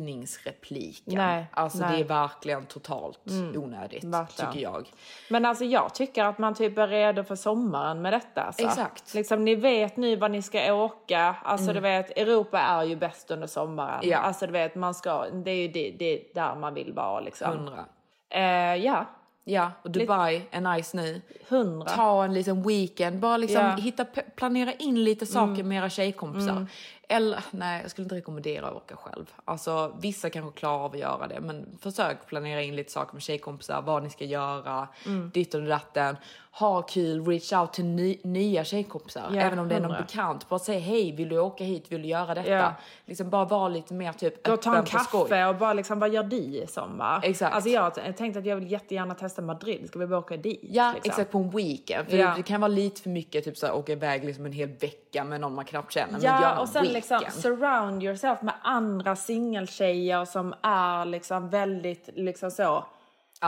raggningsrepliken. 0.00 1.14
Nej, 1.14 1.46
alltså 1.52 1.78
nej. 1.78 1.92
det 1.96 2.04
är 2.04 2.08
verkligen 2.08 2.66
totalt 2.66 3.20
Mm. 3.30 3.62
onödigt 3.62 4.04
Verkligen. 4.04 4.52
tycker 4.52 4.62
jag. 4.62 4.90
Men 5.30 5.44
alltså 5.44 5.64
jag 5.64 5.94
tycker 5.94 6.24
att 6.24 6.38
man 6.38 6.54
typ 6.54 6.78
är 6.78 6.88
redo 6.88 7.24
för 7.24 7.36
sommaren 7.36 8.02
med 8.02 8.12
detta. 8.12 8.42
Alltså. 8.42 8.62
Exakt. 8.66 9.14
Liksom, 9.14 9.44
ni 9.44 9.54
vet 9.54 9.96
nu 9.96 10.16
vad 10.16 10.30
ni 10.30 10.42
ska 10.42 10.72
åka. 10.74 11.36
Alltså 11.42 11.64
Mm. 11.70 11.74
du 11.74 11.80
vet, 11.80 12.10
Europa 12.18 12.58
är 12.60 12.82
ju 12.84 12.96
bäst 12.96 13.30
under 13.30 13.46
sommaren. 13.46 14.00
Ja. 14.02 14.18
Alltså 14.18 14.46
du 14.46 14.52
vet, 14.52 14.74
man 14.74 14.94
ska, 14.94 15.26
det 15.30 15.50
är 15.50 15.56
ju 15.56 15.68
det, 15.68 15.90
det 15.98 16.04
är 16.04 16.34
där 16.34 16.54
man 16.54 16.74
vill 16.74 16.92
vara 16.92 17.20
liksom. 17.20 17.50
Hundra. 17.58 17.84
Eh, 18.30 18.74
ja. 18.76 19.04
Ja, 19.44 19.72
och 19.82 19.90
Dubai 19.90 20.42
är 20.50 20.60
nice 20.76 20.96
nu. 20.96 21.20
Hundra. 21.48 21.88
Ta 21.88 22.24
en 22.24 22.34
liten 22.34 22.62
weekend, 22.62 23.18
bara 23.20 23.36
liksom 23.36 23.60
Ja. 23.64 23.76
hitta, 23.76 24.04
planera 24.36 24.72
in 24.72 25.04
lite 25.04 25.26
saker 25.26 25.54
Mm. 25.54 25.68
med 25.68 25.78
era 25.78 25.90
tjejkompisar. 25.90 26.50
Mm. 26.52 26.66
Eller, 27.10 27.44
nej 27.50 27.82
jag 27.82 27.90
skulle 27.90 28.04
inte 28.04 28.14
rekommendera 28.14 28.66
att 28.66 28.74
åka 28.76 28.96
själv. 28.96 29.30
Alltså 29.44 29.96
vissa 30.00 30.30
kanske 30.30 30.58
klarar 30.58 30.84
av 30.84 30.92
att 30.92 30.98
göra 30.98 31.26
det, 31.26 31.40
men 31.40 31.66
försök 31.82 32.26
planera 32.26 32.62
in 32.62 32.76
lite 32.76 32.92
saker 32.92 33.14
med 33.14 33.22
tjejkompisar, 33.22 33.82
vad 33.82 34.02
ni 34.02 34.10
ska 34.10 34.24
göra, 34.24 34.88
Mm. 35.06 35.30
ditt 35.34 35.54
och 35.54 35.62
datten. 35.62 36.16
Ha 36.52 36.82
kul, 36.82 37.26
reach 37.26 37.52
out 37.52 37.72
till 37.72 37.84
ny, 37.84 38.18
nya 38.24 38.64
tjejkompisar, 38.64 39.30
Ja, 39.32 39.40
även 39.40 39.58
om 39.58 39.68
det 39.68 39.74
är 39.74 39.80
någon 39.80 39.90
hundra. 39.90 40.02
bekant. 40.06 40.48
Bara 40.48 40.58
säg 40.60 40.78
hej, 40.78 41.12
vill 41.12 41.28
du 41.28 41.38
åka 41.38 41.64
hit, 41.64 41.84
vill 41.92 42.02
du 42.02 42.08
göra 42.08 42.34
detta? 42.34 42.50
Ja. 42.50 42.72
Liksom 43.06 43.30
bara 43.30 43.44
vara 43.44 43.68
lite 43.68 43.94
mer 43.94 44.12
typ 44.12 44.48
och 44.48 44.62
ta 44.62 44.70
en 44.70 44.76
öppen 44.78 44.98
kaffe 44.98 45.46
och 45.46 45.56
bara 45.56 45.72
liksom, 45.72 45.98
vad 45.98 46.10
gör 46.12 46.22
du 46.22 46.36
i 46.36 46.66
sommar? 46.68 47.20
Exakt. 47.22 47.54
Alltså 47.54 47.70
jag 47.70 47.94
tänkte 48.16 48.38
att 48.38 48.46
jag 48.46 48.56
vill 48.56 48.70
jättegärna 48.72 49.14
testa 49.14 49.42
Madrid, 49.42 49.88
ska 49.88 49.98
vi 49.98 50.06
bara 50.06 50.18
åka 50.18 50.36
dit? 50.36 50.60
Ja, 50.62 50.92
liksom? 50.94 51.10
exakt 51.10 51.30
på 51.32 51.38
en 51.38 51.50
weekend. 51.50 52.08
För 52.08 52.16
Ja. 52.16 52.32
det 52.36 52.42
kan 52.42 52.60
vara 52.60 52.68
lite 52.68 53.02
för 53.02 53.10
mycket 53.10 53.44
typ 53.44 53.56
så 53.56 53.66
här, 53.66 53.74
åka 53.74 53.92
iväg 53.92 54.24
liksom 54.24 54.46
en 54.46 54.52
hel 54.52 54.68
vecka 54.68 55.24
med 55.24 55.40
någon 55.40 55.54
man 55.54 55.64
knappt 55.64 55.92
känner. 55.92 56.12
men 56.12 56.22
gör 56.22 56.30
Ja, 56.42 56.60
och 56.60 56.68
sen 56.68 56.84
liksom 57.00 57.42
surround 57.42 58.02
yourself 58.02 58.42
med 58.42 58.54
andra 58.62 59.16
singeltjejer 59.16 60.24
som 60.24 60.54
är 60.62 61.04
liksom 61.04 61.50
väldigt 61.50 62.08
liksom 62.14 62.50
så 62.50 62.84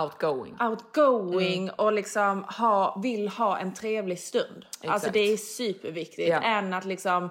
outgoing. 0.03 0.57
outgoing 0.61 1.71
och 1.71 1.93
liksom 1.93 2.45
ha, 2.59 3.01
vill 3.03 3.29
ha 3.29 3.59
en 3.59 3.75
trevlig 3.75 4.19
stund. 4.19 4.65
Alltså 4.65 4.87
Exakt. 4.97 5.13
det 5.13 5.21
är 5.33 5.37
superviktigt 5.37 6.29
Ja. 6.29 6.41
än 6.41 6.75
att 6.75 6.85
liksom 6.85 7.31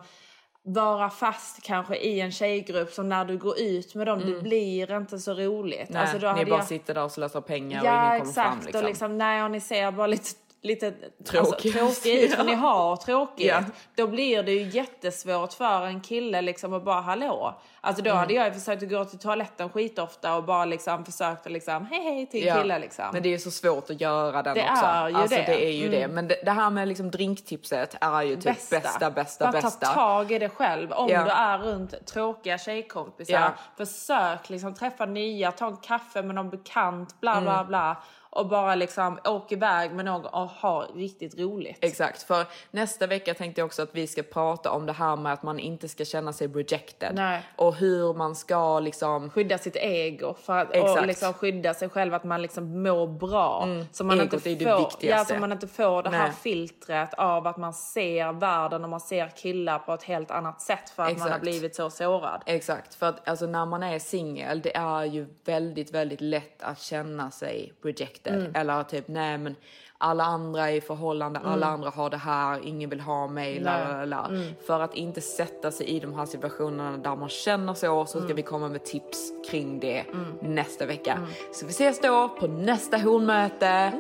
vara 0.64 1.10
fast 1.10 1.64
kanske 1.64 1.96
i 1.96 2.20
en 2.22 2.32
tjejgrupp 2.32 2.92
som 2.94 3.10
när 3.10 3.26
du 3.26 3.38
går 3.38 3.60
ut 3.60 3.96
med 3.96 4.08
dem, 4.08 4.20
det 4.20 4.26
Mm. 4.26 4.44
blir 4.44 4.98
inte 4.98 5.20
så 5.20 5.34
roligt. 5.34 5.90
Nej, 5.90 6.02
alltså 6.02 6.34
ni 6.34 6.46
bara 6.46 6.58
jag... 6.60 6.66
sitter 6.66 6.94
där 6.94 7.04
och 7.04 7.12
slösar 7.12 7.42
pengar 7.42 7.82
och 7.82 7.88
Ja 7.88 7.92
ingen 8.16 8.20
kommer 8.20 8.30
exakt 8.30 8.48
fram. 8.50 8.60
Liksom. 8.66 8.82
och 8.82 8.88
liksom 8.88 9.18
nej 9.18 9.44
och 9.44 9.52
ni 9.52 9.60
ser 9.60 9.92
bara 9.92 10.08
lite 10.08 10.30
lite 10.64 10.92
Tråkigt. 11.26 11.82
alltså, 11.82 12.02
tråkigt 12.04 12.36
för 12.36 12.44
ni 12.52 12.54
har 12.56 12.96
tråkigt. 12.96 13.48
Ja. 13.48 13.64
Då 13.96 14.08
blir 14.08 14.44
det 14.44 14.52
ju 14.52 14.62
jättesvårt 14.70 15.54
för 15.54 15.82
en 15.86 16.02
kille 16.02 16.42
liksom 16.42 16.74
att 16.74 16.84
bara 16.86 17.02
hallå. 17.02 17.60
Alltså 17.82 18.04
då 18.04 18.10
Mm. 18.10 18.20
hade 18.20 18.34
jag 18.34 18.48
ju 18.48 18.54
försökt 18.54 18.84
att 18.84 18.90
gå 18.90 19.06
till 19.06 19.20
toaletten 19.20 19.70
skitofta 19.70 20.36
och 20.36 20.44
bara 20.44 20.66
liksom 20.66 21.06
försökt 21.06 21.46
att 21.46 21.52
liksom 21.52 21.86
hej 21.86 22.04
hej 22.04 22.26
till 22.26 22.46
Ja, 22.46 22.56
kille 22.56 22.80
liksom. 22.80 23.06
Men 23.14 23.24
det 23.24 23.34
är 23.34 23.38
så 23.38 23.52
svårt 23.52 23.90
att 23.90 24.02
göra 24.02 24.44
den 24.44 24.54
Det 24.56 24.70
också. 24.72 24.86
är 24.86 25.10
ju 25.10 25.16
alltså, 25.16 25.36
det. 25.38 25.44
det. 25.44 25.66
är 25.66 25.72
ju 25.72 25.88
Mm. 25.88 26.00
det. 26.00 26.08
Men 26.08 26.28
det, 26.28 26.36
det 26.46 26.52
här 26.52 26.70
med 26.70 26.88
liksom 26.88 27.12
drinktipset 27.12 27.96
är 28.02 28.22
ju 28.22 28.36
typ 28.36 28.70
bästa, 28.70 29.12
bästa, 29.12 29.46
Bara 29.46 29.52
bästa. 29.62 29.86
ta 29.86 29.94
tag 29.94 30.32
i 30.32 30.40
det 30.40 30.50
själv. 30.50 30.92
Om 30.92 31.10
Ja. 31.10 31.24
du 31.24 31.30
är 31.32 31.58
runt 31.58 32.06
tråkiga 32.06 32.58
tjejkompisar, 32.58 33.34
Ja. 33.34 33.52
försök 33.86 34.50
liksom 34.50 34.74
träffa 34.74 35.06
nya, 35.06 35.52
ta 35.52 35.68
en 35.68 35.78
kaffe 35.78 36.22
med 36.22 36.36
någon 36.36 36.50
bekant, 36.50 37.20
bla 37.22 37.42
bla 37.42 37.54
Mm. 37.54 37.68
bla. 37.68 37.98
Och 38.32 38.48
bara 38.48 38.76
liksom 38.76 39.20
åka 39.26 39.56
iväg 39.56 39.92
med 39.92 40.06
någon 40.06 40.26
och 40.26 40.50
ha 40.50 40.88
riktigt 40.96 41.40
roligt. 41.40 41.78
Exakt, 41.82 42.24
för 42.24 42.46
nästa 42.72 43.08
vecka 43.08 43.34
tänkte 43.34 43.62
jag 43.62 43.66
också 43.66 43.82
att 43.82 43.90
vi 43.92 44.08
ska 44.08 44.24
prata 44.24 44.72
om 44.72 44.86
det 44.86 44.94
här 44.94 45.16
med 45.16 45.34
att 45.34 45.44
man 45.44 45.60
inte 45.60 45.88
ska 45.88 46.06
känna 46.06 46.34
sig 46.34 46.48
rejected. 46.48 47.16
Nej. 47.16 47.44
Och 47.56 47.76
hur 47.76 48.14
man 48.14 48.36
ska 48.36 48.80
liksom... 48.80 49.30
Skydda 49.30 49.58
sitt 49.58 49.76
ego 49.76 50.34
för 50.34 50.58
att, 50.58 50.70
och 50.70 50.76
Exakt. 50.76 51.08
liksom 51.08 51.34
skydda 51.34 51.74
sig 51.74 51.90
själv, 51.90 52.14
att 52.14 52.24
man 52.24 52.42
liksom 52.42 52.84
mår 52.84 53.08
bra. 53.08 53.68
Så 53.92 54.04
man 54.04 54.20
Egot 54.20 54.34
inte 54.34 54.52
är 54.52 54.56
det 54.56 54.66
får, 54.66 54.80
viktigaste. 54.80 55.34
Ja, 55.34 55.38
så 55.38 55.42
man 55.42 55.52
inte 55.52 55.68
får 55.68 56.04
det 56.04 56.10
här 56.10 56.28
Nej. 56.28 56.36
filtret 56.42 57.14
av 57.14 57.48
att 57.48 57.58
man 57.58 57.74
ser 57.74 58.34
världen 58.34 58.84
och 58.84 58.90
man 58.90 59.00
ser 59.00 59.28
killar 59.28 59.80
på 59.80 59.94
ett 59.94 60.04
helt 60.04 60.32
annat 60.32 60.62
sätt 60.62 60.90
för 60.90 61.04
att 61.04 61.12
man 61.12 61.22
har 61.22 61.28
Exakt. 61.28 61.42
blivit 61.42 61.76
så 61.76 61.90
sårad. 61.90 62.44
Exakt, 62.46 62.96
för 62.96 63.10
att 63.10 63.30
alltså, 63.30 63.46
när 63.46 63.66
man 63.66 63.84
är 63.84 64.00
singel, 64.00 64.62
det 64.62 64.76
är 64.76 65.06
ju 65.06 65.28
väldigt, 65.46 65.94
väldigt 65.94 66.22
lätt 66.22 66.64
att 66.64 66.80
känna 66.80 67.32
sig 67.32 67.74
rejected. 67.84 68.21
Mm. 68.30 68.56
Eller 68.56 68.84
typ, 68.84 69.08
nej 69.08 69.38
men 69.38 69.56
alla 69.98 70.24
andra 70.24 70.70
är 70.70 70.76
i 70.76 70.82
förhållande, 70.82 71.40
alla 71.40 71.66
andra 71.68 71.90
har 71.90 72.10
det 72.10 72.18
här, 72.18 72.60
ingen 72.64 72.90
vill 72.90 73.00
ha 73.00 73.28
mig, 73.28 73.60
la, 73.60 73.88
la, 73.88 74.06
la. 74.06 74.30
För 74.68 74.80
att 74.80 74.96
inte 74.96 75.22
sätta 75.22 75.72
sig 75.72 75.86
i 75.88 76.00
de 76.00 76.14
här 76.14 76.26
situationerna 76.26 76.98
där 76.98 77.16
man 77.16 77.30
känner 77.30 77.74
så, 77.74 78.06
så 78.06 78.22
ska 78.22 78.34
vi 78.34 78.42
komma 78.42 78.70
med 78.70 78.86
tips 78.86 79.32
kring 79.50 79.80
det 79.80 80.06
nästa 80.42 80.86
vecka. 80.86 81.28
Så 81.54 81.66
vi 81.66 81.72
ses 81.72 82.02
då 82.02 82.30
på 82.40 82.48
nästa 82.48 82.98
hornmöte. 82.98 83.92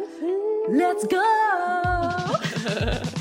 Let's 0.69 1.09
go! 1.09 1.21